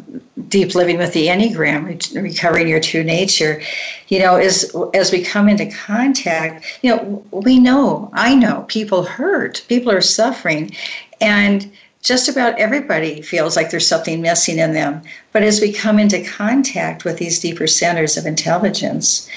Deep 0.48 0.74
Living 0.74 0.98
with 0.98 1.12
the 1.12 1.28
Enneagram, 1.28 1.86
Recovering 2.20 2.68
Your 2.68 2.80
True 2.80 3.04
Nature, 3.04 3.62
you 4.08 4.18
know, 4.18 4.36
as, 4.36 4.74
as 4.94 5.12
we 5.12 5.22
come 5.22 5.48
into 5.48 5.70
contact, 5.70 6.64
you 6.82 6.94
know, 6.94 7.24
we 7.30 7.60
know, 7.60 8.10
I 8.12 8.34
know, 8.34 8.64
people 8.68 9.04
hurt, 9.04 9.64
people 9.68 9.92
are 9.92 10.00
suffering, 10.00 10.74
and 11.20 11.70
just 12.02 12.28
about 12.28 12.58
everybody 12.58 13.22
feels 13.22 13.56
like 13.56 13.70
there's 13.70 13.86
something 13.86 14.22
missing 14.22 14.58
in 14.58 14.72
them. 14.72 15.02
But 15.32 15.42
as 15.42 15.60
we 15.60 15.72
come 15.72 15.98
into 15.98 16.24
contact 16.24 17.04
with 17.04 17.18
these 17.18 17.38
deeper 17.40 17.66
centers 17.66 18.16
of 18.16 18.26
intelligence, 18.26 19.28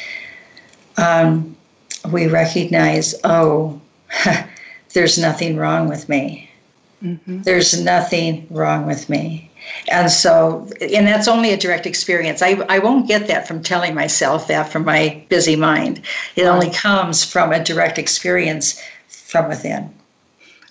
um, 0.97 1.55
we 2.11 2.27
recognize, 2.27 3.15
oh, 3.23 3.79
there's 4.93 5.17
nothing 5.17 5.57
wrong 5.57 5.89
with 5.89 6.07
me. 6.07 6.49
Mm-hmm. 7.03 7.41
There's 7.41 7.79
nothing 7.81 8.47
wrong 8.49 8.85
with 8.85 9.09
me. 9.09 9.51
And 9.89 10.11
so, 10.11 10.67
and 10.81 11.07
that's 11.07 11.27
only 11.27 11.51
a 11.51 11.57
direct 11.57 11.85
experience. 11.85 12.41
I, 12.41 12.51
I 12.69 12.79
won't 12.79 13.07
get 13.07 13.27
that 13.27 13.47
from 13.47 13.61
telling 13.61 13.93
myself 13.93 14.47
that 14.47 14.69
from 14.69 14.85
my 14.85 15.23
busy 15.29 15.55
mind. 15.55 16.01
It 16.35 16.43
only 16.43 16.69
comes 16.69 17.23
from 17.23 17.51
a 17.51 17.63
direct 17.63 17.97
experience 17.97 18.81
from 19.07 19.49
within. 19.49 19.93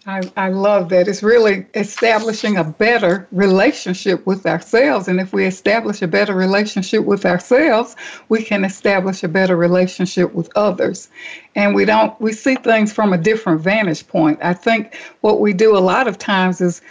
I, 0.07 0.20
I 0.36 0.48
love 0.48 0.88
that. 0.88 1.07
It's 1.07 1.22
really 1.22 1.66
establishing 1.74 2.57
a 2.57 2.64
better 2.64 3.28
relationship 3.30 4.26
with 4.26 4.46
ourselves. 4.46 5.07
And 5.07 5.20
if 5.20 5.32
we 5.32 5.44
establish 5.44 6.03
a 6.03 6.09
better 6.09 6.34
relationship 6.34 7.05
with 7.05 7.24
ourselves, 7.24 7.94
we 8.28 8.42
can 8.42 8.64
establish 8.64 9.22
a 9.22 9.28
better 9.28 9.57
relationship 9.57 10.34
with 10.34 10.50
others. 10.57 11.09
And 11.55 11.74
we 11.74 11.84
don't, 11.84 12.20
we 12.20 12.32
see 12.32 12.57
things 12.57 12.92
from 12.92 13.12
a 13.12 13.18
different 13.18 13.61
vantage 13.61 14.07
point. 14.09 14.40
I 14.42 14.55
think 14.55 14.96
what 15.20 15.40
we 15.40 15.53
do 15.53 15.76
a 15.76 15.78
lot 15.78 16.09
of 16.09 16.18
times 16.18 16.61
is 16.61 16.82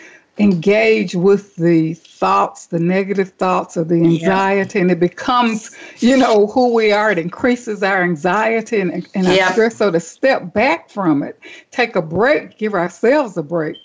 engage 0.41 1.15
with 1.15 1.55
the 1.55 1.93
thoughts, 1.93 2.67
the 2.67 2.79
negative 2.79 3.29
thoughts 3.29 3.77
or 3.77 3.83
the 3.83 3.95
anxiety, 3.95 4.77
yeah. 4.77 4.81
and 4.83 4.91
it 4.91 4.99
becomes, 4.99 5.75
you 5.99 6.17
know, 6.17 6.47
who 6.47 6.73
we 6.73 6.91
are. 6.91 7.11
It 7.11 7.17
increases 7.17 7.81
our 7.83 8.03
anxiety 8.03 8.79
and, 8.79 9.07
and 9.15 9.27
our 9.27 9.51
stress. 9.51 9.77
So 9.77 9.91
to 9.91 9.99
step 9.99 10.53
back 10.53 10.89
from 10.89 11.23
it, 11.23 11.39
take 11.71 11.95
a 11.95 12.01
break, 12.01 12.57
give 12.57 12.73
ourselves 12.73 13.37
a 13.37 13.43
break, 13.43 13.75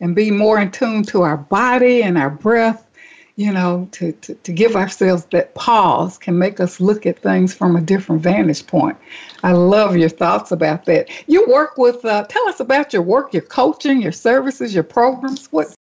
and 0.00 0.14
be 0.14 0.30
more 0.30 0.60
in 0.60 0.70
tune 0.70 1.02
to 1.04 1.22
our 1.22 1.36
body 1.36 2.02
and 2.02 2.16
our 2.18 2.30
breath, 2.30 2.88
you 3.36 3.52
know, 3.52 3.88
to, 3.92 4.12
to, 4.12 4.34
to 4.34 4.52
give 4.52 4.76
ourselves 4.76 5.24
that 5.26 5.54
pause 5.54 6.18
can 6.18 6.38
make 6.38 6.60
us 6.60 6.80
look 6.80 7.06
at 7.06 7.18
things 7.18 7.54
from 7.54 7.76
a 7.76 7.80
different 7.80 8.20
vantage 8.22 8.66
point. 8.66 8.96
I 9.42 9.52
love 9.52 9.96
your 9.96 10.08
thoughts 10.08 10.52
about 10.52 10.84
that. 10.86 11.08
You 11.26 11.46
work 11.48 11.78
with, 11.78 12.04
uh, 12.04 12.24
tell 12.28 12.48
us 12.48 12.60
about 12.60 12.92
your 12.92 13.02
work, 13.02 13.32
your 13.32 13.42
coaching, 13.42 14.02
your 14.02 14.12
services, 14.12 14.74
your 14.74 14.84
programs. 14.84 15.46
What 15.52 15.74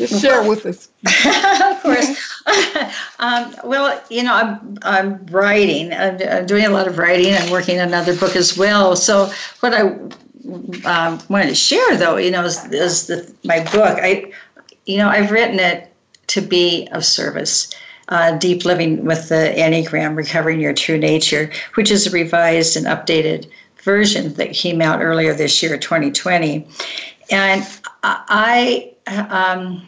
just 0.00 0.22
share 0.22 0.48
with 0.48 0.64
us. 0.64 0.88
of 1.76 1.82
course. 1.82 2.42
um, 3.18 3.54
well, 3.64 4.00
you 4.10 4.22
know, 4.22 4.32
I'm, 4.32 4.78
I'm 4.82 5.26
writing. 5.26 5.92
I'm, 5.92 6.20
I'm, 6.22 6.46
doing 6.46 6.66
a 6.66 6.70
lot 6.70 6.86
of 6.86 6.98
writing. 6.98 7.34
I'm 7.34 7.50
working 7.50 7.80
on 7.80 7.88
another 7.88 8.16
book 8.16 8.36
as 8.36 8.56
well. 8.56 8.94
So, 8.94 9.28
what 9.58 9.74
I 9.74 9.80
um, 10.84 11.20
wanted 11.28 11.48
to 11.48 11.54
share, 11.56 11.96
though, 11.96 12.16
you 12.16 12.30
know, 12.30 12.44
is, 12.44 12.64
is 12.66 13.08
the, 13.08 13.34
my 13.42 13.64
book. 13.64 13.98
I, 14.00 14.32
you 14.86 14.98
know, 14.98 15.08
I've 15.08 15.32
written 15.32 15.58
it 15.58 15.92
to 16.28 16.40
be 16.42 16.88
of 16.92 17.04
service. 17.04 17.74
Uh, 18.08 18.38
Deep 18.38 18.64
Living 18.64 19.04
with 19.04 19.28
the 19.28 19.52
Enneagram, 19.56 20.16
Recovering 20.16 20.60
Your 20.60 20.72
True 20.72 20.96
Nature, 20.96 21.50
which 21.74 21.90
is 21.90 22.06
a 22.06 22.10
revised 22.10 22.76
and 22.76 22.86
updated 22.86 23.50
version 23.82 24.32
that 24.34 24.52
came 24.52 24.80
out 24.80 25.02
earlier 25.02 25.34
this 25.34 25.60
year, 25.62 25.76
2020. 25.76 26.66
And 27.30 27.66
I 28.02 28.92
um, 29.30 29.82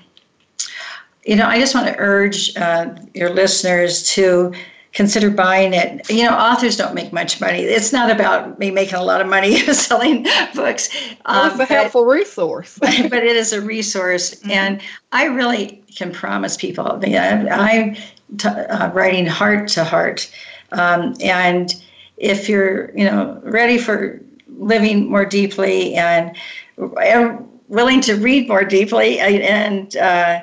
you 1.25 1.37
know, 1.37 1.47
I 1.47 1.59
just 1.59 1.75
want 1.75 1.87
to 1.87 1.97
urge 1.99 2.57
uh, 2.57 2.95
your 3.15 3.31
listeners 3.31 4.03
to 4.15 4.53
consider 4.93 5.31
buying 5.31 5.73
it. 5.73 6.09
You 6.11 6.25
know, 6.25 6.35
authors 6.35 6.77
don't 6.77 6.95
make 6.95 7.13
much 7.13 7.41
money. 7.41 7.61
It's 7.61 7.93
not 7.93 8.11
about 8.11 8.59
me 8.59 8.71
making 8.71 8.95
a 8.95 9.05
lot 9.05 9.21
of 9.21 9.29
money 9.29 9.59
selling 9.73 10.27
books. 10.55 10.89
Um, 11.27 11.61
it's 11.61 11.71
a 11.71 11.75
helpful 11.75 12.05
but, 12.05 12.11
resource. 12.11 12.79
but 12.81 12.95
it 12.95 13.37
is 13.37 13.53
a 13.53 13.61
resource, 13.61 14.35
mm-hmm. 14.41 14.51
and 14.51 14.83
I 15.13 15.27
really 15.27 15.83
can 15.95 16.13
promise 16.13 16.57
people. 16.57 16.87
I'm 16.87 17.95
t- 18.37 18.49
uh, 18.49 18.91
writing 18.93 19.27
heart 19.27 19.69
to 19.69 19.85
heart, 19.85 20.33
um, 20.73 21.15
and 21.21 21.75
if 22.17 22.49
you're, 22.49 22.97
you 22.97 23.05
know, 23.05 23.41
ready 23.45 23.79
for 23.79 24.21
living 24.59 25.11
more 25.11 25.25
deeply 25.25 25.95
and, 25.95 26.37
and 26.77 27.50
willing 27.71 28.01
to 28.03 28.17
read 28.17 28.49
more 28.49 28.65
deeply 28.65 29.19
and 29.21 29.97
uh, 29.97 30.41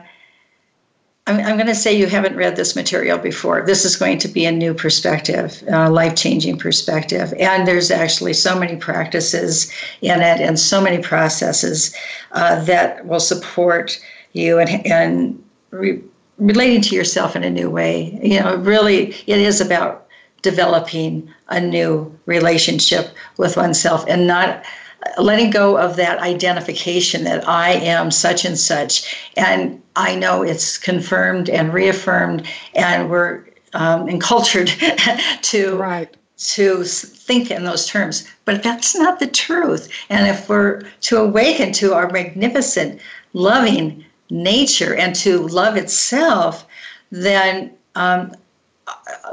I'm, 1.28 1.40
I'm 1.42 1.58
going 1.58 1.68
to 1.68 1.76
say 1.76 1.94
you 1.94 2.08
haven't 2.08 2.38
read 2.38 2.56
this 2.56 2.76
material 2.76 3.18
before. 3.18 3.66
This 3.66 3.84
is 3.84 3.98
going 3.98 4.18
to 4.20 4.30
be 4.30 4.46
a 4.46 4.52
new 4.52 4.74
perspective, 4.74 5.62
a 5.68 5.90
life 5.90 6.16
changing 6.16 6.58
perspective. 6.58 7.34
And 7.38 7.68
there's 7.68 7.92
actually 7.92 8.34
so 8.34 8.58
many 8.58 8.78
practices 8.78 9.70
in 10.02 10.22
it 10.22 10.40
and 10.40 10.58
so 10.58 10.82
many 10.82 11.04
processes 11.04 11.94
uh, 12.32 12.64
that 12.64 13.06
will 13.06 13.20
support 13.20 14.00
you 14.32 14.58
and, 14.58 14.88
and 14.88 15.44
re- 15.72 16.02
relating 16.38 16.82
to 16.84 16.96
yourself 16.96 17.36
in 17.36 17.44
a 17.44 17.50
new 17.50 17.70
way. 17.70 18.18
You 18.24 18.40
know, 18.40 18.56
really, 18.56 19.14
it 19.28 19.40
is 19.40 19.60
about 19.60 20.08
developing 20.44 21.30
a 21.50 21.60
new 21.60 22.18
relationship 22.26 23.14
with 23.36 23.58
oneself 23.58 24.06
and 24.08 24.28
not 24.28 24.64
letting 25.18 25.50
go 25.50 25.78
of 25.78 25.96
that 25.96 26.20
identification 26.20 27.24
that 27.24 27.48
I 27.48 27.72
am 27.74 28.12
such 28.12 28.46
and 28.46 28.58
such. 28.58 29.16
And 29.36 29.82
I 29.96 30.16
know 30.16 30.44
it's 30.44 30.78
confirmed 30.78 31.50
and 31.50 31.74
reaffirmed, 31.74 32.48
and 32.76 33.10
we're 33.10 33.44
um, 33.74 34.08
encultured 34.10 34.72
to. 35.42 35.78
Right. 35.78 36.16
To 36.52 36.84
think 36.84 37.50
in 37.50 37.64
those 37.64 37.88
terms, 37.88 38.28
but 38.46 38.62
that's 38.62 38.96
not 38.96 39.20
the 39.20 39.26
truth. 39.26 39.90
And 40.08 40.28
if 40.28 40.48
we're 40.48 40.84
to 41.02 41.18
awaken 41.18 41.72
to 41.74 41.96
our 41.96 42.12
magnificent, 42.12 43.02
loving 43.34 44.06
nature 44.30 44.94
and 44.94 45.16
to 45.16 45.48
love 45.48 45.78
itself, 45.78 46.68
then 47.10 47.72
um, 47.96 48.34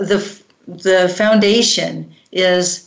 the 0.01 0.41
the 0.67 1.13
foundation 1.15 2.11
is 2.33 2.84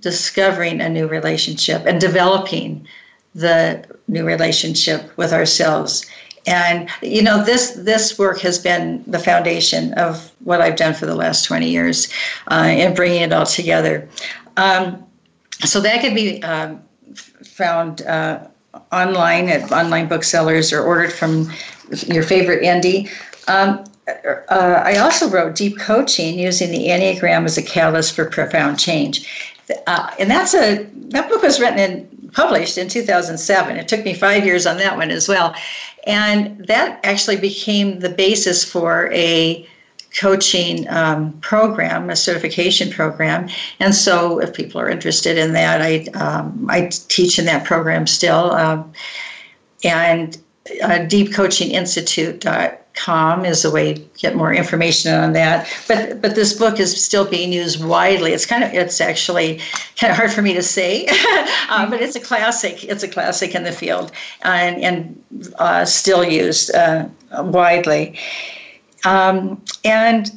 discovering 0.00 0.80
a 0.80 0.88
new 0.88 1.06
relationship 1.06 1.86
and 1.86 2.00
developing 2.00 2.86
the 3.34 3.84
new 4.08 4.24
relationship 4.24 5.16
with 5.16 5.32
ourselves. 5.32 6.06
And 6.46 6.88
you 7.02 7.22
know 7.22 7.44
this 7.44 7.72
this 7.72 8.18
work 8.18 8.40
has 8.40 8.58
been 8.58 9.04
the 9.06 9.18
foundation 9.18 9.92
of 9.94 10.32
what 10.42 10.62
i've 10.62 10.76
done 10.76 10.94
for 10.94 11.04
the 11.04 11.14
last 11.14 11.44
20 11.44 11.68
years 11.68 12.10
uh, 12.50 12.64
and 12.66 12.96
bringing 12.96 13.20
it 13.22 13.32
all 13.32 13.46
together. 13.46 14.08
Um, 14.56 15.04
so 15.60 15.80
that 15.80 16.00
could 16.00 16.14
be 16.14 16.42
uh, 16.42 16.76
found 17.14 18.02
uh, 18.02 18.46
online 18.90 19.48
at 19.48 19.70
online 19.70 20.08
booksellers 20.08 20.72
or 20.72 20.82
ordered 20.82 21.12
from 21.12 21.52
your 22.06 22.22
favorite 22.22 22.62
indie 22.62 23.10
um, 23.48 23.84
uh, 24.48 24.82
I 24.84 24.96
also 24.96 25.28
wrote 25.28 25.54
Deep 25.54 25.78
Coaching 25.78 26.38
using 26.38 26.70
the 26.70 26.88
Enneagram 26.88 27.44
as 27.44 27.58
a 27.58 27.62
catalyst 27.62 28.14
for 28.14 28.24
profound 28.24 28.78
change. 28.78 29.49
Uh, 29.86 30.10
and 30.18 30.30
that's 30.30 30.54
a 30.54 30.84
that 31.10 31.28
book 31.28 31.42
was 31.42 31.60
written 31.60 31.78
and 31.78 32.32
published 32.32 32.78
in 32.78 32.88
2007. 32.88 33.76
It 33.76 33.88
took 33.88 34.04
me 34.04 34.14
five 34.14 34.44
years 34.44 34.66
on 34.66 34.76
that 34.78 34.96
one 34.96 35.10
as 35.10 35.28
well, 35.28 35.54
and 36.06 36.66
that 36.66 37.00
actually 37.04 37.36
became 37.36 38.00
the 38.00 38.08
basis 38.08 38.64
for 38.64 39.12
a 39.12 39.68
coaching 40.18 40.88
um, 40.88 41.32
program, 41.40 42.10
a 42.10 42.16
certification 42.16 42.90
program. 42.90 43.48
And 43.78 43.94
so, 43.94 44.40
if 44.40 44.54
people 44.54 44.80
are 44.80 44.88
interested 44.88 45.38
in 45.38 45.52
that, 45.52 45.80
I 45.82 46.04
um, 46.18 46.66
I 46.68 46.90
teach 47.08 47.38
in 47.38 47.44
that 47.46 47.64
program 47.64 48.06
still, 48.06 48.52
um, 48.52 48.92
and 49.84 50.38
uh, 50.82 51.04
Deep 51.04 51.32
Coaching 51.32 51.72
Institute 51.72 52.40
com 52.94 53.44
is 53.44 53.64
a 53.64 53.70
way 53.70 53.94
to 53.94 54.00
get 54.18 54.36
more 54.36 54.52
information 54.52 55.14
on 55.14 55.32
that. 55.32 55.68
But 55.88 56.20
but 56.20 56.34
this 56.34 56.52
book 56.52 56.80
is 56.80 57.02
still 57.02 57.24
being 57.24 57.52
used 57.52 57.84
widely. 57.84 58.32
It's 58.32 58.46
kind 58.46 58.64
of 58.64 58.72
it's 58.72 59.00
actually 59.00 59.60
kind 59.98 60.10
of 60.10 60.16
hard 60.16 60.32
for 60.32 60.42
me 60.42 60.54
to 60.54 60.62
say, 60.62 61.06
uh, 61.68 61.88
but 61.88 62.00
it's 62.00 62.16
a 62.16 62.20
classic. 62.20 62.84
It's 62.84 63.02
a 63.02 63.08
classic 63.08 63.54
in 63.54 63.64
the 63.64 63.72
field 63.72 64.12
and 64.42 64.82
and 64.82 65.52
uh, 65.58 65.84
still 65.84 66.24
used 66.24 66.74
uh, 66.74 67.08
widely. 67.32 68.18
Um, 69.04 69.62
and 69.84 70.30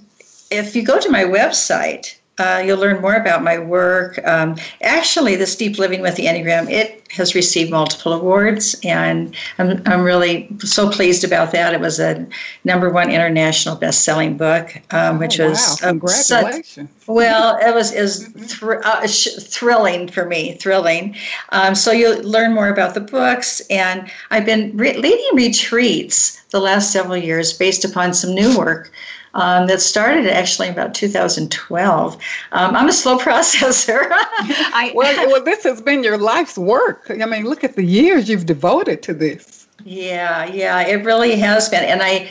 if 0.51 0.75
you 0.75 0.83
go 0.83 0.99
to 0.99 1.09
my 1.09 1.23
website, 1.23 2.15
uh, 2.39 2.63
you'll 2.65 2.79
learn 2.79 2.99
more 3.01 3.15
about 3.15 3.43
my 3.43 3.59
work. 3.59 4.19
Um, 4.25 4.55
actually, 4.81 5.36
this 5.36 5.55
Deep 5.55 5.77
Living 5.77 6.01
with 6.01 6.15
the 6.15 6.25
Enneagram, 6.25 6.69
it 6.69 7.03
has 7.11 7.36
received 7.36 7.69
multiple 7.69 8.11
awards, 8.11 8.75
and 8.84 9.36
I'm, 9.59 9.84
I'm 9.86 10.01
really 10.01 10.49
so 10.59 10.89
pleased 10.89 11.23
about 11.23 11.51
that. 11.51 11.75
It 11.75 11.79
was 11.79 11.99
a 11.99 12.27
number 12.63 12.89
one 12.89 13.11
international 13.11 13.75
best-selling 13.75 14.36
book, 14.36 14.75
um, 14.89 15.19
which 15.19 15.39
oh, 15.39 15.49
was 15.49 15.59
wow. 15.59 15.89
congratulations. 15.89 16.89
Such, 16.89 17.07
well, 17.07 17.59
it 17.61 17.73
was 17.73 17.93
is 17.93 18.27
thr- 18.47 18.81
uh, 18.84 19.05
sh- 19.05 19.36
thrilling 19.39 20.07
for 20.07 20.25
me, 20.25 20.53
thrilling. 20.53 21.15
Um, 21.49 21.75
so 21.75 21.91
you'll 21.91 22.23
learn 22.23 22.53
more 22.53 22.69
about 22.69 22.95
the 22.95 23.01
books, 23.01 23.61
and 23.69 24.09
I've 24.31 24.45
been 24.45 24.75
re- 24.75 24.97
leading 24.97 25.36
retreats 25.36 26.41
the 26.49 26.59
last 26.59 26.91
several 26.91 27.17
years 27.17 27.53
based 27.53 27.86
upon 27.86 28.15
some 28.15 28.34
new 28.34 28.57
work 28.57 28.91
um, 29.34 29.67
that 29.67 29.81
started 29.81 30.27
actually 30.27 30.69
about 30.69 30.93
2012. 30.93 32.17
Um, 32.51 32.75
I'm 32.75 32.88
a 32.88 32.93
slow 32.93 33.17
processor. 33.19 34.07
I, 34.09 34.91
well, 34.95 35.27
well, 35.31 35.43
this 35.43 35.63
has 35.63 35.81
been 35.81 36.03
your 36.03 36.17
life's 36.17 36.57
work. 36.57 37.07
I 37.09 37.25
mean, 37.25 37.45
look 37.45 37.63
at 37.63 37.75
the 37.75 37.84
years 37.84 38.29
you've 38.29 38.45
devoted 38.45 39.01
to 39.03 39.13
this. 39.13 39.67
Yeah, 39.84 40.45
yeah, 40.45 40.81
it 40.81 41.03
really 41.03 41.36
has 41.38 41.69
been. 41.69 41.84
And 41.84 42.01
I, 42.01 42.29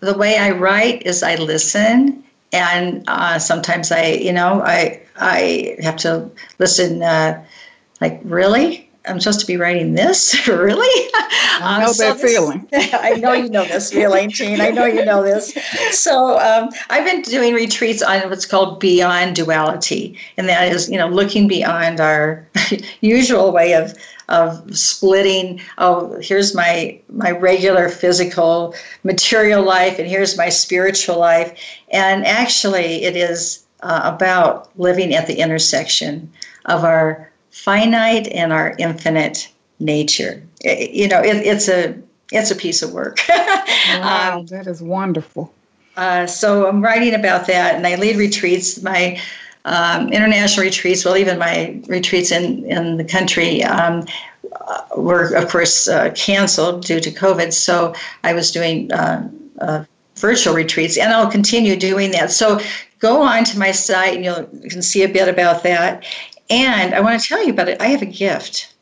the 0.00 0.16
way 0.16 0.38
I 0.38 0.50
write 0.50 1.02
is 1.02 1.22
I 1.22 1.36
listen, 1.36 2.24
and 2.52 3.04
uh, 3.08 3.38
sometimes 3.38 3.90
I, 3.90 4.06
you 4.06 4.32
know, 4.32 4.62
I 4.62 5.02
I 5.16 5.76
have 5.80 5.96
to 5.98 6.30
listen. 6.58 7.02
Uh, 7.02 7.44
like, 8.00 8.20
really? 8.24 8.83
I'm 9.06 9.20
supposed 9.20 9.40
to 9.40 9.46
be 9.46 9.56
writing 9.56 9.94
this? 9.94 10.46
really? 10.48 11.10
I 11.14 11.78
know 11.80 11.86
um, 11.86 11.94
so 11.94 12.04
that 12.04 12.20
this, 12.20 12.32
feeling. 12.34 12.68
I 12.72 13.14
know 13.14 13.32
you 13.32 13.48
know 13.48 13.64
this 13.64 13.92
feeling, 13.92 14.30
Jean. 14.30 14.60
I 14.60 14.70
know 14.70 14.86
you 14.86 15.04
know 15.04 15.22
this. 15.22 15.56
So 15.90 16.38
um, 16.38 16.70
I've 16.90 17.04
been 17.04 17.22
doing 17.22 17.54
retreats 17.54 18.02
on 18.02 18.28
what's 18.30 18.46
called 18.46 18.80
beyond 18.80 19.36
duality, 19.36 20.18
and 20.36 20.48
that 20.48 20.72
is, 20.72 20.88
you 20.90 20.96
know, 20.96 21.08
looking 21.08 21.48
beyond 21.48 22.00
our 22.00 22.46
usual 23.00 23.52
way 23.52 23.74
of 23.74 23.94
of 24.28 24.74
splitting. 24.76 25.60
Oh, 25.78 26.18
here's 26.20 26.54
my 26.54 26.98
my 27.10 27.30
regular 27.30 27.88
physical 27.90 28.74
material 29.02 29.62
life, 29.62 29.98
and 29.98 30.08
here's 30.08 30.36
my 30.36 30.48
spiritual 30.48 31.18
life. 31.18 31.58
And 31.90 32.24
actually, 32.26 33.04
it 33.04 33.16
is 33.16 33.64
uh, 33.82 34.00
about 34.04 34.70
living 34.78 35.14
at 35.14 35.26
the 35.26 35.40
intersection 35.40 36.32
of 36.64 36.84
our 36.84 37.30
finite 37.54 38.26
and 38.28 38.52
our 38.52 38.74
infinite 38.78 39.48
nature. 39.78 40.42
It, 40.60 40.90
you 40.90 41.08
know, 41.08 41.20
it, 41.20 41.36
it's 41.46 41.68
a 41.68 41.96
it's 42.32 42.50
a 42.50 42.56
piece 42.56 42.82
of 42.82 42.92
work. 42.92 43.18
wow, 43.28 44.38
um, 44.38 44.46
that 44.46 44.66
is 44.66 44.82
wonderful. 44.82 45.54
Uh, 45.96 46.26
so 46.26 46.66
I'm 46.66 46.82
writing 46.82 47.14
about 47.14 47.46
that, 47.46 47.76
and 47.76 47.86
I 47.86 47.94
lead 47.94 48.16
retreats. 48.16 48.82
My 48.82 49.20
um, 49.64 50.12
international 50.12 50.64
retreats, 50.64 51.04
well, 51.04 51.16
even 51.16 51.38
my 51.38 51.80
retreats 51.86 52.32
in 52.32 52.64
in 52.64 52.96
the 52.96 53.04
country. 53.04 53.62
Um, 53.62 54.04
were 54.96 55.34
of 55.34 55.48
course 55.48 55.88
uh, 55.88 56.10
canceled 56.14 56.84
due 56.84 57.00
to 57.00 57.10
COVID, 57.10 57.52
so 57.52 57.94
I 58.22 58.34
was 58.34 58.50
doing 58.50 58.90
uh, 58.92 59.28
uh, 59.60 59.84
virtual 60.16 60.54
retreats, 60.54 60.96
and 60.96 61.12
I'll 61.12 61.30
continue 61.30 61.76
doing 61.76 62.12
that. 62.12 62.30
So 62.30 62.60
go 62.98 63.22
on 63.22 63.44
to 63.44 63.58
my 63.58 63.72
site, 63.72 64.14
and 64.14 64.24
you'll 64.24 64.48
you 64.62 64.70
can 64.70 64.82
see 64.82 65.02
a 65.02 65.08
bit 65.08 65.28
about 65.28 65.62
that. 65.64 66.04
And 66.50 66.94
I 66.94 67.00
want 67.00 67.20
to 67.20 67.28
tell 67.28 67.44
you 67.44 67.52
about 67.52 67.68
it. 67.68 67.80
I 67.80 67.86
have 67.86 68.02
a 68.02 68.06
gift. 68.06 68.74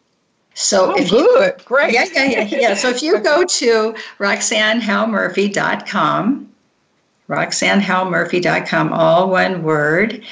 So 0.54 0.92
oh, 0.92 0.96
if 0.96 1.10
good, 1.10 1.54
you, 1.58 1.64
great. 1.64 1.94
Yeah, 1.94 2.06
yeah, 2.12 2.24
yeah, 2.24 2.44
yeah. 2.44 2.74
So 2.74 2.88
if 2.88 3.02
you 3.02 3.18
go 3.20 3.44
to 3.44 3.94
roxannehowemurphy.com, 4.18 6.48
roxannehowemurphy.com, 7.28 8.92
all 8.92 9.30
one 9.30 9.62
word, 9.62 10.24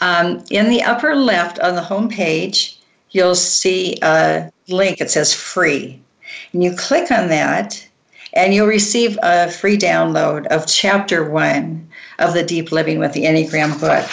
um, 0.00 0.44
in 0.50 0.68
the 0.68 0.82
upper 0.82 1.14
left 1.14 1.60
on 1.60 1.74
the 1.74 1.82
home 1.82 2.08
page, 2.08 2.78
you'll 3.12 3.34
see 3.34 3.98
a 4.02 4.50
link. 4.68 5.00
It 5.00 5.10
says 5.10 5.32
free. 5.32 5.98
And 6.52 6.62
you 6.62 6.76
click 6.76 7.10
on 7.10 7.28
that, 7.28 7.88
and 8.34 8.52
you'll 8.52 8.66
receive 8.66 9.18
a 9.22 9.50
free 9.50 9.78
download 9.78 10.46
of 10.48 10.66
chapter 10.66 11.28
one 11.28 11.88
of 12.18 12.34
the 12.34 12.42
Deep 12.42 12.72
Living 12.72 12.98
with 12.98 13.12
the 13.12 13.24
Enneagram 13.24 13.80
book. 13.80 14.06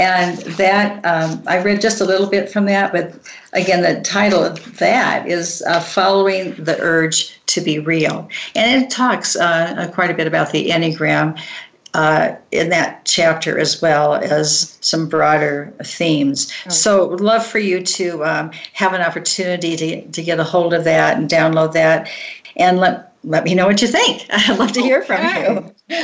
And 0.00 0.38
that, 0.56 1.04
um, 1.04 1.42
I 1.46 1.62
read 1.62 1.82
just 1.82 2.00
a 2.00 2.06
little 2.06 2.26
bit 2.26 2.50
from 2.50 2.64
that, 2.64 2.90
but 2.90 3.14
again, 3.52 3.82
the 3.82 4.00
title 4.00 4.42
of 4.42 4.78
that 4.78 5.28
is 5.28 5.62
uh, 5.66 5.78
Following 5.78 6.54
the 6.54 6.80
Urge 6.80 7.38
to 7.46 7.60
Be 7.60 7.80
Real. 7.80 8.26
And 8.56 8.82
it 8.82 8.88
talks 8.88 9.36
uh, 9.36 9.90
quite 9.94 10.10
a 10.10 10.14
bit 10.14 10.26
about 10.26 10.52
the 10.52 10.70
Enneagram. 10.70 11.38
Uh, 11.92 12.36
in 12.52 12.68
that 12.68 13.04
chapter 13.04 13.58
as 13.58 13.82
well 13.82 14.14
as 14.14 14.78
some 14.80 15.08
broader 15.08 15.74
themes. 15.82 16.52
So, 16.68 17.08
would 17.08 17.20
love 17.20 17.44
for 17.44 17.58
you 17.58 17.82
to 17.82 18.24
um, 18.24 18.52
have 18.74 18.92
an 18.92 19.00
opportunity 19.00 19.76
to, 19.76 20.08
to 20.08 20.22
get 20.22 20.38
a 20.38 20.44
hold 20.44 20.72
of 20.72 20.84
that 20.84 21.18
and 21.18 21.28
download 21.28 21.72
that, 21.72 22.08
and 22.54 22.78
let 22.78 23.09
let 23.24 23.44
me 23.44 23.54
know 23.54 23.66
what 23.66 23.82
you 23.82 23.88
think. 23.88 24.26
I'd 24.30 24.58
love 24.58 24.72
to 24.72 24.80
hear 24.80 25.02
okay. 25.02 25.06
from 25.06 25.56
you. 25.56 25.74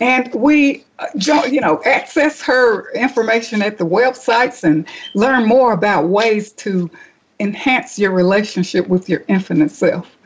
and 0.00 0.32
we, 0.34 0.84
uh, 0.98 1.06
you 1.48 1.60
know, 1.60 1.82
access 1.84 2.42
her 2.42 2.90
information 2.92 3.62
at 3.62 3.78
the 3.78 3.84
websites 3.84 4.64
and 4.64 4.86
learn 5.14 5.46
more 5.46 5.72
about 5.72 6.08
ways 6.08 6.52
to 6.52 6.90
enhance 7.40 7.98
your 7.98 8.10
relationship 8.12 8.88
with 8.88 9.08
your 9.08 9.24
infinite 9.28 9.70
self. 9.70 10.16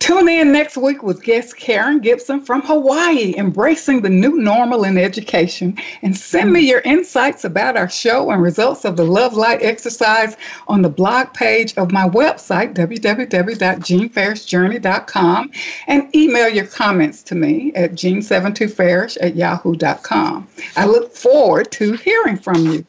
Tune 0.00 0.28
in 0.28 0.50
next 0.50 0.76
week 0.78 1.02
with 1.02 1.22
guest 1.22 1.58
Karen 1.58 2.00
Gibson 2.00 2.40
from 2.40 2.62
Hawaii, 2.62 3.34
embracing 3.36 4.00
the 4.00 4.08
new 4.08 4.38
normal 4.38 4.84
in 4.84 4.96
education. 4.96 5.76
And 6.00 6.16
send 6.16 6.54
me 6.54 6.60
your 6.60 6.80
insights 6.80 7.44
about 7.44 7.76
our 7.76 7.90
show 7.90 8.30
and 8.30 8.42
results 8.42 8.86
of 8.86 8.96
the 8.96 9.04
Love 9.04 9.34
Light 9.34 9.62
exercise 9.62 10.38
on 10.68 10.80
the 10.80 10.88
blog 10.88 11.34
page 11.34 11.76
of 11.76 11.92
my 11.92 12.08
website, 12.08 12.72
www.jeanfarishjourney.com, 12.74 15.50
and 15.86 16.16
email 16.16 16.48
your 16.48 16.66
comments 16.66 17.22
to 17.24 17.34
me 17.34 17.70
at 17.74 17.92
jean72farish 17.92 19.18
at 19.20 19.36
yahoo.com. 19.36 20.48
I 20.76 20.86
look 20.86 21.14
forward 21.14 21.70
to 21.72 21.92
hearing 21.92 22.38
from 22.38 22.66
you. 22.66 22.86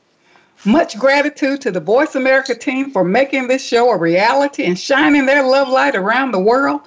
Much 0.64 1.00
gratitude 1.00 1.60
to 1.60 1.72
the 1.72 1.80
Voice 1.80 2.14
America 2.14 2.54
team 2.54 2.92
for 2.92 3.04
making 3.04 3.48
this 3.48 3.66
show 3.66 3.90
a 3.90 3.98
reality 3.98 4.64
and 4.64 4.78
shining 4.78 5.26
their 5.26 5.42
love 5.42 5.68
light 5.68 5.96
around 5.96 6.32
the 6.32 6.40
world. 6.40 6.82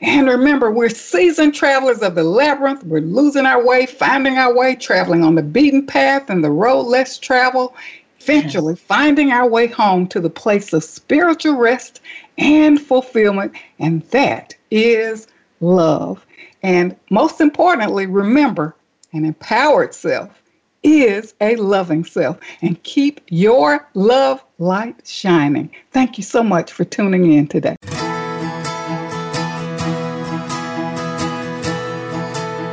And 0.00 0.28
remember, 0.28 0.72
we're 0.72 0.88
seasoned 0.88 1.54
travelers 1.54 2.02
of 2.02 2.16
the 2.16 2.24
labyrinth. 2.24 2.82
We're 2.82 3.02
losing 3.02 3.46
our 3.46 3.64
way, 3.64 3.86
finding 3.86 4.36
our 4.36 4.52
way, 4.52 4.74
traveling 4.74 5.22
on 5.22 5.36
the 5.36 5.44
beaten 5.44 5.86
path 5.86 6.28
and 6.28 6.42
the 6.42 6.50
road 6.50 6.82
less 6.82 7.18
traveled, 7.18 7.72
eventually 8.20 8.72
yes. 8.72 8.82
finding 8.82 9.30
our 9.30 9.48
way 9.48 9.68
home 9.68 10.08
to 10.08 10.20
the 10.20 10.30
place 10.30 10.72
of 10.72 10.82
spiritual 10.82 11.54
rest 11.54 12.00
and 12.36 12.80
fulfillment. 12.80 13.52
And 13.78 14.02
that 14.10 14.56
is 14.72 15.28
love. 15.60 16.26
And 16.64 16.96
most 17.10 17.40
importantly, 17.40 18.06
remember, 18.06 18.74
an 19.12 19.24
empowered 19.24 19.94
self 19.94 20.39
is 20.82 21.34
a 21.40 21.56
loving 21.56 22.04
self. 22.04 22.38
And 22.62 22.82
keep 22.82 23.20
your 23.28 23.88
love 23.94 24.44
light 24.58 25.06
shining. 25.06 25.70
Thank 25.92 26.18
you 26.18 26.24
so 26.24 26.42
much 26.42 26.72
for 26.72 26.84
tuning 26.84 27.32
in 27.32 27.48
today. 27.48 27.76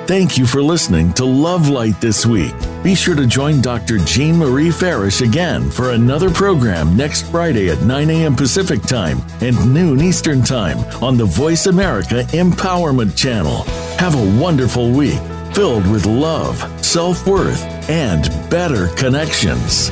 Thank 0.07 0.37
you 0.37 0.45
for 0.45 0.61
listening 0.61 1.11
to 1.15 1.25
Love 1.25 1.67
Light 1.67 1.99
this 1.99 2.25
week. 2.25 2.53
Be 2.81 2.95
sure 2.95 3.13
to 3.13 3.27
join 3.27 3.61
Dr. 3.61 3.97
Jean 3.97 4.37
Marie 4.37 4.71
Farish 4.71 5.19
again 5.19 5.69
for 5.69 5.91
another 5.91 6.29
program 6.29 6.95
next 6.95 7.23
Friday 7.23 7.69
at 7.69 7.81
9 7.81 8.09
a.m. 8.11 8.33
Pacific 8.33 8.81
Time 8.83 9.17
and 9.41 9.73
noon 9.73 9.99
Eastern 9.99 10.41
Time 10.43 10.77
on 11.03 11.17
the 11.17 11.25
Voice 11.25 11.65
America 11.65 12.23
Empowerment 12.29 13.17
Channel. 13.17 13.63
Have 13.99 14.15
a 14.15 14.41
wonderful 14.41 14.91
week 14.91 15.19
filled 15.57 15.87
with 15.87 16.05
love, 16.05 16.55
self 16.85 17.25
worth, 17.25 17.63
and 17.89 18.29
better 18.47 18.89
connections. 18.89 19.89